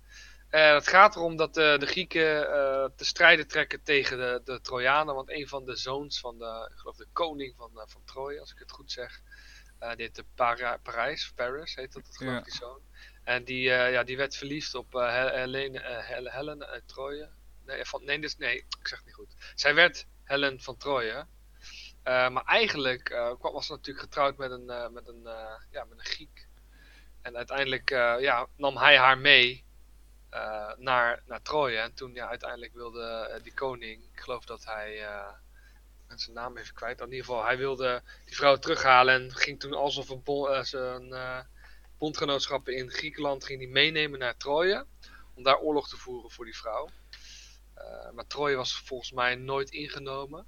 En 0.51 0.75
het 0.75 0.89
gaat 0.89 1.17
erom 1.17 1.37
dat 1.37 1.55
de, 1.55 1.77
de 1.79 1.87
Grieken 1.87 2.53
eh, 2.53 2.85
te 2.97 3.05
strijden 3.05 3.47
trekken 3.49 3.83
tegen 3.83 4.19
de, 4.19 4.41
de 4.45 4.61
Trojanen. 4.61 5.15
Want 5.15 5.31
een 5.31 5.49
van 5.49 5.65
de 5.65 5.77
zoons 5.77 6.21
van 6.21 6.39
de, 6.39 6.69
ik 6.73 6.79
geloof 6.79 6.97
de 6.97 7.07
koning 7.13 7.55
van, 7.57 7.71
eh, 7.81 7.83
van 7.87 8.05
Troje, 8.05 8.41
als 8.41 8.53
ik 8.53 8.59
het 8.59 8.71
goed 8.73 8.93
zeg. 8.93 9.21
eh 9.79 9.91
heette 9.97 10.25
Para- 10.35 10.77
Parijs, 10.83 11.33
Paris 11.35 11.75
heet 11.75 11.93
dat, 11.93 12.09
geloof 12.17 12.33
ik, 12.33 12.39
Ja. 12.39 12.45
die 12.45 12.55
zoon. 12.55 12.81
En 13.25 13.45
die, 13.45 13.71
eh, 13.73 13.93
ja, 13.93 14.03
die 14.05 14.17
werd 14.17 14.37
verliefd 14.37 14.75
op 14.75 14.95
eh, 14.95 15.13
Hel- 15.13 15.29
Helene, 15.35 15.81
eh, 15.81 16.07
Hel- 16.09 16.31
Helen 16.31 16.67
uit 16.67 16.89
Troje. 16.89 17.29
Nee, 17.67 17.85
van, 17.85 18.05
nee, 18.05 18.19
dus, 18.21 18.37
nee, 18.37 18.57
ik 18.57 18.87
zeg 18.87 18.99
het 18.99 19.07
niet 19.07 19.15
goed. 19.15 19.35
Zij 19.55 19.75
werd 19.75 20.07
Helen 20.25 20.61
van 20.61 20.77
Troje. 20.77 21.27
Eh, 22.03 22.29
maar 22.29 22.45
eigenlijk 22.45 23.09
eh, 23.11 23.33
was 23.41 23.67
ze 23.67 23.73
natuurlijk 23.73 24.05
getrouwd 24.05 24.37
met 24.37 24.51
een, 24.51 24.71
eh, 24.71 24.89
met 24.89 25.09
een, 25.09 25.27
eh, 25.27 25.53
ja, 25.71 25.85
met 25.85 25.99
een 25.99 26.05
Griek. 26.05 26.49
En 27.23 27.37
uiteindelijk 27.37 27.91
eh, 27.91 28.15
ja, 28.21 28.47
nam 28.57 28.77
hij 28.77 28.99
haar 28.99 29.19
mee 29.19 29.65
eh, 30.31 30.73
naar, 30.77 31.23
naar 31.27 31.43
Troje. 31.43 31.77
En 31.77 31.95
toen 31.95 32.14
ja, 32.14 32.29
uiteindelijk 32.29 32.75
wilde 32.75 33.03
eh, 33.05 33.43
die 33.43 33.55
koning, 33.55 34.03
ik 34.12 34.21
geloof 34.21 34.45
dat 34.45 34.64
hij, 34.64 35.07
eh, 35.07 35.33
zijn 36.16 36.37
naam 36.37 36.57
even 36.57 36.75
kwijt, 36.75 37.01
in 37.01 37.05
ieder 37.05 37.25
geval, 37.25 37.45
hij 37.45 37.57
wilde 37.57 38.03
die 38.25 38.37
vrouw 38.37 38.57
terughalen 38.57 39.14
en 39.14 39.35
ging 39.35 39.61
toen 39.61 39.75
alsof 39.75 40.09
een 40.09 40.23
bon, 40.23 40.64
zijn 40.64 41.14
bondgenootschappen 41.99 42.77
in 42.77 42.90
Griekenland 42.90 43.45
ging 43.45 43.59
die 43.59 43.69
meenemen 43.69 44.19
naar 44.19 44.37
Troje. 44.37 44.87
Om 45.35 45.43
daar 45.43 45.59
oorlog 45.59 45.88
te 45.88 45.97
voeren 45.97 46.31
voor 46.31 46.45
die 46.45 46.57
vrouw. 46.57 46.88
Maar 48.12 48.27
Troje 48.27 48.57
was 48.57 48.79
volgens 48.79 49.12
mij 49.12 49.35
nooit 49.35 49.71
ingenomen. 49.71 50.47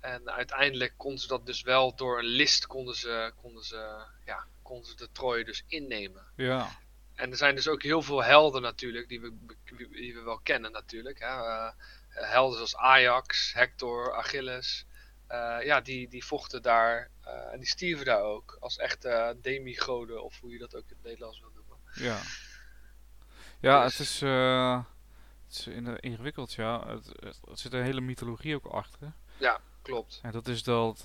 En 0.00 0.30
uiteindelijk 0.30 0.94
konden 0.96 1.20
ze 1.20 1.26
dat 1.26 1.46
dus 1.46 1.62
wel 1.62 1.94
door 1.94 2.18
een 2.18 2.24
list 2.24 2.66
konden 2.66 2.94
ze, 2.94 3.32
konden 3.36 3.64
ze, 3.64 4.06
ja, 4.24 4.46
konden 4.62 4.86
ze 4.86 4.96
de 4.96 5.08
Troje 5.12 5.44
dus 5.44 5.64
innemen. 5.66 6.32
Ja. 6.36 6.70
En 7.20 7.30
er 7.30 7.36
zijn 7.36 7.54
dus 7.54 7.68
ook 7.68 7.82
heel 7.82 8.02
veel 8.02 8.22
helden 8.24 8.62
natuurlijk, 8.62 9.08
die 9.08 9.20
we, 9.20 9.32
die 9.90 10.14
we 10.14 10.20
wel 10.22 10.38
kennen 10.42 10.72
natuurlijk. 10.72 11.18
Hè? 11.18 11.26
Eh, 11.26 11.70
helden 12.10 12.54
zoals 12.56 12.76
Ajax, 12.76 13.52
Hector, 13.52 14.14
Achilles. 14.14 14.86
Eh, 15.26 15.56
ja, 15.62 15.80
die, 15.80 16.08
die 16.08 16.24
vochten 16.24 16.62
daar 16.62 17.10
eh, 17.24 17.52
en 17.52 17.58
die 17.58 17.68
stierven 17.68 18.04
daar 18.04 18.22
ook. 18.22 18.56
Als 18.60 18.76
echte 18.78 19.36
demigoden, 19.42 20.24
of 20.24 20.40
hoe 20.40 20.50
je 20.52 20.58
dat 20.58 20.74
ook 20.74 20.82
in 20.88 20.94
het 20.96 21.02
Nederlands 21.04 21.40
wil 21.40 21.50
noemen. 21.54 21.76
Ja. 21.94 22.18
Ja, 23.60 23.84
Dus- 23.84 23.98
het 23.98 24.06
is, 24.06 24.20
het 24.20 25.56
is 25.58 25.66
in- 25.66 26.00
ingewikkeld, 26.00 26.52
ja. 26.52 26.86
Het, 26.88 27.06
het, 27.06 27.38
er 27.50 27.58
zit 27.58 27.72
een 27.72 27.82
hele 27.82 28.00
mythologie 28.00 28.54
ook 28.54 28.66
achter. 28.66 29.12
Klopt. 29.82 30.18
En 30.22 30.32
dat 30.32 30.48
is 30.48 30.62
dat 30.62 31.00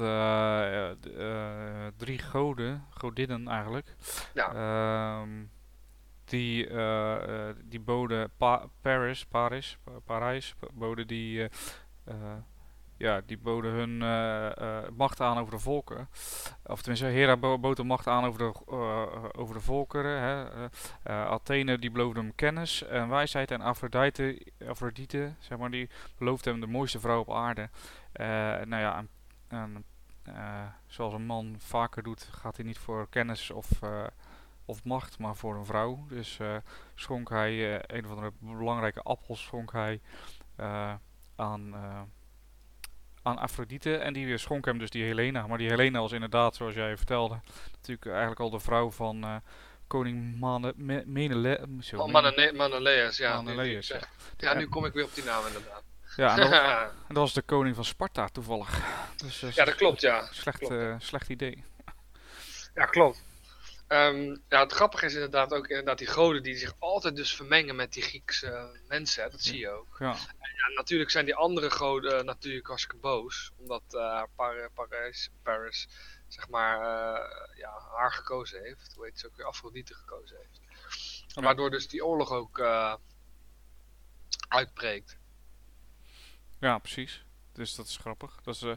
drie 1.98 2.20
goden, 2.20 2.86
godinnen 2.90 3.48
eigenlijk, 3.48 3.96
Ja. 4.34 4.54
ehm, 4.54 5.44
die, 6.26 6.68
eh, 6.68 7.50
die 7.64 7.80
boden 7.80 8.30
pa 8.38 8.66
Paris, 8.82 9.26
Paris, 9.26 9.78
Pa- 9.84 10.00
Parijs, 10.06 10.56
pa- 10.60 10.68
boden 10.74 11.08
die, 11.08 11.50
eh, 12.04 12.16
ja, 12.98 13.22
die 13.26 13.38
boden 13.38 13.72
hun 13.72 13.98
macht 14.96 15.22
aan 15.22 15.38
over 15.38 15.52
de 15.54 15.60
volken. 15.60 16.10
Of 16.64 16.78
tenminste, 16.82 17.06
Hera 17.06 17.38
bo 17.38 17.60
bood 17.60 17.84
macht 17.84 18.08
aan 18.08 18.26
over 18.26 18.40
de, 18.40 18.68
over 19.38 19.56
de 19.56 19.62
volkeren. 19.62 20.22
Hè. 20.22 20.68
Athene 21.14 21.80
die 21.80 21.92
beloofde 21.92 22.20
hem 22.20 22.36
kennis 22.36 22.84
en 22.84 23.10
wijsheid. 23.10 23.52
En 23.52 23.62
Aphrodite, 23.62 24.42
Aphrodite 24.68 25.34
zeg 25.40 25.58
maar, 25.58 25.72
die 25.72 25.90
beloofde 26.18 26.50
hem 26.50 26.60
de 26.60 26.68
mooiste 26.68 27.00
vrouw 27.00 27.20
op 27.20 27.32
aarde. 27.32 27.70
Nou 28.66 28.82
ja, 28.82 29.06
zoals 30.88 31.14
een 31.14 31.26
man 31.26 31.56
vaker 31.58 32.04
doet, 32.04 32.24
gaat 32.32 32.56
hij 32.56 32.66
niet 32.66 32.78
voor 32.78 33.08
kennis 33.10 33.52
of, 33.52 33.70
of 34.66 34.84
macht, 34.84 35.20
maar 35.20 35.36
voor 35.36 35.56
een 35.56 35.66
vrouw. 35.66 36.06
Dus 36.10 36.40
eh, 36.40 36.56
schonk 36.96 37.30
hij 37.30 37.76
eh, 37.80 37.98
een 37.98 38.06
van 38.08 38.22
de 38.24 38.32
belangrijke 38.40 39.02
appels 39.02 39.44
schonk 39.44 39.72
hij, 39.72 40.02
eh, 40.56 40.94
aan, 41.36 41.76
aan 43.22 43.38
Aphrodite. 43.38 43.98
En 43.98 44.14
die 44.14 44.38
schonk 44.38 44.66
hem 44.66 44.78
dus 44.78 44.90
die 44.90 45.04
Helena. 45.04 45.48
Maar 45.48 45.58
die 45.58 45.70
Helena 45.70 46.00
was 46.00 46.12
inderdaad, 46.12 46.56
zoals 46.56 46.74
jij 46.74 46.98
vertelde, 46.98 47.40
natuurlijk 47.72 48.06
eigenlijk 48.08 48.40
al 48.40 48.50
de 48.50 48.60
vrouw 48.60 48.92
van 48.92 49.42
koning 49.88 50.40
Mane, 50.40 50.74
Me, 50.76 51.04
Menele, 51.06 51.60
Oh, 51.62 51.68
Mene- 51.68 52.12
Manane- 52.12 52.52
Manaleus, 52.52 53.18
ja. 53.18 53.44
ja. 54.38 54.54
nu 54.54 54.68
kom 54.68 54.86
ik 54.86 54.94
weer 54.94 55.04
op 55.04 55.14
die 55.14 55.24
naam 55.24 55.46
inderdaad. 55.48 55.84
Ja, 56.16 56.38
en 56.38 56.42
dat, 56.42 56.52
en 57.08 57.14
dat 57.14 57.18
was 57.18 57.34
de 57.34 57.42
koning 57.42 57.76
van 57.76 57.86
Sparta 57.86 58.28
toevallig. 58.28 58.84
Dus, 59.18 59.40
ja, 59.40 59.66
dat 59.66 59.76
klopt, 59.76 60.02
ja. 60.02 60.28
Slecht, 60.32 60.58
klopt. 60.58 61.04
slecht 61.04 61.30
idee. 61.30 61.64
Ja, 62.74 62.86
klopt. 62.86 63.24
Ehm, 63.88 64.38
ja, 64.50 64.60
het 64.60 64.72
grappige 64.72 65.06
is 65.06 65.14
inderdaad 65.14 65.54
ook 65.54 65.68
inderdaad 65.68 65.98
die 65.98 66.08
goden 66.08 66.44
die 66.44 66.58
zich 66.58 66.74
altijd 66.80 67.16
dus 67.16 67.36
vermengen 67.36 67.76
met 67.76 67.94
die 67.94 68.04
Griekse 68.04 68.80
mensen. 68.88 69.24
hè, 69.24 69.30
Dat 69.30 69.42
zie 69.42 69.60
je 69.60 69.70
ook. 69.70 69.96
Ja, 70.00 70.06
Ja, 70.40 70.68
natuurlijk 70.76 71.10
zijn 71.12 71.26
die 71.26 71.36
andere 71.36 71.70
goden 71.72 72.18
eh, 72.20 72.24
natuurlijk 72.24 72.68
hartstikke 72.68 72.98
boos. 72.98 73.52
Omdat 73.58 73.82
eh, 73.90 74.24
Par- 74.36 74.70
Paris, 74.74 75.30
Paris, 75.44 75.88
zeg 76.28 76.50
maar, 76.50 76.76
eh, 76.80 77.58
ja, 77.58 77.80
haar 77.96 78.12
gekozen 78.12 78.62
heeft. 78.64 78.94
Hoe 78.96 79.06
heet 79.06 79.20
ze 79.20 79.28
ook 79.28 79.36
weer? 79.36 79.46
Afrodite 79.46 79.94
gekozen 79.94 80.38
heeft. 80.38 80.60
Ja. 81.28 81.42
Waardoor 81.42 81.70
dus 81.70 81.88
die 81.88 82.06
oorlog 82.06 82.32
ook 82.32 82.60
eh, 82.60 82.96
uitbreekt. 84.48 85.18
Ja, 86.60 86.78
precies. 86.78 87.24
Dus 87.54 87.76
dat 87.76 87.86
is 87.86 87.98
grappig. 87.98 88.36
Dat 88.44 88.56
is, 88.56 88.62
eh, 88.62 88.72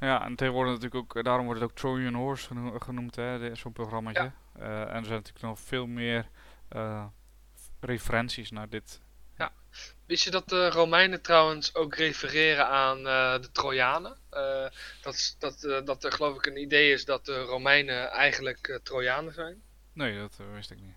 ja, 0.00 0.24
en 0.24 0.36
tegenwoordig 0.36 0.72
natuurlijk 0.72 1.02
ook, 1.02 1.16
eh, 1.16 1.22
daarom 1.22 1.44
wordt 1.44 1.60
het 1.60 1.70
ook 1.70 1.76
Trojan 1.76 2.14
Horse 2.14 2.46
geno- 2.46 2.78
genoemd, 2.78 3.16
hè, 3.16 3.54
zo'n 3.54 3.72
programmaatje. 3.72 4.32
Eh, 4.52 4.80
en 4.80 4.96
er 4.96 5.04
zijn 5.04 5.16
natuurlijk 5.16 5.40
nog 5.40 5.60
veel 5.60 5.86
meer 5.86 6.28
eh, 6.68 7.04
referenties 7.80 8.50
naar 8.50 8.68
dit. 8.68 9.00
Wist 10.06 10.24
je 10.24 10.30
dat 10.30 10.48
de 10.48 10.70
Romeinen 10.70 11.22
trouwens 11.22 11.74
ook 11.74 11.94
refereren 11.94 12.68
aan 12.68 13.02
de 13.40 13.48
Trojanen? 13.52 14.16
Dat, 15.02 15.36
dat, 15.38 15.82
dat 15.84 16.04
er 16.04 16.12
geloof 16.12 16.36
ik 16.36 16.46
een 16.46 16.60
idee 16.60 16.92
is 16.92 17.04
dat 17.04 17.24
de 17.24 17.40
Romeinen 17.40 18.10
eigenlijk 18.10 18.80
Trojanen 18.82 19.34
zijn? 19.34 19.62
Nee, 19.92 20.18
dat 20.18 20.36
wist 20.54 20.70
ik 20.70 20.80
niet. 20.80 20.94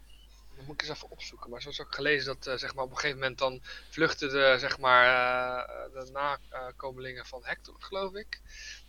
Dat 0.56 0.66
moet 0.66 0.82
ik 0.82 0.88
eens 0.88 0.98
even 0.98 1.12
opzoeken. 1.12 1.50
Maar 1.50 1.62
zoals 1.62 1.82
ook 1.82 1.96
gelezen 1.96 2.38
dat 2.39 2.60
zeg 2.60 2.76
maar, 2.76 2.84
op 2.84 2.89
een 2.89 2.98
gegeven 2.98 3.20
moment 3.20 3.38
dan 3.38 3.62
vluchten 3.89 4.30
de, 4.30 4.56
zeg 4.60 4.80
maar, 4.80 5.06
de 5.94 6.10
nakomelingen 6.12 7.26
van 7.26 7.42
Hector, 7.44 7.76
geloof 7.80 8.13
ik. 8.13 8.42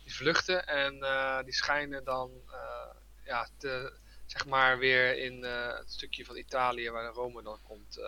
Die 0.05 0.15
vluchten 0.15 0.67
en 0.67 1.03
eh, 1.03 1.43
die 1.43 1.53
schijnen 1.53 2.03
dan 2.03 2.31
eh, 2.51 2.95
ja, 3.23 3.47
te, 3.57 3.93
zeg 4.25 4.45
maar 4.45 4.77
weer 4.77 5.17
in 5.17 5.43
eh, 5.43 5.77
het 5.77 5.91
stukje 5.91 6.25
van 6.25 6.37
Italië 6.37 6.89
waar 6.89 7.13
Rome 7.13 7.43
dan 7.43 7.59
komt 7.63 7.99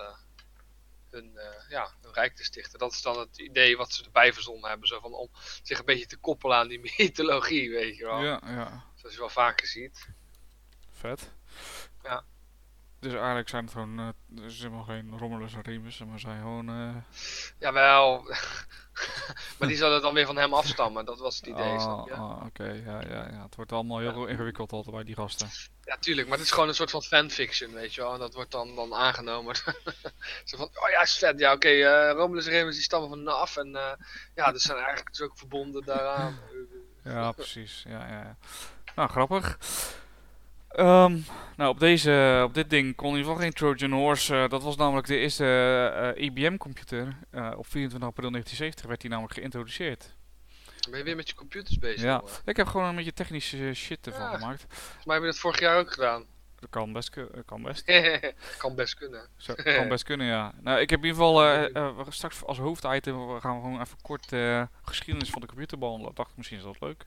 hun, 1.09 1.39
ja, 1.69 1.91
hun 2.01 2.13
rijk 2.13 2.35
te 2.35 2.43
stichten. 2.43 2.79
Dat 2.79 2.91
is 2.91 3.01
dan 3.01 3.19
het 3.19 3.37
idee 3.37 3.77
wat 3.77 3.93
ze 3.93 4.03
erbij 4.03 4.33
verzonnen 4.33 4.69
hebben. 4.69 4.87
Zo 4.87 4.99
van 4.99 5.13
om 5.13 5.29
zich 5.63 5.79
een 5.79 5.85
beetje 5.85 6.05
te 6.05 6.17
koppelen 6.17 6.57
aan 6.57 6.67
die 6.67 6.79
mythologie, 6.97 7.71
weet 7.71 7.97
je 7.97 8.05
wel. 8.05 8.23
Ja, 8.23 8.41
ja. 8.45 8.83
Zoals 8.95 9.13
je 9.13 9.19
wel 9.19 9.29
vaker 9.29 9.67
ziet. 9.67 10.07
Vet. 10.91 11.31
Ja. 12.03 12.23
Dus 13.07 13.15
eigenlijk 13.15 13.49
zijn 13.49 13.63
het 13.63 13.73
gewoon, 13.73 13.99
eh, 13.99 14.39
er 14.41 14.45
is 14.45 14.57
helemaal 14.57 14.83
geen 14.83 15.17
Romulus 15.17 15.53
en 15.53 15.61
Remus, 15.61 16.03
maar 16.03 16.19
zijn 16.19 16.41
gewoon... 16.41 16.69
eh, 16.69 16.95
Jawel. 17.59 18.23
maar 19.57 19.67
die 19.67 19.77
zullen 19.77 20.01
dan 20.01 20.13
weer 20.13 20.25
van 20.25 20.37
hem 20.37 20.53
afstammen. 20.53 21.05
Dat 21.05 21.19
was 21.19 21.35
het 21.35 21.45
idee, 21.45 21.77
ah, 21.77 22.11
ah, 22.11 22.45
Oké, 22.45 22.63
ja, 22.85 23.01
ja, 23.01 23.27
ja. 23.31 23.41
Het 23.43 23.55
wordt 23.55 23.71
allemaal 23.71 23.99
heel 23.99 24.25
ingewikkeld 24.25 24.71
altijd 24.71 24.95
bij 24.95 25.03
die 25.03 25.15
gasten. 25.15 25.49
Ja, 25.83 25.97
tuurlijk, 25.97 26.27
maar 26.27 26.37
het 26.37 26.45
is 26.45 26.51
gewoon 26.51 26.67
een 26.67 26.75
soort 26.75 26.91
van 26.91 27.01
fanfiction, 27.03 27.73
weet 27.73 27.93
je 27.93 28.01
wel. 28.01 28.13
En 28.13 28.19
dat 28.19 28.33
wordt 28.33 28.51
dan, 28.51 28.75
dan 28.75 28.93
aangenomen. 28.93 29.55
Zo 30.45 30.57
van, 30.57 30.69
oh 30.73 30.89
ja, 30.89 31.01
is 31.01 31.17
vet. 31.17 31.39
Ja, 31.39 31.53
oké, 31.53 31.67
eh, 31.69 32.11
Romulus 32.11 32.45
en 32.45 32.51
Remus 32.51 32.75
die 32.75 32.83
stammen 32.83 33.09
van 33.09 33.27
af. 33.27 33.57
En 33.57 33.71
ja, 34.35 34.51
dus 34.51 34.61
zijn 34.61 34.77
eigenlijk 34.77 35.09
dus 35.15 35.21
ook 35.21 35.37
verbonden 35.37 35.85
daaraan. 35.85 36.39
Ja, 37.03 37.31
precies. 37.31 37.83
Ja, 37.87 38.07
ja, 38.07 38.21
ja. 38.21 38.37
Nou, 38.95 39.09
grappig. 39.09 39.57
Ehm, 40.69 41.17
nou, 41.57 41.69
op, 41.69 41.79
deze, 41.79 42.41
op 42.45 42.53
dit 42.53 42.69
ding 42.69 42.95
kon 42.95 43.09
in 43.09 43.15
ieder 43.17 43.27
geval 43.31 43.43
geen 43.43 43.53
Trojan 43.53 43.91
Horse. 43.91 44.35
eh, 44.35 44.49
dat 44.49 44.63
was 44.63 44.75
namelijk 44.75 45.07
de 45.07 45.17
eerste 45.17 45.45
eh, 46.15 46.23
IBM-computer. 46.23 47.17
Eh, 47.31 47.51
op 47.57 47.67
24 47.67 48.09
april 48.09 48.29
1970 48.31 48.85
werd 48.85 49.01
die 49.01 49.09
namelijk 49.09 49.33
geïntroduceerd. 49.33 50.15
Ben 50.89 50.97
je 50.99 51.05
weer 51.05 51.15
met 51.15 51.29
je 51.29 51.35
computers 51.35 51.77
bezig? 51.79 52.01
Ja. 52.01 52.21
Ik 52.45 52.57
heb 52.57 52.67
gewoon 52.67 52.87
een 52.87 52.95
beetje 52.95 53.13
technische 53.13 53.73
shit 53.73 54.07
ervan 54.07 54.21
Ja. 54.21 54.37
gemaakt. 54.37 54.65
Volgens 54.69 55.05
mij 55.05 55.15
heb 55.15 55.23
je 55.23 55.29
dat 55.31 55.39
vorig 55.39 55.59
jaar 55.59 55.77
ook 55.79 55.93
gedaan. 55.93 56.25
Dat 56.59 56.69
kan 56.69 56.93
best, 56.93 57.17
kan 57.45 57.61
best. 57.61 57.83
kan 58.57 58.75
best 58.75 58.93
kunnen. 58.93 59.27
Zo, 59.37 59.53
kan 59.53 59.87
best 59.87 60.03
kunnen, 60.03 60.27
ja. 60.27 60.53
Nou, 60.61 60.79
ik 60.79 60.89
heb 60.89 60.99
in 60.99 61.05
ieder 61.05 61.21
geval 61.23 61.41
we 62.05 62.11
straks 62.11 62.43
als 62.43 62.57
hoofditem 62.57 63.27
we 63.33 63.39
gaan 63.39 63.55
we 63.55 63.61
gewoon 63.61 63.81
even 63.81 63.97
kort 64.01 64.25
geschiedenis 64.81 65.29
van 65.29 65.41
de 65.41 65.47
computer 65.47 65.77
behandelen. 65.77 66.15
Dacht 66.15 66.29
ik, 66.31 66.37
misschien 66.37 66.57
is 66.57 66.63
dat 66.63 66.79
leuk. 66.79 67.05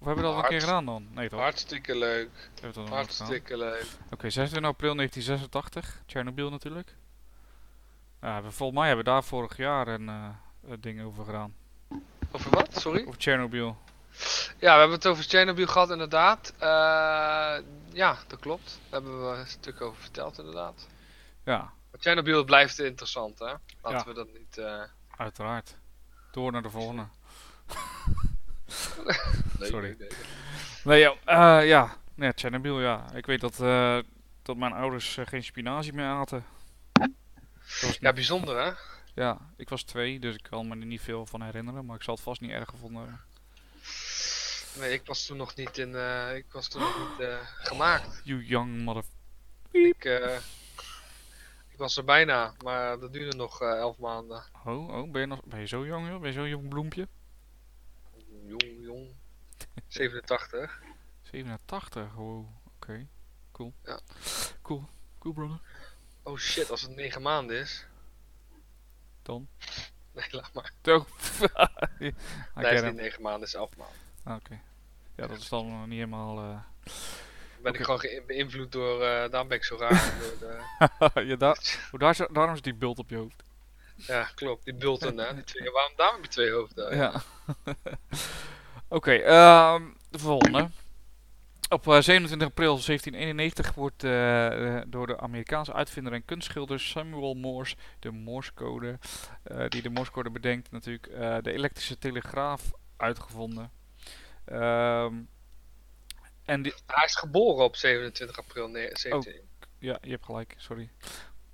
Of 0.00 0.06
hebben 0.06 0.24
we 0.24 0.30
dat 0.30 0.32
al 0.38 0.42
een 0.42 0.48
keer 0.48 0.60
gedaan 0.60 0.84
dan? 0.86 1.06
Nee 1.10 1.28
toch? 1.28 1.40
Hartstikke 1.40 1.98
leuk. 1.98 2.30
Hebben 2.60 2.72
we 2.84 2.88
dat? 2.90 2.98
Hartstikke 2.98 3.56
leuk. 3.56 3.86
Oké, 4.10 4.30
26 4.30 4.70
april 4.70 4.94
1986, 4.94 6.02
Chernobyl 6.06 6.50
natuurlijk. 6.50 6.94
Ja, 8.20 8.42
we, 8.42 8.50
volgens 8.50 8.78
mij 8.78 8.86
hebben 8.88 9.04
we 9.04 9.10
daar 9.10 9.24
vorig 9.24 9.56
jaar 9.56 9.88
een 9.88 10.08
een 10.68 10.80
ding 10.80 11.02
over 11.02 11.24
gedaan. 11.24 11.54
Over 12.32 12.50
wat? 12.50 12.80
Sorry? 12.80 13.00
Over 13.06 13.20
Chernobyl. 13.20 13.76
Ja, 14.58 14.72
we 14.74 14.78
hebben 14.78 14.90
het 14.90 15.06
over 15.06 15.24
Chernobyl 15.24 15.66
gehad, 15.66 15.90
inderdaad. 15.90 16.52
Eh, 16.58 16.68
ja, 17.92 18.18
dat 18.26 18.38
klopt. 18.40 18.78
Daar 18.88 19.00
hebben 19.00 19.30
we 19.30 19.36
een 19.36 19.46
stuk 19.46 19.80
over 19.80 20.00
verteld, 20.02 20.38
inderdaad. 20.38 20.86
Ja, 21.44 21.58
Maar 21.90 22.00
Chernobyl 22.00 22.44
blijft 22.44 22.78
interessant, 22.78 23.38
hè? 23.38 23.44
Laten 23.82 23.98
Ja. 23.98 24.04
we 24.04 24.12
dat 24.14 24.28
niet... 24.38 24.58
eh, 24.58 24.82
uiteraard. 25.16 25.76
Door 26.32 26.52
naar 26.52 26.62
de 26.62 26.70
volgende. 26.70 27.04
nee, 29.58 29.68
Sorry. 29.68 29.96
nee, 29.98 30.08
nee. 30.08 30.08
Nee, 30.84 31.00
ja, 31.00 31.14
eh, 31.24 31.68
ja. 31.68 31.96
Nee, 32.14 32.32
Chernobyl, 32.34 32.80
ja. 32.80 33.12
Ik 33.14 33.26
weet 33.26 33.40
dat, 33.40 33.60
eh, 33.60 33.98
dat 34.42 34.56
mijn 34.56 34.72
ouders 34.72 35.16
eh, 35.16 35.26
geen 35.26 35.44
spinazie 35.44 35.92
meer 35.92 36.06
aten. 36.06 36.44
Ja, 38.00 38.12
bijzonder, 38.12 38.64
hè? 38.64 38.72
Ja, 39.14 39.38
ik 39.56 39.68
was 39.68 39.82
twee, 39.82 40.18
dus 40.18 40.34
ik 40.34 40.42
kan 40.42 40.68
me 40.68 40.78
er 40.78 40.86
niet 40.86 41.00
veel 41.00 41.26
van 41.26 41.42
herinneren, 41.42 41.86
maar 41.86 41.96
ik 41.96 42.02
zal 42.02 42.14
het 42.14 42.22
vast 42.22 42.40
niet 42.40 42.50
erg 42.50 42.68
gevonden 42.68 43.00
hebben. 43.00 43.20
Nee, 44.78 44.92
ik 44.92 45.06
was 45.06 45.26
toen 45.26 45.36
nog 45.36 45.54
niet 45.54 45.78
in... 45.78 45.88
ik 46.34 46.46
was 46.52 46.68
toen 46.68 46.80
nog 46.80 47.18
niet 47.18 47.28
gemaakt. 47.58 48.20
You 48.24 48.44
young 48.44 48.82
mother... 48.82 49.04
Ik, 49.70 50.04
ik 51.68 51.76
was 51.76 51.96
er 51.96 52.04
bijna, 52.04 52.54
maar 52.64 52.98
dat 52.98 53.12
duurde 53.12 53.36
nog 53.36 53.60
elf 53.60 53.98
maanden. 53.98 54.44
Oh, 54.64 54.88
oh, 54.88 55.10
ben 55.10 55.20
je, 55.20 55.26
nog, 55.26 55.44
ben 55.44 55.60
je 55.60 55.66
zo 55.66 55.86
jong, 55.86 56.08
joh? 56.08 56.20
Ben 56.20 56.28
je 56.28 56.38
zo'n 56.38 56.48
jong 56.48 56.68
bloempje? 56.68 57.08
Jong, 58.50 58.76
jong. 58.84 59.14
87. 59.88 60.82
87, 61.22 62.12
wow, 62.14 62.46
oké. 62.76 63.06
Cool. 63.52 63.72
Ja. 63.84 63.98
Cool. 64.62 64.88
Cool, 65.18 65.34
brother. 65.34 65.58
Oh 66.22 66.36
shit, 66.38 66.70
als 66.70 66.82
het 66.82 66.94
9 66.96 67.22
maanden 67.22 67.56
is. 67.58 67.86
Dan? 69.22 69.48
Nee, 70.12 70.26
laat 70.40 70.52
maar. 70.52 70.72
I 72.00 72.12
Nee, 72.54 72.74
is 72.74 72.82
niet 72.82 72.94
9 72.94 73.22
maanden, 73.22 73.46
is 73.46 73.54
11 73.54 73.76
maanden. 73.76 73.96
Ah, 74.24 74.34
Oké. 74.36 74.60
Ja, 75.14 75.26
dat 75.26 75.38
is 75.38 75.48
dan 75.48 75.68
nog 75.68 75.86
niet 75.86 75.94
helemaal... 75.98 76.38
eh 76.38 76.58
Ben 77.62 77.74
ik 77.74 77.80
gewoon 77.84 78.00
ge- 78.00 78.22
beïnvloed 78.26 78.72
door, 78.72 79.02
eh 79.02 79.30
daarom 79.30 79.48
ben 79.48 79.56
ik 79.56 79.64
zo 79.64 79.76
raar. 79.76 80.14
door 80.20 80.38
de, 80.38 81.24
ja, 81.24 81.36
daar, 81.36 82.26
daarom 82.32 82.54
is 82.54 82.62
die 82.62 82.74
bult 82.74 82.98
op 82.98 83.10
je 83.10 83.16
hoofd. 83.16 83.42
Ja, 84.06 84.30
klopt, 84.34 84.64
die 84.64 84.74
bulten, 84.74 85.18
hè. 85.18 85.34
Die 85.34 85.44
twee, 85.44 85.70
waarom, 85.70 85.92
daarom 85.96 86.14
heb 86.16 86.24
je 86.24 86.30
twee 86.30 86.50
hoofden. 86.50 86.96
Ja. 86.96 87.22
Oké, 88.88 89.12
ehm, 89.12 89.82
de 90.10 90.18
volgende. 90.18 90.70
Op 91.68 91.86
eh, 91.88 92.00
27 92.00 92.48
april 92.48 92.72
1791 92.72 93.74
wordt 93.74 94.04
eh, 94.04 94.76
eh, 94.76 94.82
door 94.86 95.06
de 95.06 95.18
Amerikaanse 95.20 95.72
uitvinder 95.72 96.12
en 96.12 96.24
kunstschilder 96.24 96.80
Samuel 96.80 97.34
Morse 97.34 97.76
de 97.98 98.10
Morsecode, 98.10 98.98
eh, 99.42 99.68
die 99.68 99.82
de 99.82 99.90
Morsecode 99.90 100.30
bedenkt 100.30 100.70
natuurlijk, 100.70 101.06
eh, 101.06 101.36
de 101.42 101.52
elektrische 101.52 101.98
telegraaf 101.98 102.70
uitgevonden. 102.96 103.70
Ehm, 104.44 105.14
en 106.44 106.62
die, 106.62 106.74
Hij 106.86 107.04
is 107.04 107.16
geboren 107.16 107.64
op 107.64 107.76
27 107.76 108.38
april 108.38 108.68
ne- 108.68 108.90
17. 108.92 109.40
ja, 109.78 109.98
je 110.02 110.10
hebt 110.10 110.24
gelijk, 110.24 110.54
sorry. 110.58 110.90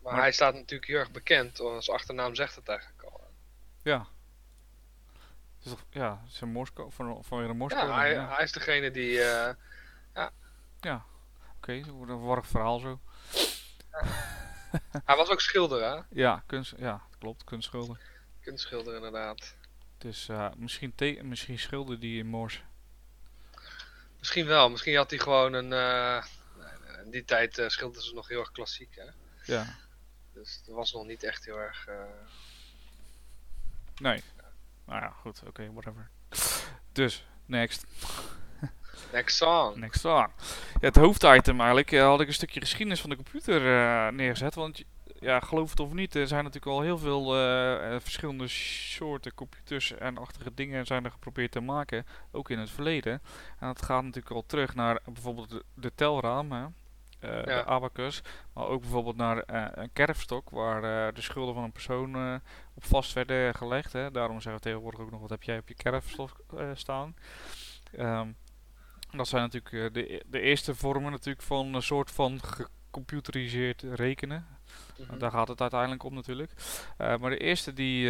Maar, 0.06 0.14
maar- 0.14 0.22
hij 0.22 0.32
staat 0.32 0.54
natuurlijk 0.54 0.90
heel 0.90 0.98
erg 0.98 1.10
bekend, 1.10 1.58
want 1.58 1.84
zijn 1.84 1.96
achternaam 1.96 2.34
zegt 2.34 2.54
het 2.54 2.68
eigenlijk 2.68 3.02
al. 3.02 3.20
Ja. 3.82 4.06
Toch, 5.58 5.84
ja, 5.90 6.22
is 6.28 6.40
een 6.40 6.48
Morsecode, 6.52 6.90
van, 6.90 7.24
vanwege 7.24 7.50
de 7.50 7.56
Morsecode. 7.56 7.88
Ja, 7.88 7.96
hij, 7.98 8.12
ja. 8.12 8.34
hij 8.34 8.44
is 8.44 8.52
degene 8.52 8.90
die... 8.90 9.22
eh, 9.22 9.54
Oké, 11.56 11.80
dat 11.80 11.88
wordt 11.90 12.10
een 12.10 12.18
verwarrend 12.18 12.46
verhaal 12.48 12.78
zo. 12.78 13.00
hij 15.04 15.16
was 15.16 15.28
ook 15.28 15.40
schilder, 15.40 15.82
hè? 15.82 16.00
Ja, 16.22 16.42
kunst, 16.46 16.74
ja, 16.76 17.02
klopt, 17.18 17.44
kunstschilder. 17.44 18.00
Kunstschilder, 18.40 18.94
inderdaad. 18.94 19.54
Dus 19.98 20.28
eh, 20.28 20.48
misschien, 20.56 20.94
te 20.94 21.20
misschien 21.22 21.58
schilderde 21.58 22.00
die 22.00 22.18
in 22.18 22.26
Morse. 22.26 22.60
Misschien 24.18 24.46
wel, 24.46 24.70
misschien 24.70 24.96
had 24.96 25.10
hij 25.10 25.18
gewoon 25.18 25.52
een... 25.52 25.72
eh, 25.72 26.24
in 27.04 27.10
die 27.10 27.24
tijd 27.24 27.62
schilderden 27.66 28.02
ze 28.08 28.14
nog 28.14 28.28
heel 28.28 28.40
erg 28.40 28.52
klassiek, 28.52 28.94
hè? 28.94 29.04
Ja, 29.52 29.76
Dus 30.36 30.60
het 30.64 30.74
was 30.74 30.92
nog 30.92 31.06
niet 31.06 31.22
echt 31.22 31.44
heel 31.44 31.58
erg... 31.58 31.86
eh, 31.86 31.94
nee. 33.96 34.22
Nou 34.84 35.00
ja, 35.00 35.08
goed, 35.08 35.42
oké, 35.46 35.72
whatever. 35.72 36.10
Dus, 36.92 37.26
next. 37.46 37.86
Next 39.12 39.36
song. 39.36 39.78
Next 39.78 40.00
song. 40.00 40.30
Ja, 40.80 40.80
het 40.80 40.96
hoofditem 40.96 41.56
eigenlijk 41.58 41.92
eh, 41.92 42.02
had 42.02 42.20
ik 42.20 42.26
een 42.26 42.34
stukje 42.34 42.60
geschiedenis 42.60 43.00
van 43.00 43.10
de 43.10 43.16
computer 43.16 43.56
eh, 43.56 44.12
neergezet. 44.12 44.54
Want 44.54 44.82
ja, 45.20 45.40
geloof 45.40 45.70
het 45.70 45.80
of 45.80 45.92
niet, 45.92 46.14
er 46.14 46.26
zijn 46.26 46.44
natuurlijk 46.44 46.72
al 46.72 46.80
heel 46.80 46.98
veel 46.98 47.24
verschillende 48.00 48.48
soorten 48.48 49.34
computers 49.34 49.92
en 49.92 50.18
achtige 50.18 50.54
dingen 50.54 50.86
zijn 50.86 51.04
er 51.04 51.10
geprobeerd 51.10 51.50
te 51.50 51.60
maken. 51.60 52.06
Ook 52.30 52.50
in 52.50 52.58
het 52.58 52.70
verleden. 52.70 53.22
En 53.58 53.66
dat 53.66 53.82
gaat 53.82 54.02
natuurlijk 54.02 54.34
al 54.34 54.46
terug 54.46 54.74
naar 54.74 55.00
bijvoorbeeld 55.04 55.50
de, 55.50 55.64
de 55.74 55.94
telraam. 55.94 56.52
Hè. 56.52 56.66
Ja. 57.20 57.42
de 57.42 57.64
abacus. 57.64 58.22
Maar 58.52 58.66
ook 58.66 58.80
bijvoorbeeld 58.80 59.16
naar 59.16 59.38
eh, 59.38 59.66
een 59.70 59.92
kerfstok 59.92 60.50
waar 60.50 61.06
eh, 61.08 61.14
de 61.14 61.20
schulden 61.20 61.54
van 61.54 61.64
een 61.64 61.72
persoon 61.72 62.40
op 62.74 62.84
vast 62.84 63.12
werden 63.12 63.54
gelegd. 63.54 63.92
Hè. 63.92 64.10
Daarom 64.10 64.40
zeggen 64.40 64.54
we 64.54 64.68
tegenwoordig 64.68 65.00
ook 65.00 65.10
nog 65.10 65.20
wat 65.20 65.30
heb 65.30 65.42
jij 65.42 65.58
op 65.58 65.68
je 65.68 65.74
kerfstok 65.74 66.44
staan. 66.74 67.16
Ehm, 67.92 68.28
dat 69.10 69.28
zijn 69.28 69.42
natuurlijk 69.42 69.94
de, 69.94 70.24
de 70.26 70.40
eerste 70.40 70.74
vormen 70.74 71.10
natuurlijk 71.10 71.42
van 71.42 71.74
een 71.74 71.82
soort 71.82 72.10
van 72.10 72.40
gecomputeriseerd 72.42 73.82
rekenen. 73.82 74.46
Mhm. 74.98 75.18
Daar 75.18 75.30
gaat 75.30 75.48
het 75.48 75.60
uiteindelijk 75.60 76.02
om 76.02 76.14
natuurlijk. 76.14 76.52
Maar 76.98 77.30
de 77.30 77.38
eerste 77.38 77.72
die 77.72 78.08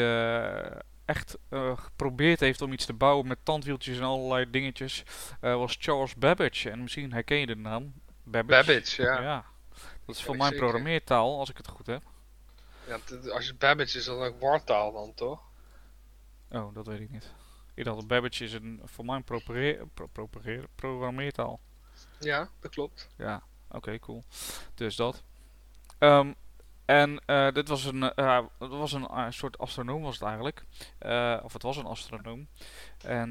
echt 1.07 1.39
eh, 1.49 1.77
geprobeerd 1.77 2.41
heeft 2.41 2.63
om 2.63 2.73
iets 2.73 2.87
te 2.87 2.93
bouwen 2.93 3.27
met 3.27 3.39
tandwieltjes 3.43 3.99
en 3.99 4.05
allerlei 4.05 4.51
dingetjes, 4.51 5.03
was 5.41 5.77
Charles 5.79 6.15
Babbage. 6.15 6.71
En 6.71 6.83
misschien 6.83 7.13
herken 7.13 7.37
je 7.37 7.47
de 7.47 7.57
naam. 7.57 7.93
Babbage. 8.27 8.65
Babbage, 8.67 9.03
ja. 9.03 9.45
Dat 10.07 10.15
is 10.15 10.19
Ja, 10.21 10.25
voor 10.27 10.37
mijn 10.37 10.57
programmeertaal, 10.57 11.39
als 11.39 11.51
ik 11.51 11.57
het 11.57 11.69
goed 11.69 11.87
heb. 11.87 12.03
ja 12.87 12.99
als 13.33 13.47
je 13.47 13.55
Babbage 13.55 13.99
is, 13.99 14.05
dan 14.05 14.23
ook 14.23 14.41
wartaal 14.41 14.93
dan, 14.93 15.15
toch? 15.15 15.43
Oh, 16.51 16.75
dat 16.75 16.87
weet 16.87 17.01
ik 17.01 17.11
niet. 17.11 17.33
Ik 17.75 17.85
dacht 17.85 17.97
dat 17.97 18.07
Babbage 18.07 18.45
is 18.45 18.53
een, 18.53 18.81
voor 18.85 19.05
mijn 19.05 19.25
pro, 19.25 19.39
programmeertaal. 20.75 21.61
Ja, 22.21 22.49
dat 22.61 22.71
klopt. 22.71 23.09
Ja, 23.17 23.43
oké, 23.71 23.99
cool. 23.99 24.25
Dus 24.75 24.97
dat. 24.97 25.23
Ehm, 25.99 26.33
en 26.87 27.21
eh, 27.27 27.53
dit 27.53 27.69
was 27.69 27.85
een, 27.85 28.03
eh, 28.15 28.41
het 28.59 28.71
was 28.71 28.93
een 28.93 29.07
eh, 29.07 29.27
soort 29.31 29.59
astronoom 29.59 30.03
was 30.03 30.15
het 30.15 30.23
eigenlijk. 30.29 30.65
Eh, 30.99 31.41
of 31.43 31.53
het 31.53 31.63
was 31.63 31.77
een 31.77 31.85
astronoom. 31.87 32.47
En 33.05 33.31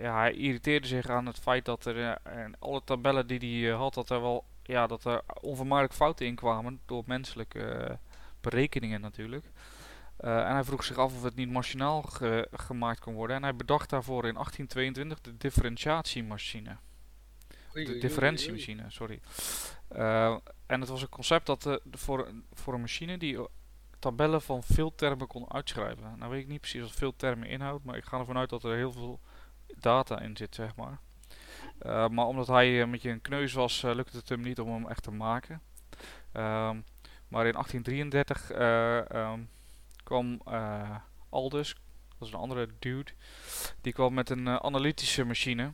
ja, 0.00 0.14
hij 0.16 0.32
irriteerde 0.32 0.86
zich 0.86 1.08
aan 1.08 1.26
het 1.26 1.38
feit 1.38 1.64
dat 1.64 1.84
er 1.84 1.96
in 2.44 2.54
alle 2.58 2.82
tabellen 2.84 3.26
die 3.26 3.66
hij 3.66 3.76
had, 3.76 3.94
dat 3.94 4.10
er 4.10 4.20
wel 4.20 4.44
ja, 4.62 4.86
dat 4.86 5.04
er 5.04 5.22
onvermijdelijk 5.40 5.94
fouten 5.94 6.26
in 6.26 6.34
kwamen 6.34 6.80
door 6.86 7.02
menselijke 7.06 7.98
berekeningen 8.40 9.00
natuurlijk. 9.00 9.44
En 10.16 10.52
hij 10.52 10.64
vroeg 10.64 10.84
zich 10.84 10.96
af 10.98 11.14
of 11.14 11.22
het 11.22 11.34
niet 11.34 11.50
machinaal 11.50 12.02
ge- 12.02 12.48
gemaakt 12.52 13.00
kon 13.00 13.14
worden. 13.14 13.36
En 13.36 13.42
hij 13.42 13.56
bedacht 13.56 13.90
daarvoor 13.90 14.26
in 14.26 14.34
1822 14.34 15.20
de 15.20 15.36
differentiatiemachine. 15.36 16.76
De 17.86 17.98
differentiemachine, 18.00 18.84
sorry. 18.88 19.20
En 20.72 20.80
het 20.80 20.88
was 20.88 21.02
een 21.02 21.08
concept 21.08 21.46
dat 21.46 21.66
eh, 21.66 21.74
voor, 21.90 22.26
een- 22.26 22.44
voor 22.52 22.74
een 22.74 22.80
machine 22.80 23.18
die 23.18 23.36
eh, 23.36 23.44
tabellen 23.98 24.42
van 24.42 24.62
veel 24.62 24.94
termen 24.94 25.26
kon 25.26 25.52
uitschrijven. 25.52 26.14
Nou 26.18 26.30
weet 26.30 26.42
ik 26.42 26.48
niet 26.48 26.60
precies 26.60 26.80
wat 26.80 26.90
veel 26.92 27.16
termen 27.16 27.48
inhoudt, 27.48 27.84
maar 27.84 27.96
ik 27.96 28.04
ga 28.04 28.18
ervan 28.18 28.36
uit 28.38 28.50
dat 28.50 28.64
er 28.64 28.76
heel 28.76 28.92
veel 28.92 29.20
data 29.80 30.20
in 30.20 30.36
zit, 30.36 30.54
zeg 30.54 30.76
maar. 30.76 30.98
Eh, 31.78 32.08
maar 32.08 32.26
omdat 32.26 32.46
hij 32.46 32.82
eh, 32.82 32.88
met 32.88 33.02
je 33.02 33.10
een 33.10 33.20
kneus 33.20 33.52
was, 33.52 33.82
lukte 33.82 34.16
het 34.16 34.28
hem 34.28 34.40
niet 34.40 34.60
om 34.60 34.72
hem 34.72 34.86
echt 34.88 35.02
te 35.02 35.10
maken. 35.10 35.60
Ehm, 36.32 36.80
maar 37.28 37.46
in 37.46 37.52
1833 37.54 38.50
eh, 38.50 39.10
ehm, 39.10 39.40
kwam 40.04 40.40
Aldus, 41.28 41.74
dat 42.18 42.28
is 42.28 42.34
een 42.34 42.40
andere 42.40 42.68
dude, 42.78 43.12
die 43.80 43.92
kwam 43.92 44.14
met 44.14 44.30
een 44.30 44.48
analytische 44.48 45.24
machine. 45.24 45.72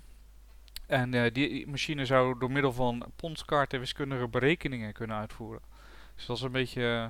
En 0.88 1.14
eh, 1.14 1.32
die 1.32 1.66
machine 1.66 2.06
zou 2.06 2.38
door 2.38 2.50
middel 2.50 2.72
van 2.72 3.04
pondskaarten 3.16 3.80
wiskundige 3.80 4.28
berekeningen 4.28 4.92
kunnen 4.92 5.16
uitvoeren. 5.16 5.62
Dus 6.14 6.26
dat 6.26 6.36
is 6.36 6.42
een 6.42 6.52
beetje 6.52 6.82
eh, 6.82 7.02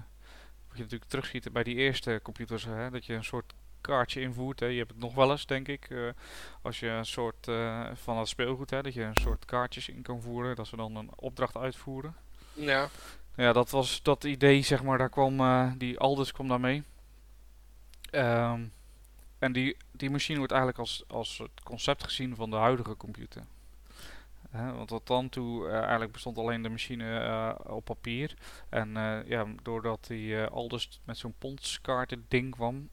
wat 0.68 0.76
je 0.76 0.82
natuurlijk 0.82 1.10
terugschiet 1.10 1.52
bij 1.52 1.62
die 1.62 1.74
eerste 1.74 2.20
computers, 2.22 2.64
hè, 2.64 2.90
dat 2.90 3.04
je 3.06 3.14
een 3.14 3.24
soort 3.24 3.54
kaartje 3.80 4.20
invoert. 4.20 4.60
Hè. 4.60 4.66
Je 4.66 4.78
hebt 4.78 4.90
het 4.90 5.00
nog 5.00 5.14
wel 5.14 5.30
eens, 5.30 5.46
denk 5.46 5.68
ik, 5.68 5.90
eh, 5.90 6.08
als 6.62 6.80
je 6.80 6.88
een 6.88 7.06
soort 7.06 7.50
van 7.94 8.18
het 8.18 8.28
speelgoed, 8.28 8.70
hè, 8.70 8.82
dat 8.82 8.94
je 8.94 9.02
een 9.02 9.20
soort 9.20 9.44
kaartjes 9.44 9.88
in 9.88 10.02
kan 10.02 10.22
voeren, 10.22 10.56
dat 10.56 10.66
ze 10.66 10.76
dan 10.76 10.96
een 10.96 11.10
opdracht 11.16 11.56
uitvoeren. 11.56 12.14
Ja, 12.52 12.88
Ja, 13.36 13.52
dat 13.52 13.70
was 13.70 14.02
dat 14.02 14.24
idee, 14.24 14.62
zeg 14.62 14.82
maar, 14.82 14.98
daar 14.98 15.10
kwam 15.10 15.38
die 15.78 15.98
Aldus 15.98 16.32
kwam 16.32 16.48
daarmee. 16.48 16.82
Ehm, 18.10 18.64
en 19.38 19.52
die, 19.52 19.76
die 19.92 20.10
machine 20.10 20.38
wordt 20.38 20.52
eigenlijk 20.52 20.80
als, 20.80 21.04
als 21.08 21.38
het 21.38 21.62
concept 21.62 22.04
gezien 22.04 22.36
van 22.36 22.50
de 22.50 22.56
huidige 22.56 22.96
computer. 22.96 23.42
Want 24.50 24.88
tot 24.88 25.06
dan 25.06 25.28
toe 25.28 25.68
eh, 25.68 25.78
eigenlijk 25.78 26.12
bestond 26.12 26.38
alleen 26.38 26.62
de 26.62 26.68
machine 26.68 27.18
eh, 27.18 27.74
op 27.74 27.84
papier. 27.84 28.34
En 28.68 28.96
eh, 28.96 29.28
ja, 29.28 29.46
doordat 29.62 30.06
die 30.06 30.44
Aldus 30.44 31.00
met 31.04 31.16
zo'n 31.16 31.34
pondskaarten 31.38 32.24
ding 32.28 32.50
kwam, 32.50 32.88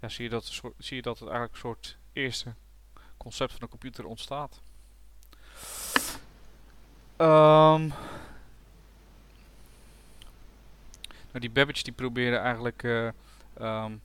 ja, 0.00 0.08
zie, 0.08 0.24
je 0.24 0.30
dat, 0.30 0.60
een 0.62 0.72
zie 0.78 0.96
je 0.96 1.02
dat 1.02 1.18
het 1.18 1.28
eigenlijk 1.28 1.52
een 1.54 1.60
soort 1.60 1.98
eerste 2.12 2.54
concept 3.16 3.50
van 3.50 3.60
de 3.60 3.68
computer 3.68 4.04
ontstaat. 4.04 4.60
Ehm 7.16 7.90
nou, 11.34 11.46
die 11.46 11.50
Babbage 11.50 11.82
die 11.82 11.92
probeerde 11.92 12.36
eigenlijk 12.36 12.82
eh, 12.82 13.08
ehm, 13.54 13.96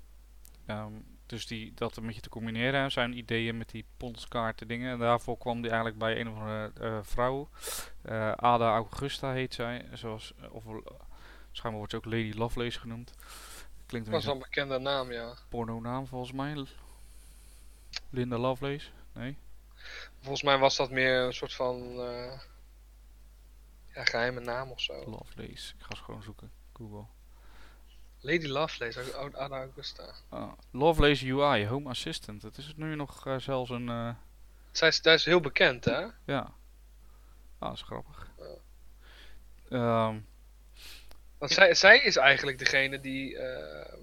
ehm, 0.66 0.94
dus 1.30 1.48
die, 1.48 1.74
dat 1.74 1.98
een 1.98 2.06
beetje 2.06 2.22
te 2.22 2.30
combineren. 2.30 2.92
Zijn 2.92 3.18
ideeën 3.18 3.58
met 3.58 3.70
die 3.70 3.86
pondskaarten 3.98 4.68
dingen. 4.68 4.92
En 4.92 5.00
daarvoor 5.00 5.38
kwam 5.38 5.56
hij 5.56 5.70
eigenlijk 5.70 5.98
bij 6.00 6.20
een 6.20 6.30
of 6.30 6.38
andere 6.38 6.72
eh, 6.80 7.00
vrouw. 7.02 7.50
eh, 8.02 8.32
Ada 8.32 8.74
Augusta 8.74 9.32
heet 9.32 9.54
zij. 9.54 9.86
Zoals, 9.94 10.34
eh, 10.42 10.54
of, 10.54 10.64
schijnbaar 11.52 11.80
wordt 11.80 11.92
ze 11.92 11.98
ook 11.98 12.06
Lady 12.06 12.32
Lovelace 12.36 12.80
genoemd. 12.80 13.14
Klinkt 13.86 14.08
een 14.08 14.14
dat 14.14 14.24
wel 14.24 14.34
een 14.34 14.40
bekende 14.40 14.80
naam, 14.80 15.12
ja. 15.12 15.30
een 15.30 15.36
porno 15.50 15.80
naam 15.80 16.08
volgens 16.08 16.32
mij. 16.32 16.66
Linda 18.10 18.38
Lovelace? 18.38 18.90
Nee? 19.14 19.38
Volgens 20.20 20.44
mij 20.44 20.58
was 20.58 20.76
dat 20.76 20.90
meer 20.90 21.20
een 21.20 21.34
soort 21.34 21.54
van 21.54 21.78
ja, 23.94 24.04
geheime 24.06 24.40
naam 24.40 24.72
of 24.72 24.82
zo. 24.82 25.10
Lovelace. 25.10 25.74
Ik 25.78 25.84
ga 25.84 25.96
ze 25.96 26.04
gewoon 26.04 26.24
zoeken. 26.24 26.52
Google. 26.74 27.06
Lady 28.22 28.48
Lovelace, 28.48 29.16
Ada 29.38 29.56
Augusta. 29.58 30.14
Ah, 30.30 30.52
Lovelace 30.72 31.26
UI, 31.34 31.66
Home 31.68 31.90
Assistant. 31.90 32.42
Het 32.42 32.58
is 32.58 32.74
nu 32.76 32.96
nog 32.96 33.28
eh, 33.28 33.36
zelfs 33.40 33.70
een... 33.70 33.90
eh, 33.90 34.10
Zij 34.72 34.88
is, 34.88 35.00
zij 35.02 35.14
is 35.14 35.26
heel 35.26 35.40
bekend, 35.42 35.86
hè? 35.86 36.06
Ja. 36.26 36.52
Ah, 37.60 37.70
dat 37.70 37.74
is 37.74 37.82
grappig. 37.82 38.28
Ja. 38.38 38.56
Ehm, 39.70 40.20
Want 41.38 41.52
zij, 41.52 41.74
zij 41.76 42.00
is 42.00 42.16
eigenlijk 42.16 42.58
degene 42.60 43.00
die. 43.00 43.38
eh, 43.38 43.94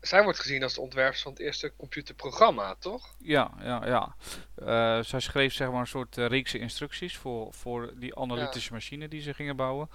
zij 0.00 0.22
wordt 0.22 0.38
gezien 0.38 0.62
als 0.62 0.74
de 0.74 0.80
ontwerper 0.80 1.20
van 1.20 1.32
het 1.32 1.40
eerste 1.40 1.72
computerprogramma, 1.76 2.74
toch? 2.78 3.14
ja, 3.18 3.50
ja, 3.60 3.86
ja. 3.86 4.16
Eh, 4.54 5.04
zij 5.04 5.20
schreef 5.20 5.52
zeg 5.54 5.70
maar 5.70 5.80
een 5.80 5.86
soort 5.86 6.18
eh, 6.18 6.26
reekse 6.26 6.58
instructies 6.58 7.16
voor, 7.16 7.54
voor 7.54 7.92
die 7.96 8.16
analytische 8.16 8.72
machine 8.72 9.08
die 9.08 9.20
ze 9.20 9.34
gingen 9.34 9.56
bouwen. 9.56 9.88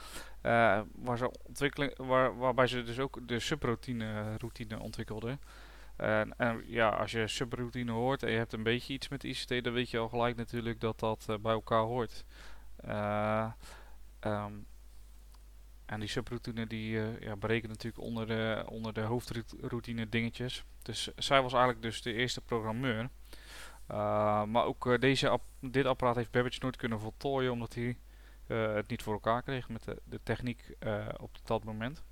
Eh, 0.44 0.82
waar 0.96 1.18
ze 1.18 1.32
ontwikkeling, 1.48 1.98
waar, 1.98 2.38
waarbij 2.38 2.68
ze 2.68 2.84
dus 2.84 3.00
ook 3.00 3.28
de 3.28 3.40
subroutine 3.40 4.38
routine 4.38 4.80
ontwikkelde. 4.80 5.38
En, 5.96 6.34
en 6.38 6.64
ja, 6.68 6.90
als 6.90 7.12
je 7.12 7.28
subroutine 7.28 7.92
hoort 7.92 8.24
en 8.24 8.32
je 8.32 8.38
hebt 8.38 8.54
een 8.54 8.64
beetje 8.64 8.94
iets 8.94 9.08
met 9.08 9.24
ICT, 9.24 9.64
dan 9.64 9.74
weet 9.74 9.90
je 9.90 9.98
al 9.98 10.10
gelijk 10.10 10.36
natuurlijk 10.36 10.80
dat 10.80 11.00
dat 11.00 11.26
eh, 11.30 11.36
bij 11.38 11.54
elkaar 11.54 11.82
hoort. 11.82 12.26
Eh, 12.76 13.52
ehm, 14.20 14.54
en 15.86 16.00
die 16.00 16.10
subroutine 16.10 16.68
die 16.68 17.00
eh, 17.00 17.20
ja, 17.20 17.36
berekent 17.36 17.72
natuurlijk 17.72 18.04
onder 18.04 18.28
de, 18.28 18.64
onder 18.68 18.94
de 18.94 19.02
hoofdroutine 19.02 20.10
dingetjes. 20.10 20.64
Dus 20.82 21.10
zij 21.16 21.42
was 21.42 21.54
eigenlijk 21.54 21.82
dus 21.82 22.02
de 22.02 22.14
eerste 22.14 22.42
programmeur. 22.42 23.10
Uh, 23.92 24.44
maar 24.44 24.66
ook 24.66 24.86
uh, 24.86 25.00
deze 25.00 25.40
dit 25.60 25.86
apparaat 25.86 26.16
heeft 26.16 26.32
Babbage 26.32 26.60
nooit 26.62 26.76
kunnen 26.76 27.00
voltooien 27.00 27.52
omdat 27.52 27.74
hij 27.74 27.84
uh, 27.84 27.96
het 28.48 28.88
niet 28.88 29.04
voor 29.04 29.14
elkaar 29.14 29.42
kreeg 29.42 29.70
met 29.70 29.84
de, 29.84 30.02
de 30.04 30.20
techniek 30.24 30.76
uh, 30.80 31.06
op 31.20 31.30
dat 31.44 31.64
moment. 31.64 32.04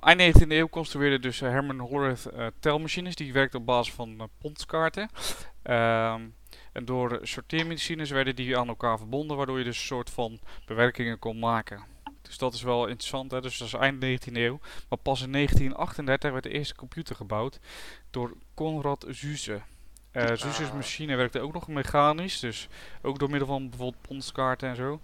eind 0.00 0.42
19e 0.42 0.48
eeuw 0.48 0.68
construeerde 0.68 1.18
dus 1.18 1.40
Herman 1.40 1.78
Hollerith 1.78 2.28
telmachines 2.60 3.14
die 3.14 3.32
werkten 3.32 3.60
op 3.60 3.66
basis 3.66 3.94
van 3.94 4.28
pondskaarten. 4.38 5.08
Ehm, 5.62 6.22
en 6.72 6.84
door 6.84 7.18
sorteermachines 7.22 8.10
werden 8.10 8.36
die 8.36 8.58
aan 8.58 8.68
elkaar 8.68 8.98
verbonden 8.98 9.36
waardoor 9.36 9.58
je 9.58 9.64
dus 9.64 9.78
een 9.78 9.84
soort 9.84 10.10
van 10.10 10.40
bewerkingen 10.66 11.18
kon 11.18 11.38
maken. 11.38 11.84
Dus 12.22 12.38
dat 12.38 12.54
is 12.54 12.62
wel 12.62 12.86
interessant, 12.86 13.30
hè? 13.30 13.40
dus 13.40 13.58
dat 13.58 13.66
is 13.66 13.74
eind 13.74 14.04
19e 14.04 14.32
eeuw. 14.32 14.58
Maar 14.88 14.98
pas 14.98 15.22
in 15.22 15.32
1938 15.32 16.30
werd 16.30 16.42
de 16.42 16.50
eerste 16.50 16.74
computer 16.74 17.16
gebouwd 17.16 17.58
door 18.10 18.36
Konrad 18.54 19.06
Zuse. 19.08 19.62
Uh, 20.14 20.26
Zuse's 20.26 20.68
ah. 20.68 20.74
machine 20.74 21.16
werkte 21.16 21.40
ook 21.40 21.52
nog 21.52 21.68
mechanisch, 21.68 22.40
dus 22.40 22.68
ook 23.02 23.18
door 23.18 23.30
middel 23.30 23.48
van 23.48 23.68
bijvoorbeeld 23.68 24.02
pondskaarten 24.02 24.68
en 24.68 24.76
zo. 24.76 25.00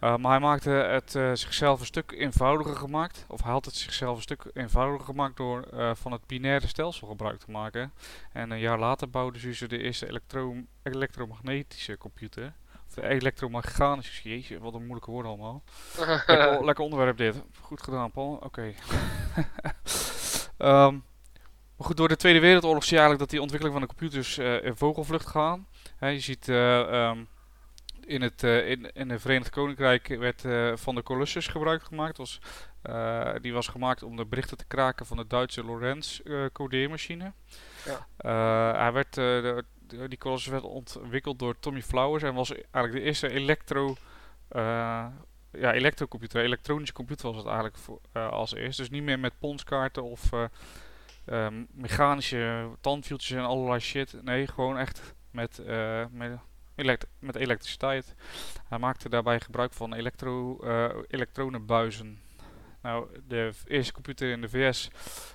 Uh, 0.00 0.16
maar 0.16 0.30
hij 0.30 0.40
maakte 0.40 0.70
het 0.70 1.14
uh, 1.14 1.30
zichzelf 1.34 1.80
een 1.80 1.86
stuk 1.86 2.12
eenvoudiger 2.12 2.76
gemaakt, 2.76 3.24
of 3.28 3.42
hij 3.42 3.52
had 3.52 3.64
het 3.64 3.74
zichzelf 3.74 4.16
een 4.16 4.22
stuk 4.22 4.50
eenvoudiger 4.54 5.04
gemaakt 5.04 5.36
door 5.36 5.68
van 5.96 6.12
het 6.12 6.26
binaire 6.26 6.66
stelsel 6.66 7.08
gebruik 7.08 7.38
te 7.38 7.50
maken. 7.50 7.92
En 8.32 8.50
een 8.50 8.58
jaar 8.58 8.78
later 8.78 9.10
bouwde 9.10 9.38
Zuse 9.38 9.68
de 9.68 9.78
eerste 9.78 10.08
elektro 10.08 10.56
elektromagnetische 10.82 11.98
computer. 11.98 12.52
Of 12.88 12.94
de 12.94 13.08
elektromechanische, 13.08 14.28
jeetje, 14.28 14.58
wat 14.58 14.74
een 14.74 14.82
moeilijke 14.82 15.10
woord 15.10 15.26
allemaal. 15.26 15.62
lekker, 15.98 16.64
lekker, 16.64 16.84
onderwerp 16.84 17.16
dit. 17.16 17.42
Goed 17.60 17.82
gedaan, 17.82 18.10
Paul. 18.10 18.32
Oké. 18.32 18.46
Okay. 18.46 18.74
um, 20.86 21.04
maar 21.82 21.90
goed, 21.90 22.00
door 22.00 22.08
de 22.08 22.16
Tweede 22.16 22.40
Wereldoorlog 22.40 22.84
zie 22.84 22.96
je 22.96 23.02
eigenlijk 23.02 23.20
dat 23.20 23.30
die 23.30 23.40
ontwikkeling 23.40 23.78
van 23.78 23.88
de 23.88 23.94
computers 23.94 24.38
uh, 24.38 24.64
in 24.64 24.76
vogelvlucht 24.76 25.26
gaan. 25.26 25.66
He, 25.96 26.08
je 26.08 26.20
ziet 26.20 26.48
uh, 26.48 27.08
um, 27.08 27.28
in 28.00 28.22
het 28.22 28.42
uh, 28.42 28.70
in, 28.70 28.92
in 28.92 29.10
het 29.10 29.20
Verenigd 29.20 29.50
Koninkrijk 29.50 30.06
werd 30.06 30.44
uh, 30.44 30.72
van 30.76 30.94
de 30.94 31.02
Colossus 31.02 31.46
gebruik 31.46 31.82
gemaakt. 31.82 32.16
Was, 32.16 32.40
uh, 32.86 33.32
die 33.40 33.52
was 33.52 33.68
gemaakt 33.68 34.02
om 34.02 34.16
de 34.16 34.26
berichten 34.26 34.56
te 34.56 34.64
kraken 34.64 35.06
van 35.06 35.16
de 35.16 35.26
Duitse 35.26 35.64
Lorenz 35.64 36.20
codeermachine. 36.52 37.32
Ja. 37.84 38.06
hij 38.78 38.92
werd, 38.92 39.14
de, 39.14 39.64
die 40.08 40.18
Colossus 40.18 40.50
werd 40.52 40.64
ontwikkeld 40.64 41.38
door 41.38 41.58
Tommy 41.58 41.82
Flowers 41.82 42.22
en 42.22 42.34
was 42.34 42.52
eigenlijk 42.54 42.92
de 42.92 43.02
eerste 43.02 43.28
elektro 43.28 43.96
ja, 44.48 45.72
elektrocomputer, 45.72 46.42
elektronische 46.42 46.94
computer 46.94 47.26
was 47.26 47.36
het 47.36 47.46
eigenlijk 47.46 47.76
voor, 47.76 48.00
als 48.12 48.54
eerste. 48.54 48.82
Dus 48.82 48.90
niet 48.90 49.02
meer 49.02 49.18
met 49.18 49.38
ponskaarten 49.38 50.02
of 50.02 50.30
um, 51.26 51.66
mechanische 51.72 52.70
tandwieltjes 52.80 53.38
en 53.38 53.44
allerlei 53.44 53.80
shit. 53.80 54.22
Nee, 54.22 54.46
gewoon 54.46 54.78
echt 54.78 55.14
met, 55.30 55.62
met 56.10 56.38
elekt 56.74 57.06
met 57.18 57.36
elektriciteit. 57.36 58.14
Hij 58.68 58.78
maakte 58.78 59.08
daarbij 59.08 59.40
gebruik 59.40 59.72
van 59.72 59.94
elektro, 59.94 60.58
uh, 60.64 60.88
elektronenbuizen. 61.08 62.20
Nou, 62.82 63.06
de 63.26 63.52
eerste 63.66 63.92
computer 63.92 64.30
in 64.30 64.40
de 64.40 64.48
VS 64.48 64.90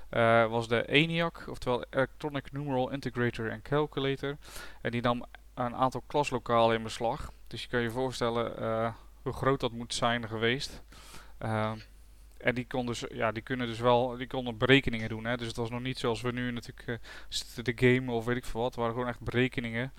eh, 0.09 0.49
was 0.49 0.67
de 0.67 0.85
ENIAC, 0.85 1.45
oftewel 1.49 1.85
Electronic 1.89 2.51
Numeral 2.51 2.91
Integrator 2.91 3.51
and 3.51 3.61
Calculator. 3.61 4.37
En 4.81 4.91
die 4.91 5.01
nam 5.01 5.25
een 5.53 5.75
aantal 5.75 6.03
klaslokalen 6.07 6.75
in 6.75 6.83
beslag. 6.83 7.31
Dus 7.47 7.61
je 7.61 7.67
kan 7.67 7.81
je 7.81 7.91
voorstellen 7.91 8.95
hoe 9.21 9.33
groot 9.33 9.59
dat 9.59 9.71
moet 9.71 9.93
zijn 9.93 10.27
geweest. 10.27 10.83
En 12.37 12.55
die, 12.55 12.67
kon 12.67 12.85
dus, 12.85 13.03
ja, 13.09 13.31
die 13.31 13.43
kunnen 13.43 13.67
dus 13.67 13.79
wel, 13.79 14.17
die 14.17 14.27
konden 14.27 14.57
berekeningen 14.57 15.09
doen. 15.09 15.25
Hè? 15.25 15.37
Dus 15.37 15.47
het 15.47 15.55
was 15.55 15.69
nog 15.69 15.81
niet 15.81 15.99
zoals 15.99 16.21
we 16.21 16.31
nu 16.31 16.51
natuurlijk 16.51 16.87
uh, 16.87 16.95
zitten 17.29 17.63
de 17.63 17.87
game 17.87 18.11
of 18.11 18.25
weet 18.25 18.37
ik 18.37 18.45
veel 18.45 18.61
wat. 18.61 18.69
Het 18.69 18.79
waren 18.79 18.93
gewoon 18.93 19.09
echt 19.09 19.19
berekeningen. 19.19 19.93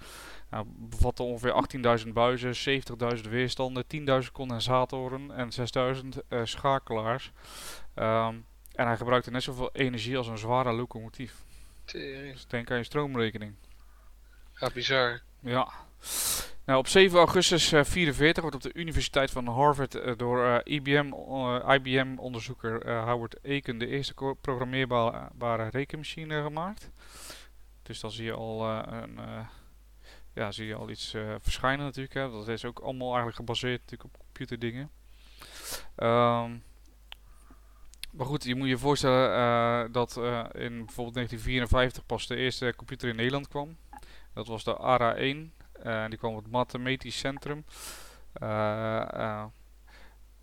Nou, 0.50 0.66
bevatte 0.68 1.22
ongeveer 1.22 2.02
18.000 2.06 2.12
buizen, 2.12 2.82
70.000 3.16 3.28
weerstanden, 3.28 3.84
10.000 4.24 4.32
condensatoren 4.32 5.30
en 5.30 5.50
6.000 5.96 6.06
uh, 6.28 6.40
schakelaars. 6.44 7.32
Um, 7.94 8.46
en 8.74 8.86
hij 8.86 8.96
gebruikte 8.96 9.30
net 9.30 9.42
zoveel 9.42 9.70
energie 9.72 10.16
als 10.16 10.26
een 10.26 10.38
zware 10.38 10.72
locomotief. 10.72 11.44
Dus 11.84 12.46
denk 12.46 12.70
aan 12.70 12.76
je 12.76 12.84
stroomrekening. 12.84 13.54
Ja, 14.54 14.70
bizar. 14.74 15.20
Ja. 15.40 15.72
Nou, 16.68 16.80
op 16.80 16.88
7 16.88 17.18
augustus 17.18 17.68
1944 17.70 18.36
uh, 18.36 18.50
wordt 18.50 18.66
op 18.66 18.72
de 18.72 18.80
Universiteit 18.80 19.30
van 19.30 19.46
Harvard 19.46 19.94
uh, 19.94 20.12
door 20.16 20.44
uh, 20.44 20.58
IBM, 20.64 21.12
IBM-onderzoeker 21.68 22.90
Howard 22.90 23.44
Aiken 23.44 23.78
de 23.78 23.86
eerste 23.86 24.14
programmeerbare 24.40 25.68
rekenmachine 25.68 26.42
gemaakt. 26.42 26.90
Dus 27.82 28.00
dan 28.00 28.10
zie 28.10 28.24
je 28.24 28.32
al 28.32 28.64
een 28.68 29.18
ja, 30.34 30.50
zie 30.50 30.66
je 30.66 30.74
al 30.74 30.90
iets 30.90 31.14
verschijnen 31.40 31.84
natuurlijk. 31.84 32.14
Hè. 32.14 32.30
Dat 32.30 32.48
is 32.48 32.64
ook 32.64 32.78
allemaal 32.78 33.06
eigenlijk 33.06 33.36
gebaseerd 33.36 33.80
natuurlijk 33.80 34.14
op 34.14 34.18
computerdingen. 34.18 34.90
Um, 35.96 36.62
maar 38.10 38.26
goed, 38.26 38.44
je 38.44 38.54
moet 38.54 38.68
je 38.68 38.78
voorstellen 38.78 39.92
dat 39.92 40.16
in 40.52 40.84
bijvoorbeeld 40.84 41.14
1954 41.14 42.06
pas 42.06 42.26
de 42.26 42.36
eerste 42.36 42.74
computer 42.76 43.08
in 43.08 43.16
Nederland 43.16 43.48
kwam. 43.48 43.76
Dat 44.34 44.46
was 44.46 44.64
de 44.64 44.76
ARA 44.76 45.14
1. 45.14 45.52
Die 45.82 46.18
kwam 46.18 46.34
op 46.34 46.42
het 46.42 46.52
Mathematisch 46.52 47.18
Centrum. 47.18 47.64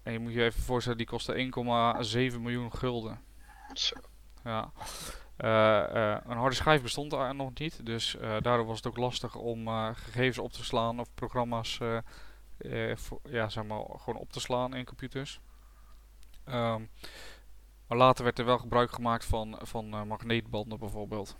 en 0.03 0.11
je 0.11 0.19
moet 0.19 0.33
je 0.33 0.43
even 0.43 0.61
voorstellen, 0.61 0.97
die 0.97 1.07
kostte 1.07 1.51
1,7 2.33 2.39
miljoen 2.39 2.73
gulden. 2.73 3.19
Zo. 3.73 3.95
Ja. 4.43 4.71
Uh, 5.37 6.17
een 6.31 6.37
harde 6.37 6.55
schijf 6.55 6.81
bestond 6.81 7.13
er 7.13 7.35
nog 7.35 7.51
niet, 7.53 7.85
dus 7.85 8.17
daardoor 8.19 8.65
was 8.65 8.77
het 8.77 8.87
ook 8.87 8.97
lastig 8.97 9.35
om 9.35 9.67
gegevens 9.93 10.37
op 10.37 10.51
te 10.51 10.63
slaan 10.63 10.99
of 10.99 11.07
programma's 11.15 11.79
voor, 12.95 13.19
ja, 13.29 13.49
zeg 13.49 13.63
maar, 13.63 13.83
gewoon 13.97 14.19
op 14.19 14.31
te 14.31 14.39
slaan 14.39 14.75
in 14.75 14.85
computers. 14.85 15.39
Um, 16.47 16.89
maar 17.87 17.97
later 17.97 18.23
werd 18.23 18.39
er 18.39 18.45
wel 18.45 18.57
gebruik 18.57 18.91
gemaakt 18.91 19.25
van, 19.25 19.59
van 19.61 20.07
magneetbanden 20.07 20.79
bijvoorbeeld. 20.79 21.37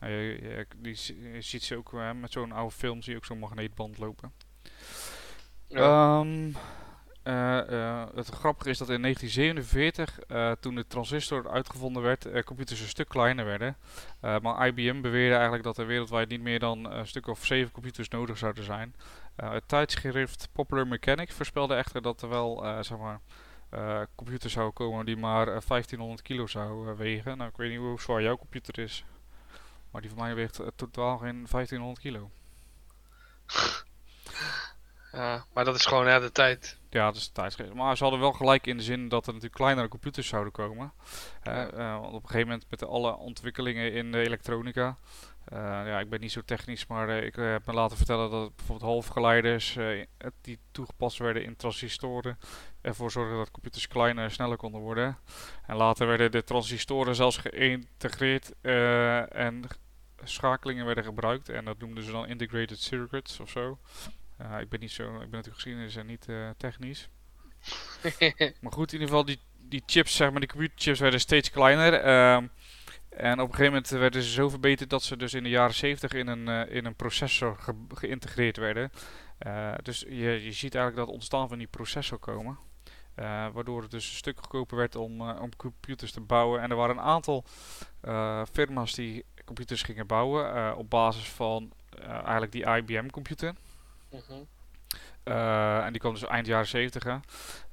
Nou, 0.00 0.12
je, 0.12 0.42
je, 0.42 0.66
die, 0.76 0.96
je, 1.32 1.40
ziet 1.40 1.62
ze 1.62 1.76
ook 1.76 1.92
met 1.92 2.32
zo'n 2.32 2.52
oude 2.52 2.74
film 2.74 3.02
zie 3.02 3.12
je 3.12 3.18
ook 3.18 3.24
zo'n 3.24 3.38
magneetband 3.38 3.98
lopen. 3.98 4.32
Ja. 5.66 6.18
Um, 6.18 6.54
uh, 7.24 7.60
uh, 7.70 8.04
het 8.14 8.28
grappige 8.28 8.70
is 8.70 8.78
dat 8.78 8.88
in 8.88 9.02
1947, 9.02 10.18
uh, 10.28 10.50
eh, 10.50 10.56
toen 10.60 10.74
de 10.74 10.86
transistor 10.86 11.50
uitgevonden 11.50 12.02
werd, 12.02 12.44
computers 12.44 12.80
een 12.80 12.86
stuk 12.86 13.08
kleiner 13.08 13.44
werden. 13.44 13.76
maar 14.20 14.66
IBM 14.66 15.00
beweerde 15.00 15.34
eigenlijk 15.34 15.64
dat 15.64 15.78
er 15.78 15.86
wereldwijd 15.86 16.28
niet 16.28 16.40
meer 16.40 16.58
dan 16.58 16.90
een 16.92 17.06
stuk 17.06 17.26
of 17.26 17.44
zeven 17.44 17.72
computers 17.72 18.08
nodig 18.08 18.38
zouden 18.38 18.64
zijn. 18.64 18.94
het 19.36 19.68
tijdschrift 19.68 20.48
Popular 20.52 20.86
Mechanics 20.86 21.34
voorspelde 21.34 21.74
echter 21.74 22.02
dat 22.02 22.22
er 22.22 22.28
wel 22.28 22.64
zeg 22.80 22.98
maar, 22.98 23.20
computers 24.14 24.52
zouden 24.52 24.74
komen 24.74 25.06
die 25.06 25.16
maar 25.16 25.46
1500 25.46 26.22
kilo 26.22 26.46
zouden 26.46 26.96
wegen. 26.96 27.36
Nou, 27.36 27.50
ik 27.50 27.56
weet 27.56 27.70
niet 27.70 27.78
hoe 27.78 28.00
zwaar 28.00 28.22
jouw 28.22 28.36
computer 28.36 28.78
is, 28.78 29.04
maar 29.94 30.02
die 30.02 30.10
van 30.10 30.22
mij 30.22 30.34
weegt 30.34 30.60
totaal 30.76 31.18
geen 31.18 31.46
1500 31.50 31.98
kilo. 31.98 32.30
Ja, 35.12 35.44
maar 35.52 35.64
dat 35.64 35.74
is 35.74 35.86
gewoon 35.86 36.20
de 36.20 36.32
tijd. 36.32 36.78
Ja, 36.90 37.04
dat 37.04 37.16
is 37.16 37.26
de 37.26 37.32
tijdsgeest. 37.32 37.72
Maar 37.72 37.96
ze 37.96 38.02
hadden 38.02 38.20
wel 38.20 38.32
gelijk 38.32 38.66
in 38.66 38.76
de 38.76 38.82
zin 38.82 39.08
dat 39.08 39.26
er 39.26 39.32
natuurlijk 39.32 39.60
kleinere 39.60 39.88
computers 39.88 40.28
zouden 40.28 40.52
komen. 40.52 40.92
Ja. 41.42 41.72
Uh, 41.72 42.00
want 42.00 42.14
op 42.14 42.22
een 42.22 42.28
gegeven 42.28 42.48
moment 42.48 42.66
met 42.70 42.84
alle 42.84 43.16
ontwikkelingen 43.16 43.92
in 43.92 44.12
de 44.12 44.18
elektronica. 44.18 44.96
Uh, 45.52 45.58
ja, 45.60 45.98
ik 45.98 46.08
ben 46.08 46.20
niet 46.20 46.32
zo 46.32 46.40
technisch, 46.44 46.86
maar 46.86 47.08
uh, 47.08 47.24
ik 47.24 47.36
heb 47.36 47.66
me 47.66 47.72
laten 47.72 47.96
vertellen 47.96 48.30
dat 48.30 48.56
bijvoorbeeld 48.56 48.90
halfgeleiders 48.90 49.78
die 50.40 50.58
toegepast 50.70 51.18
werden 51.18 51.44
in 51.44 51.56
transistoren 51.56 52.38
ervoor 52.80 53.10
zorgden 53.10 53.36
dat 53.36 53.50
computers 53.50 53.88
kleiner 53.88 54.24
en 54.24 54.30
sneller 54.30 54.56
konden 54.56 54.80
worden. 54.80 55.18
En 55.66 55.76
later 55.76 56.06
werden 56.06 56.30
de 56.30 56.44
transistoren 56.44 57.14
zelfs 57.14 57.36
geïntegreerd 57.36 58.52
en 59.30 59.64
schakelingen 60.22 60.86
werden 60.86 61.04
gebruikt. 61.04 61.48
En 61.48 61.64
dat 61.64 61.78
noemden 61.78 62.04
ze 62.04 62.10
dan 62.10 62.26
integrated 62.26 62.78
circuits 62.78 63.40
of 63.40 63.50
zo. 63.50 63.78
Uh, 64.40 64.60
ik 64.60 64.68
ben 64.68 64.80
niet 64.80 64.90
zo, 64.90 65.04
ik 65.04 65.18
ben 65.18 65.30
natuurlijk 65.30 65.54
geschiedenis 65.54 65.96
en 65.96 66.06
niet 66.06 66.26
uh, 66.28 66.50
technisch. 66.56 67.08
maar 68.60 68.72
goed, 68.72 68.92
in 68.92 69.00
ieder 69.00 69.08
geval 69.08 69.24
die, 69.24 69.38
die 69.58 69.82
chips, 69.86 70.16
zeg 70.16 70.30
maar, 70.30 70.40
die 70.40 70.48
computerchips 70.48 71.00
werden 71.00 71.20
steeds 71.20 71.50
kleiner. 71.50 72.04
Uh, 72.04 72.34
en 73.08 73.40
op 73.40 73.48
een 73.48 73.54
gegeven 73.54 73.64
moment 73.64 73.88
werden 73.88 74.22
ze 74.22 74.30
zo 74.30 74.48
verbeterd 74.48 74.90
dat 74.90 75.02
ze 75.02 75.16
dus 75.16 75.34
in 75.34 75.42
de 75.42 75.48
jaren 75.48 75.74
70 75.74 76.12
in 76.12 76.26
een, 76.26 76.48
uh, 76.48 76.76
in 76.76 76.84
een 76.84 76.94
processor 76.94 77.56
ge 77.58 77.74
geïntegreerd 77.88 78.56
werden. 78.56 78.90
dus 79.82 80.00
je, 80.00 80.44
je 80.44 80.52
ziet 80.52 80.74
eigenlijk 80.74 81.06
dat 81.06 81.14
ontstaan 81.14 81.48
van 81.48 81.58
die 81.58 81.66
processor 81.66 82.18
komen. 82.18 82.58
waardoor 83.52 83.82
het 83.82 83.90
dus 83.90 84.08
een 84.10 84.16
stuk 84.16 84.38
goedkoper 84.38 84.76
werd 84.76 84.96
om, 84.96 85.30
om 85.30 85.56
computers 85.56 86.12
te 86.12 86.20
bouwen. 86.20 86.60
En 86.60 86.70
er 86.70 86.76
waren 86.76 86.96
een 86.96 87.04
aantal 87.04 87.44
firma's 88.52 88.94
die 88.94 89.24
computers 89.44 89.82
gingen 89.82 90.06
bouwen 90.06 90.76
op 90.76 90.90
basis 90.90 91.28
van 91.28 91.72
eigenlijk 92.06 92.52
die 92.52 92.66
IBM 92.66 93.08
computer. 93.08 93.54
Uh, 95.24 95.84
en 95.84 95.92
die 95.92 96.00
kwam 96.00 96.12
dus 96.12 96.24
eind 96.24 96.46
jaren 96.46 96.66
70. 96.66 97.04
Uh, 97.04 97.12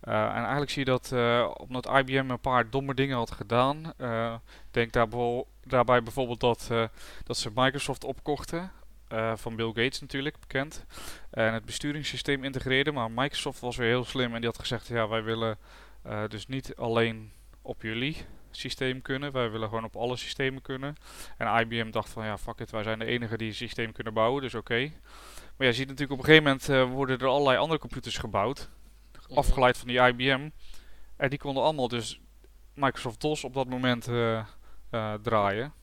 en 0.01 0.35
eigenlijk 0.35 0.71
zie 0.71 0.85
je 0.85 0.91
dat, 0.91 1.11
uh, 1.13 1.51
omdat 1.57 1.85
IBM 1.85 2.29
een 2.29 2.39
paar 2.39 2.69
domme 2.69 2.93
dingen 2.93 3.17
had 3.17 3.31
gedaan. 3.31 3.93
denk 4.71 4.91
daar 4.91 5.07
daarbij 5.63 6.03
bijvoorbeeld 6.03 6.39
dat, 6.39 6.69
dat 7.23 7.37
ze 7.37 7.51
Microsoft 7.55 8.03
opkochten. 8.03 8.71
van 9.35 9.55
Bill 9.55 9.67
Gates 9.67 10.01
natuurlijk, 10.01 10.39
bekend. 10.39 10.85
En 11.29 11.53
het 11.53 11.65
besturingssysteem 11.65 12.43
integreerden. 12.43 12.93
Maar 12.93 13.11
Microsoft 13.11 13.59
was 13.59 13.75
weer 13.75 13.87
heel 13.87 14.05
slim 14.05 14.33
en 14.33 14.41
die 14.41 14.49
had 14.49 14.59
gezegd: 14.59 14.87
ja, 14.87 15.07
wij 15.07 15.23
willen 15.23 15.57
dus 16.27 16.47
niet 16.47 16.75
alleen 16.75 17.31
op 17.61 17.81
jullie 17.81 18.17
systeem 18.51 19.01
kunnen. 19.01 19.31
Wij 19.31 19.51
willen 19.51 19.67
gewoon 19.67 19.83
op 19.83 19.95
alle 19.95 20.17
systemen 20.17 20.61
kunnen. 20.61 20.95
En 21.37 21.59
IBM 21.59 21.91
dacht 21.91 22.09
van 22.09 22.25
ja, 22.25 22.37
fuck 22.37 22.59
it, 22.59 22.71
wij 22.71 22.83
zijn 22.83 22.99
de 22.99 23.05
enige 23.05 23.37
die 23.37 23.47
een 23.47 23.53
systeem 23.53 23.91
kunnen 23.91 24.13
bouwen, 24.13 24.41
dus 24.41 24.55
oké. 24.55 24.91
Maar 25.57 25.67
je 25.67 25.73
ziet 25.73 25.87
natuurlijk 25.87 26.11
op 26.11 26.17
een 26.19 26.33
gegeven 26.33 26.43
moment 26.43 26.69
uh, 26.69 26.95
worden 26.95 27.19
er 27.19 27.27
allerlei 27.27 27.57
andere 27.57 27.79
computers 27.79 28.17
gebouwd. 28.17 28.69
Mhm. 29.27 29.37
Afgeleid 29.37 29.77
van 29.77 29.87
die 29.87 29.99
IBM. 29.99 30.49
En 31.15 31.29
die 31.29 31.39
konden 31.39 31.63
allemaal 31.63 31.87
dus 31.87 32.19
Microsoft 32.73 33.21
DOS 33.21 33.43
op 33.43 33.53
dat 33.53 33.67
moment 33.67 34.07
uh, 34.07 34.45
uh, 34.91 35.13
draaien. 35.13 35.73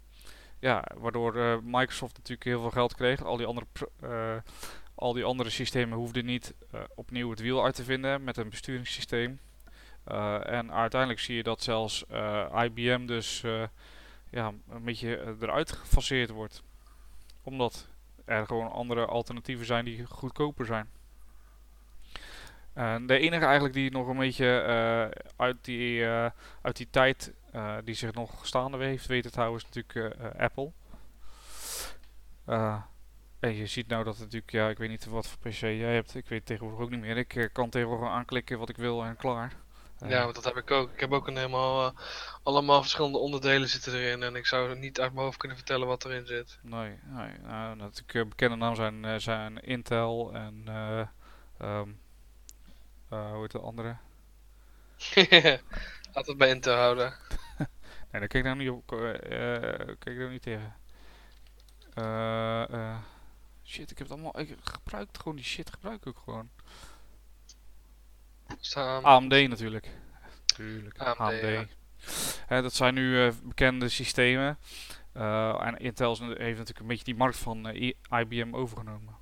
Ja, 0.60 0.84
waardoor 0.96 1.62
Microsoft 1.64 2.16
natuurlijk 2.16 2.44
heel 2.44 2.60
veel 2.60 2.70
geld 2.70 2.94
kreeg. 2.94 3.24
Al 3.24 3.36
die 3.36 3.46
andere, 3.46 3.66
al 4.94 5.12
die 5.12 5.24
andere 5.24 5.50
systemen 5.50 5.98
hoefden 5.98 6.24
niet 6.24 6.54
opnieuw 6.94 7.30
het 7.30 7.40
wiel 7.40 7.64
uit 7.64 7.74
te 7.74 7.84
vinden 7.84 8.24
met 8.24 8.36
een 8.36 8.48
besturingssysteem. 8.48 9.38
En 10.42 10.72
uiteindelijk 10.72 11.20
zie 11.20 11.36
je 11.36 11.42
dat 11.42 11.62
zelfs 11.62 12.04
IBM 12.64 13.06
dus 13.06 13.40
ja, 14.30 14.52
een 14.70 14.84
beetje 14.84 15.36
eruit 15.40 15.72
gefaseerd 15.72 16.30
wordt. 16.30 16.62
Omdat 17.42 17.88
er 18.24 18.46
gewoon 18.46 18.70
andere 18.70 19.06
alternatieven 19.06 19.66
zijn 19.66 19.84
die 19.84 20.04
goedkoper 20.04 20.66
zijn. 20.66 20.88
de 23.06 23.18
enige 23.18 23.44
eigenlijk 23.44 23.74
die 23.74 23.90
nog 23.90 24.08
een 24.08 24.18
beetje 24.18 24.46
uit, 25.36 25.56
die, 25.64 26.04
uit 26.62 26.76
die 26.76 26.88
tijd 26.90 27.32
die 27.84 27.94
zich 27.94 28.12
nog 28.12 28.46
staande 28.46 28.84
heeft 28.84 29.06
weten 29.06 29.32
te 29.32 29.40
houden 29.40 29.60
is 29.60 29.74
natuurlijk 29.74 30.16
Apple. 30.38 30.72
en 33.40 33.54
je 33.54 33.66
ziet 33.66 33.88
nou 33.88 34.04
dat 34.04 34.14
het 34.14 34.22
natuurlijk, 34.22 34.52
ja, 34.52 34.68
ik 34.68 34.78
weet 34.78 34.88
niet 34.88 35.04
wat 35.04 35.26
voor 35.26 35.38
PC 35.38 35.60
jij 35.60 35.94
hebt. 35.94 36.14
Ik 36.14 36.28
weet 36.28 36.46
tegenwoordig 36.46 36.80
ook 36.80 36.90
niet 36.90 37.00
meer. 37.00 37.16
Ik 37.16 37.34
eh, 37.34 37.48
kan 37.52 37.70
tegenwoordig 37.70 38.08
aanklikken 38.08 38.58
wat 38.58 38.68
ik 38.68 38.76
wil 38.76 39.04
en 39.04 39.16
klaar. 39.16 39.52
Ja, 40.06 40.22
want 40.22 40.34
dat 40.34 40.44
heb 40.44 40.56
ik 40.56 40.70
ook. 40.70 40.92
Ik 40.92 41.00
heb 41.00 41.12
ook 41.12 41.26
een 41.26 41.36
helemaal, 41.36 41.86
eh, 41.86 41.98
allemaal 42.42 42.80
verschillende 42.80 43.18
onderdelen 43.18 43.68
zitten 43.68 43.92
erin. 43.92 44.22
En 44.22 44.36
ik 44.36 44.46
zou 44.46 44.78
niet 44.78 45.00
uit 45.00 45.12
mijn 45.12 45.24
hoofd 45.24 45.38
kunnen 45.38 45.56
vertellen 45.56 45.86
wat 45.86 46.04
erin 46.04 46.26
zit. 46.26 46.58
Nee, 46.62 46.98
nee. 47.02 47.38
Nou, 47.38 47.76
natuurlijk 47.76 48.28
bekende 48.28 48.56
namen 48.56 48.76
zijn, 48.76 49.04
eh, 49.04 49.18
zijn 49.18 49.58
Intel 49.60 50.32
en 50.32 50.62
eh, 51.58 51.82
hoe 53.08 53.40
heet 53.40 53.50
de 53.50 53.58
andere? 53.58 53.96
Het 56.12 56.36
bij 56.36 56.48
Intel 56.48 56.74
houden. 56.74 57.14
Nee, 58.10 58.20
daar 58.20 58.28
kijk 58.28 58.44
ik 58.44 58.50
nou 58.50 58.56
niet 58.56 58.70
op. 58.70 58.86
kijk 59.98 60.16
ik 60.16 60.16
nou 60.16 60.30
niet 60.30 60.42
tegen. 60.42 60.74
Shit, 63.64 63.90
ik 63.90 63.98
heb 63.98 64.08
het 64.08 64.16
allemaal. 64.16 64.40
Ik 64.40 64.56
gebruik 64.62 65.08
gewoon 65.18 65.36
die 65.36 65.44
shit, 65.44 65.70
gebruik 65.70 66.00
ik 66.00 66.06
ook 66.06 66.22
gewoon. 66.24 66.50
Staan. 68.60 69.02
AMD 69.02 69.30
natuurlijk. 69.48 69.88
Tuurlijk, 70.44 70.98
AMD, 70.98 71.18
AMD. 71.18 71.40
ja. 71.40 71.66
Hè, 72.46 72.62
dat 72.62 72.74
zijn 72.74 72.94
nu 72.94 73.26
eh, 73.26 73.32
bekende 73.42 73.88
systemen. 73.88 74.58
Eh, 75.12 75.66
en 75.66 75.76
Intel 75.76 76.16
heeft 76.18 76.38
natuurlijk 76.38 76.78
een 76.78 76.86
beetje 76.86 77.04
die 77.04 77.14
markt 77.16 77.36
van 77.36 77.68
eh, 77.68 77.92
IBM 78.10 78.54
overgenomen. 78.54 79.14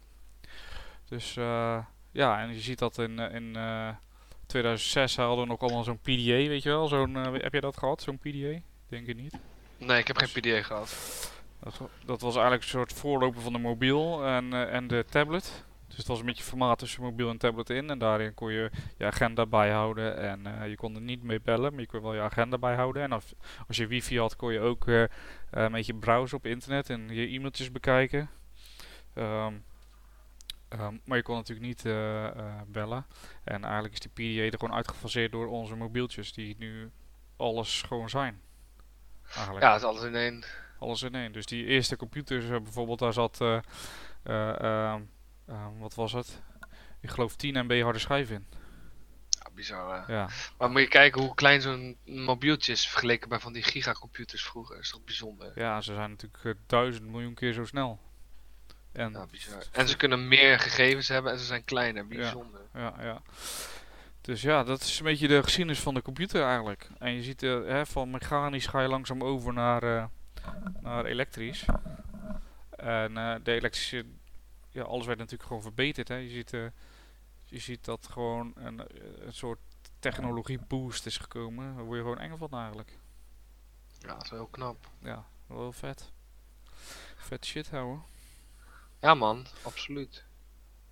Dus 1.09 1.37
eh, 1.37 1.79
ja, 2.13 2.41
en 2.41 2.55
je 2.55 2.61
ziet 2.61 2.79
dat 2.79 2.99
in, 2.99 3.19
in 3.19 3.57
eh, 3.57 3.89
2006 4.47 5.17
hadden 5.17 5.39
we 5.39 5.51
nog 5.51 5.61
allemaal 5.61 5.85
zo'n 5.85 5.99
PDA, 5.99 6.49
weet 6.49 6.63
je 6.63 6.69
wel? 6.69 6.89
Zo'n, 6.89 7.15
heb 7.15 7.53
jij 7.53 7.61
dat 7.61 7.77
gehad, 7.77 8.03
zo'n 8.03 8.19
PDA? 8.19 8.59
Denk 8.89 9.07
ik 9.07 9.17
niet. 9.17 9.39
Nee, 9.79 9.99
ik 9.99 10.07
heb 10.07 10.17
geen 10.17 10.41
PDA 10.43 10.63
gehad. 10.63 10.97
Dat, 11.61 11.81
dat 12.05 12.21
was 12.21 12.35
eigenlijk 12.35 12.63
een 12.63 12.69
soort 12.69 12.93
voorloper 12.93 13.41
van 13.41 13.53
de 13.53 13.59
mobiel 13.59 14.25
en, 14.25 14.71
en 14.71 14.87
de 14.87 15.05
tablet. 15.11 15.65
Dus 15.97 16.05
het 16.05 16.15
was 16.15 16.21
een 16.21 16.27
beetje 16.33 16.45
formaat 16.45 16.79
tussen 16.79 17.03
mobiel 17.03 17.31
en 17.31 17.39
tablet 17.39 17.71
in. 17.71 17.91
En 17.91 17.99
daarin 17.99 18.35
kon 18.35 18.53
je 18.53 18.71
je 18.99 19.05
agenda 19.05 19.47
bijhouden. 19.47 20.17
En 20.17 20.47
eh, 20.47 20.69
je 20.69 20.77
kon 20.77 20.95
er 20.95 21.01
niet 21.01 21.23
mee 21.23 21.41
bellen, 21.41 21.73
maar 21.73 21.81
je 21.81 21.87
kon 21.87 22.03
wel 22.03 22.15
je 22.15 22.21
agenda 22.21 22.59
bijhouden. 22.59 23.03
En 23.03 23.13
als, 23.13 23.35
als 23.69 23.77
je 23.77 23.87
wifi 23.87 24.19
had, 24.19 24.37
kon 24.37 24.53
je 24.53 24.61
ook 24.61 24.89
eh, 24.89 25.05
een 25.51 25.73
beetje 25.73 25.95
browsen 25.95 26.37
op 26.37 26.47
internet 26.47 26.91
en 26.91 27.09
je 27.09 27.27
e-mailtjes 27.27 27.73
bekijken. 27.73 28.31
Ehm, 29.15 29.55
ehm, 30.69 30.97
maar 31.05 31.17
je 31.17 31.23
kon 31.23 31.37
natuurlijk 31.37 31.67
niet 31.67 31.85
eh, 31.85 32.61
bellen. 32.67 33.07
En 33.45 33.65
eigenlijk 33.65 33.95
is 33.95 34.01
die 34.01 34.11
PDA 34.11 34.43
er 34.43 34.59
gewoon 34.59 34.77
uitgefaseerd 34.77 35.33
door 35.33 35.47
onze 35.47 35.77
mobieltjes, 35.77 36.33
die 36.33 36.57
nu 36.59 36.91
alles 37.37 37.83
gewoon 37.83 38.11
zijn. 38.11 38.41
Eigenlijk. 39.35 39.65
Ja, 39.65 39.73
het 39.73 39.81
is 39.81 39.89
alles 39.89 40.03
in 40.03 40.15
één. 40.15 40.45
Alles 40.79 41.03
in 41.03 41.15
één. 41.15 41.33
Dus 41.33 41.47
die 41.47 41.65
eerste 41.65 41.97
computers, 41.97 42.49
bijvoorbeeld, 42.49 42.99
daar 42.99 43.13
zat, 43.13 43.41
eh, 43.41 44.95
eh, 45.47 45.55
ehm, 45.55 45.79
wat 45.79 45.95
was 45.95 46.13
het? 46.13 46.41
Ik 47.01 47.11
geloof 47.11 47.37
10 47.37 47.65
MB 47.65 47.83
harde 47.83 47.99
schijf 47.99 48.31
in. 48.31 48.47
Ja, 49.31 49.51
bizar. 49.55 50.07
hè. 50.07 50.13
Ja, 50.13 50.29
Maar 50.59 50.71
moet 50.71 50.81
je 50.81 50.89
kijken 50.89 51.23
hoe 51.23 51.35
klein 51.35 51.61
zo'n 51.61 51.97
mobieltje 52.05 52.73
is 52.73 52.89
vergeleken 52.89 53.29
bij 53.29 53.39
van 53.39 53.53
die 53.53 53.63
gigacomputers 53.63 54.45
vroeger. 54.45 54.79
is 54.79 54.91
toch 54.91 55.05
bijzonder. 55.05 55.53
ja 55.55 55.81
ze 55.81 55.95
zijn 55.95 56.11
natuurlijk 56.11 56.45
eh, 56.45 56.53
duizend 56.67 57.07
miljoen 57.11 57.35
keer 57.35 57.53
zo 57.53 57.65
snel. 57.65 58.01
En 58.93 59.13
Ja, 59.13 59.27
bizar. 59.27 59.65
En 59.73 59.89
ze 59.89 59.97
kunnen 59.97 60.29
meer 60.29 60.59
gegevens 60.59 61.09
hebben 61.09 61.33
en 61.33 61.39
ze 61.39 61.45
zijn 61.45 61.65
kleiner. 61.65 62.07
Bijzonder. 62.07 62.61
ja, 62.75 62.95
ja. 63.01 63.23
Dus 64.27 64.43
ja, 64.43 64.63
dat 64.65 64.81
is 64.81 64.99
een 64.99 65.05
beetje 65.05 65.29
de 65.29 65.43
geschiedenis 65.43 65.81
van 65.81 65.95
de 65.95 66.03
computer 66.03 66.45
eigenlijk. 66.45 66.89
En 66.99 67.13
je 67.13 67.23
ziet, 67.23 67.43
eh, 67.43 67.65
hè, 67.67 67.87
van 67.87 68.11
mechanisch 68.11 68.67
ga 68.67 68.81
je 68.81 68.89
langzaam 68.89 69.23
over 69.23 69.53
naar, 69.53 69.83
eh, 69.83 70.05
naar 70.81 71.05
elektrisch. 71.05 71.65
En 72.77 73.17
eh, 73.17 73.35
de 73.43 73.53
elektrische, 73.53 74.05
ja, 74.77 74.83
alles 74.83 75.07
werd 75.07 75.19
natuurlijk 75.19 75.49
gewoon 75.49 75.63
verbeterd. 75.63 76.09
Hè. 76.09 76.15
Je, 76.15 76.29
ziet, 76.29 76.53
eh, 76.53 76.67
je 77.45 77.59
ziet 77.59 77.85
dat 77.85 78.09
gewoon 78.11 78.53
een, 78.55 78.89
eh, 78.89 79.27
een 79.27 79.33
soort 79.33 79.59
technologie 79.99 80.59
boost 80.69 81.07
is 81.07 81.17
gekomen. 81.17 81.75
Daar 81.75 81.85
word 81.85 81.97
je 81.97 82.03
gewoon 82.03 82.19
eng 82.19 82.37
van 82.37 82.51
eigenlijk. 82.51 82.99
Ja, 83.99 84.09
dat 84.09 84.25
is 84.25 84.31
wel 84.31 84.39
heel 84.39 84.49
knap. 84.49 84.91
Ja, 85.03 85.27
wel 85.47 85.73
vet. 85.73 86.13
Vet 87.17 87.47
shit 87.47 87.71
houden. 87.71 88.03
Ja 89.01 89.15
man, 89.15 89.47
absoluut. 89.63 90.25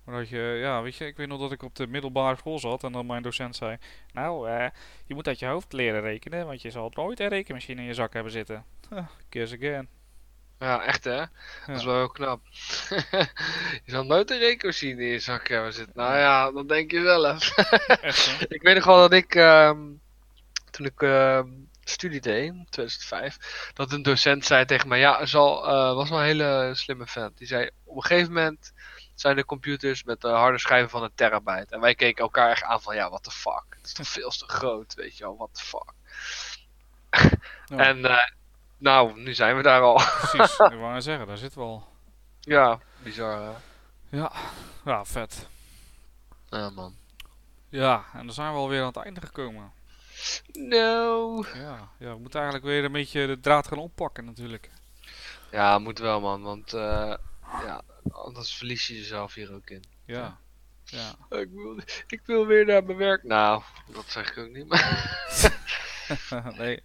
Maar 0.03 0.19
dat 0.19 0.29
je, 0.29 0.57
ja, 0.59 0.81
weet 0.81 0.95
je, 0.95 1.05
ik 1.05 1.17
weet 1.17 1.27
nog 1.27 1.39
dat 1.39 1.51
ik 1.51 1.63
op 1.63 1.75
de 1.75 1.87
middelbare 1.87 2.35
school 2.35 2.59
zat 2.59 2.83
en 2.83 2.91
dan 2.91 3.05
mijn 3.05 3.23
docent 3.23 3.55
zei: 3.55 3.77
Nou, 4.13 4.49
eh, 4.49 4.69
je 5.05 5.13
moet 5.13 5.27
uit 5.27 5.39
je 5.39 5.45
hoofd 5.45 5.73
leren 5.73 6.01
rekenen, 6.01 6.45
want 6.45 6.61
je 6.61 6.69
zal 6.69 6.91
nooit 6.93 7.19
een 7.19 7.27
rekenmachine 7.27 7.81
in 7.81 7.87
je 7.87 7.93
zak 7.93 8.13
hebben 8.13 8.31
zitten. 8.31 8.65
Huh, 8.89 9.07
kiss 9.29 9.53
again. 9.53 9.89
Ja, 10.65 10.83
echt 10.83 11.03
hè? 11.03 11.17
Dat 11.65 11.75
is 11.75 11.81
Ja. 11.81 11.85
wel 11.87 11.95
heel 11.95 12.09
knap. 12.09 12.41
je 13.85 13.91
zal 13.91 14.03
nooit 14.03 14.31
een 14.31 14.37
rekenmachine 14.39 15.01
in 15.01 15.07
je 15.07 15.19
zak 15.19 15.47
hebben 15.47 15.73
zitten. 15.73 15.93
Nou 15.95 16.17
ja, 16.17 16.51
dat 16.51 16.69
denk 16.69 16.91
je 16.91 17.01
zelf. 17.01 17.57
Echt, 18.01 18.45
ik 18.55 18.61
weet 18.61 18.75
nog 18.75 18.85
wel 18.85 18.97
dat 18.97 19.13
ik, 19.13 19.35
ehm, 19.35 19.79
toen 20.71 20.85
ik 20.85 21.01
ehm, 21.01 21.47
studie 21.83 22.21
deed, 22.21 22.45
in 22.45 22.67
2005, 22.69 23.37
dat 23.73 23.91
een 23.91 24.01
docent 24.03 24.45
zei 24.45 24.65
tegen 24.65 24.87
mij, 24.87 24.99
ja, 24.99 25.25
zal, 25.25 25.65
eh, 25.67 25.95
was 25.95 26.09
wel 26.09 26.19
een 26.19 26.25
hele 26.25 26.71
slimme 26.73 27.07
vent. 27.07 27.37
Die 27.37 27.47
zei, 27.47 27.69
op 27.83 27.95
een 27.95 28.01
gegeven 28.03 28.33
moment 28.33 28.73
zijn 29.15 29.37
er 29.37 29.45
computers 29.45 30.03
met 30.03 30.21
de 30.21 30.27
harde 30.27 30.59
schijven 30.59 30.89
van 30.89 31.03
een 31.03 31.15
terabyte. 31.15 31.73
En 31.73 31.79
wij 31.79 31.95
keken 31.95 32.23
elkaar 32.23 32.49
echt 32.49 32.63
aan 32.63 32.81
van, 32.81 32.95
ja, 32.95 33.09
what 33.09 33.23
the 33.23 33.31
fuck. 33.31 33.65
Het 33.69 33.85
is 33.85 33.93
toch 33.93 34.07
veel 34.07 34.29
te 34.29 34.47
groot, 34.47 34.93
weet 34.93 35.17
je 35.17 35.23
wel, 35.23 35.35
what 35.37 35.49
the 35.53 35.63
fuck. 35.63 35.91
En 37.89 38.05
eh, 38.05 38.17
nou, 38.77 39.19
nu 39.19 39.33
zijn 39.33 39.55
we 39.55 39.61
daar 39.61 39.81
al. 39.81 39.93
Precies, 40.21 40.59
ik 40.59 40.79
wou 40.79 41.01
zeggen, 41.01 41.27
daar 41.27 41.37
zitten 41.37 41.59
we 41.59 41.65
al. 41.65 41.87
ja, 42.39 42.79
bizar 43.03 43.41
hè? 43.41 43.51
Ja, 44.17 44.31
ja, 44.85 45.05
vet. 45.05 45.47
Ja 46.49 46.69
man. 46.69 46.95
Ja, 47.69 48.05
en 48.13 48.25
dan 48.25 48.33
zijn 48.33 48.51
we 48.51 48.57
alweer 48.57 48.79
aan 48.79 48.87
het 48.87 48.97
einde 48.97 49.21
gekomen. 49.21 49.71
No. 50.53 51.43
Ja, 51.53 51.89
ja, 51.99 52.13
we 52.13 52.19
moeten 52.19 52.39
eigenlijk 52.41 52.69
weer 52.69 52.83
een 52.83 52.91
beetje 52.91 53.27
de 53.27 53.39
draad 53.39 53.67
gaan 53.67 53.77
oppakken 53.77 54.25
natuurlijk. 54.25 54.69
Ja, 55.51 55.79
moet 55.79 55.99
wel 55.99 56.21
man, 56.21 56.41
want 56.41 56.73
eh, 56.73 57.13
ja, 57.41 57.81
anders 58.11 58.55
verlies 58.57 58.87
je 58.87 58.95
jezelf 58.95 59.33
hier 59.33 59.53
ook 59.53 59.69
in. 59.69 59.83
Ja, 60.05 60.37
ja. 60.83 61.15
Ik 61.29 61.49
wil, 61.51 61.79
ik 62.07 62.21
wil 62.25 62.45
weer 62.45 62.65
naar 62.65 62.83
mijn 62.83 62.97
werk. 62.97 63.23
Nou, 63.23 63.61
dat 63.87 64.05
zeg 64.07 64.31
ik 64.31 64.37
ook 64.37 64.49
niet, 64.49 64.67
maar 64.67 65.27
nee, 66.57 66.81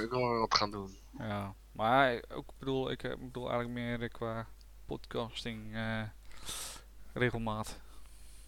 ik 0.00 0.10
wil 0.10 0.20
wel 0.20 0.32
ik 0.32 0.38
wat 0.38 0.54
gaan 0.54 0.70
doen. 0.70 0.96
ja. 1.18 1.54
Maar 1.72 2.22
ook 2.28 2.52
bedoel, 2.58 2.90
ik 2.90 3.02
eh, 3.02 3.16
bedoel 3.18 3.50
eigenlijk 3.50 3.74
meer 3.80 4.02
eh, 4.02 4.08
qua 4.08 4.46
podcasting 4.86 5.74
eh, 5.74 6.02
regelmaat. 7.12 7.80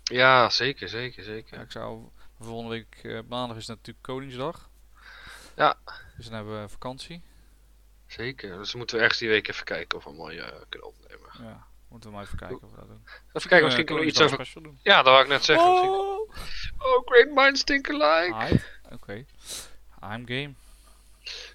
Ja, 0.03 0.51
zeker, 0.51 0.89
zeker, 0.89 1.19
Ja, 1.23 1.29
zeker. 1.31 1.61
ik 1.61 1.71
zou 1.71 2.09
volgende 2.41 2.71
week 2.71 3.23
maandag 3.29 3.57
is 3.57 3.67
natuurlijk 3.67 4.05
Koningsdag. 4.07 4.71
Ja. 5.57 5.77
Dus 6.17 6.25
dan 6.27 6.35
hebben 6.35 6.63
we 6.63 6.69
vakantie. 6.69 7.23
Zeker. 8.07 8.57
Dus 8.59 8.75
moeten 8.75 8.97
we 8.97 9.03
ergens 9.03 9.21
die 9.21 9.29
week 9.29 9.49
even 9.49 9.65
kijken 9.65 9.99
of 9.99 10.05
we 10.05 10.13
mooi 10.13 10.37
kunnen 10.69 10.89
opnemen. 10.89 11.31
Ja, 11.39 11.67
moeten 11.89 12.09
we 12.11 12.17
maar 12.17 12.25
even 12.25 12.39
kijken 12.39 12.63
of 12.63 12.71
we 12.71 12.77
dat 12.77 12.87
doen. 12.89 13.03
Even 13.33 13.49
kijken, 13.49 13.63
misschien 13.65 13.85
kunnen 13.85 14.05
we 14.05 14.11
iets 14.11 14.21
over... 14.21 14.63
doen. 14.63 14.79
Ja, 14.83 14.97
dat 14.97 15.05
wou 15.13 15.23
ik 15.23 15.29
net 15.29 15.45
zeggen. 15.45 15.71
misschien- 15.71 15.91
Oh, 15.91 16.13
Oh, 16.79 17.07
great 17.07 17.31
minds 17.35 17.65
think 17.65 17.91
alike. 17.91 18.61
Oké. 18.93 19.25
I'm 20.03 20.27
game. 20.27 20.55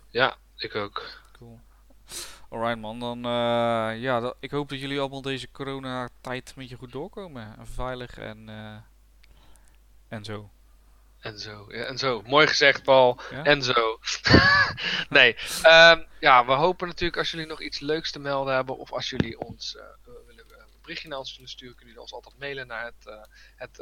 Ja, 0.10 0.36
ik 0.58 0.76
ook. 0.76 1.22
Cool. 1.38 1.60
Alright 2.50 2.80
man, 2.80 3.00
dan 3.00 3.18
eh, 3.26 4.02
ja, 4.02 4.20
dat- 4.20 4.36
ik 4.40 4.52
hoop 4.52 4.70
dat 4.70 4.80
jullie 4.80 5.00
allemaal 5.00 5.22
deze 5.22 5.52
coronatijd 5.52 6.50
een 6.50 6.54
beetje 6.56 6.76
goed 6.76 6.92
doorkomen. 6.92 7.56
En 7.58 7.68
veilig 7.68 8.18
en, 8.18 8.50
eh, 8.50 8.76
en 10.08 10.24
zo. 10.24 10.50
En 11.20 11.40
zo, 11.40 11.66
ja, 11.70 11.84
en 11.84 11.98
zo. 11.98 12.22
Mooi 12.26 12.48
gezegd, 12.48 12.84
Paul. 12.84 13.20
Ja? 13.32 13.44
En 13.44 13.64
zo. 13.64 14.00
nee, 15.10 15.36
ehm, 15.64 16.04
ja, 16.20 16.46
we 16.46 16.52
hopen 16.52 16.88
natuurlijk 16.88 17.18
als 17.18 17.32
jullie 17.32 17.46
nog 17.46 17.62
iets 17.62 17.80
leuks 17.80 18.12
te 18.12 18.20
melden 18.20 18.54
hebben. 18.54 18.78
Of 18.78 18.92
als 18.94 19.10
jullie 19.10 19.40
ons 19.40 19.76
eh, 19.76 19.84
willen, 20.28 20.46
een 20.50 20.82
berichtje 20.82 21.08
naar 21.08 21.18
ons 21.18 21.34
willen 21.36 21.50
sturen, 21.50 21.76
kunnen 21.76 21.94
jullie 21.94 22.10
ons 22.12 22.14
altijd 22.24 22.40
mailen 22.40 22.68
naar 22.68 22.86
het, 22.86 23.28
het 23.56 23.76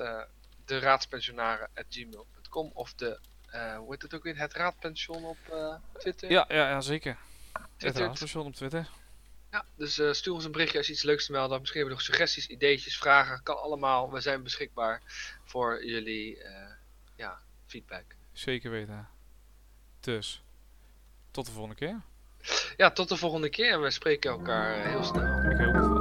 de 0.65 0.79
raadspensionaren.gmail.com 0.79 2.71
of 2.73 2.93
de, 2.93 3.19
hoe 3.51 3.87
heet 3.89 4.01
het 4.01 4.13
ook 4.13 4.23
weer, 4.23 4.37
het 4.37 4.53
raadpension 4.53 5.25
op 5.25 5.37
eh, 5.51 5.75
Twitter. 5.97 6.31
Ja, 6.31 6.45
ja, 6.47 6.69
ja 6.69 6.81
zeker. 6.81 7.17
Twitter. 7.53 7.77
Twitter. 7.77 8.15
Station 8.15 8.45
op 8.45 8.53
Twitter. 8.53 8.89
Ja, 9.51 9.65
dus 9.75 9.99
eh, 9.99 10.11
stuur 10.11 10.33
ons 10.33 10.45
een 10.45 10.51
berichtje 10.51 10.77
als 10.77 10.87
je 10.87 10.93
iets 10.93 11.03
leuks 11.03 11.25
te 11.25 11.31
melden. 11.31 11.59
Misschien 11.59 11.79
hebben 11.79 11.97
we 11.97 12.03
nog 12.03 12.15
suggesties, 12.15 12.47
ideetjes, 12.47 12.97
vragen. 12.97 13.43
Kan 13.43 13.61
allemaal. 13.61 14.11
We 14.11 14.21
zijn 14.21 14.43
beschikbaar 14.43 15.01
voor 15.43 15.85
jullie 15.85 16.43
eh, 16.43 16.71
ja, 17.15 17.39
feedback. 17.65 18.05
Zeker 18.33 18.71
weten. 18.71 19.07
Dus, 19.99 20.43
tot 21.31 21.45
de 21.45 21.51
volgende 21.51 21.75
keer. 21.75 22.01
Ja, 22.77 22.91
tot 22.91 23.09
de 23.09 23.17
volgende 23.17 23.49
keer 23.49 23.71
en 23.71 23.81
we 23.81 23.91
spreken 23.91 24.31
elkaar 24.31 24.77
eh, 24.77 24.85
heel 24.85 25.03
snel. 25.03 25.51
Ik 25.51 25.96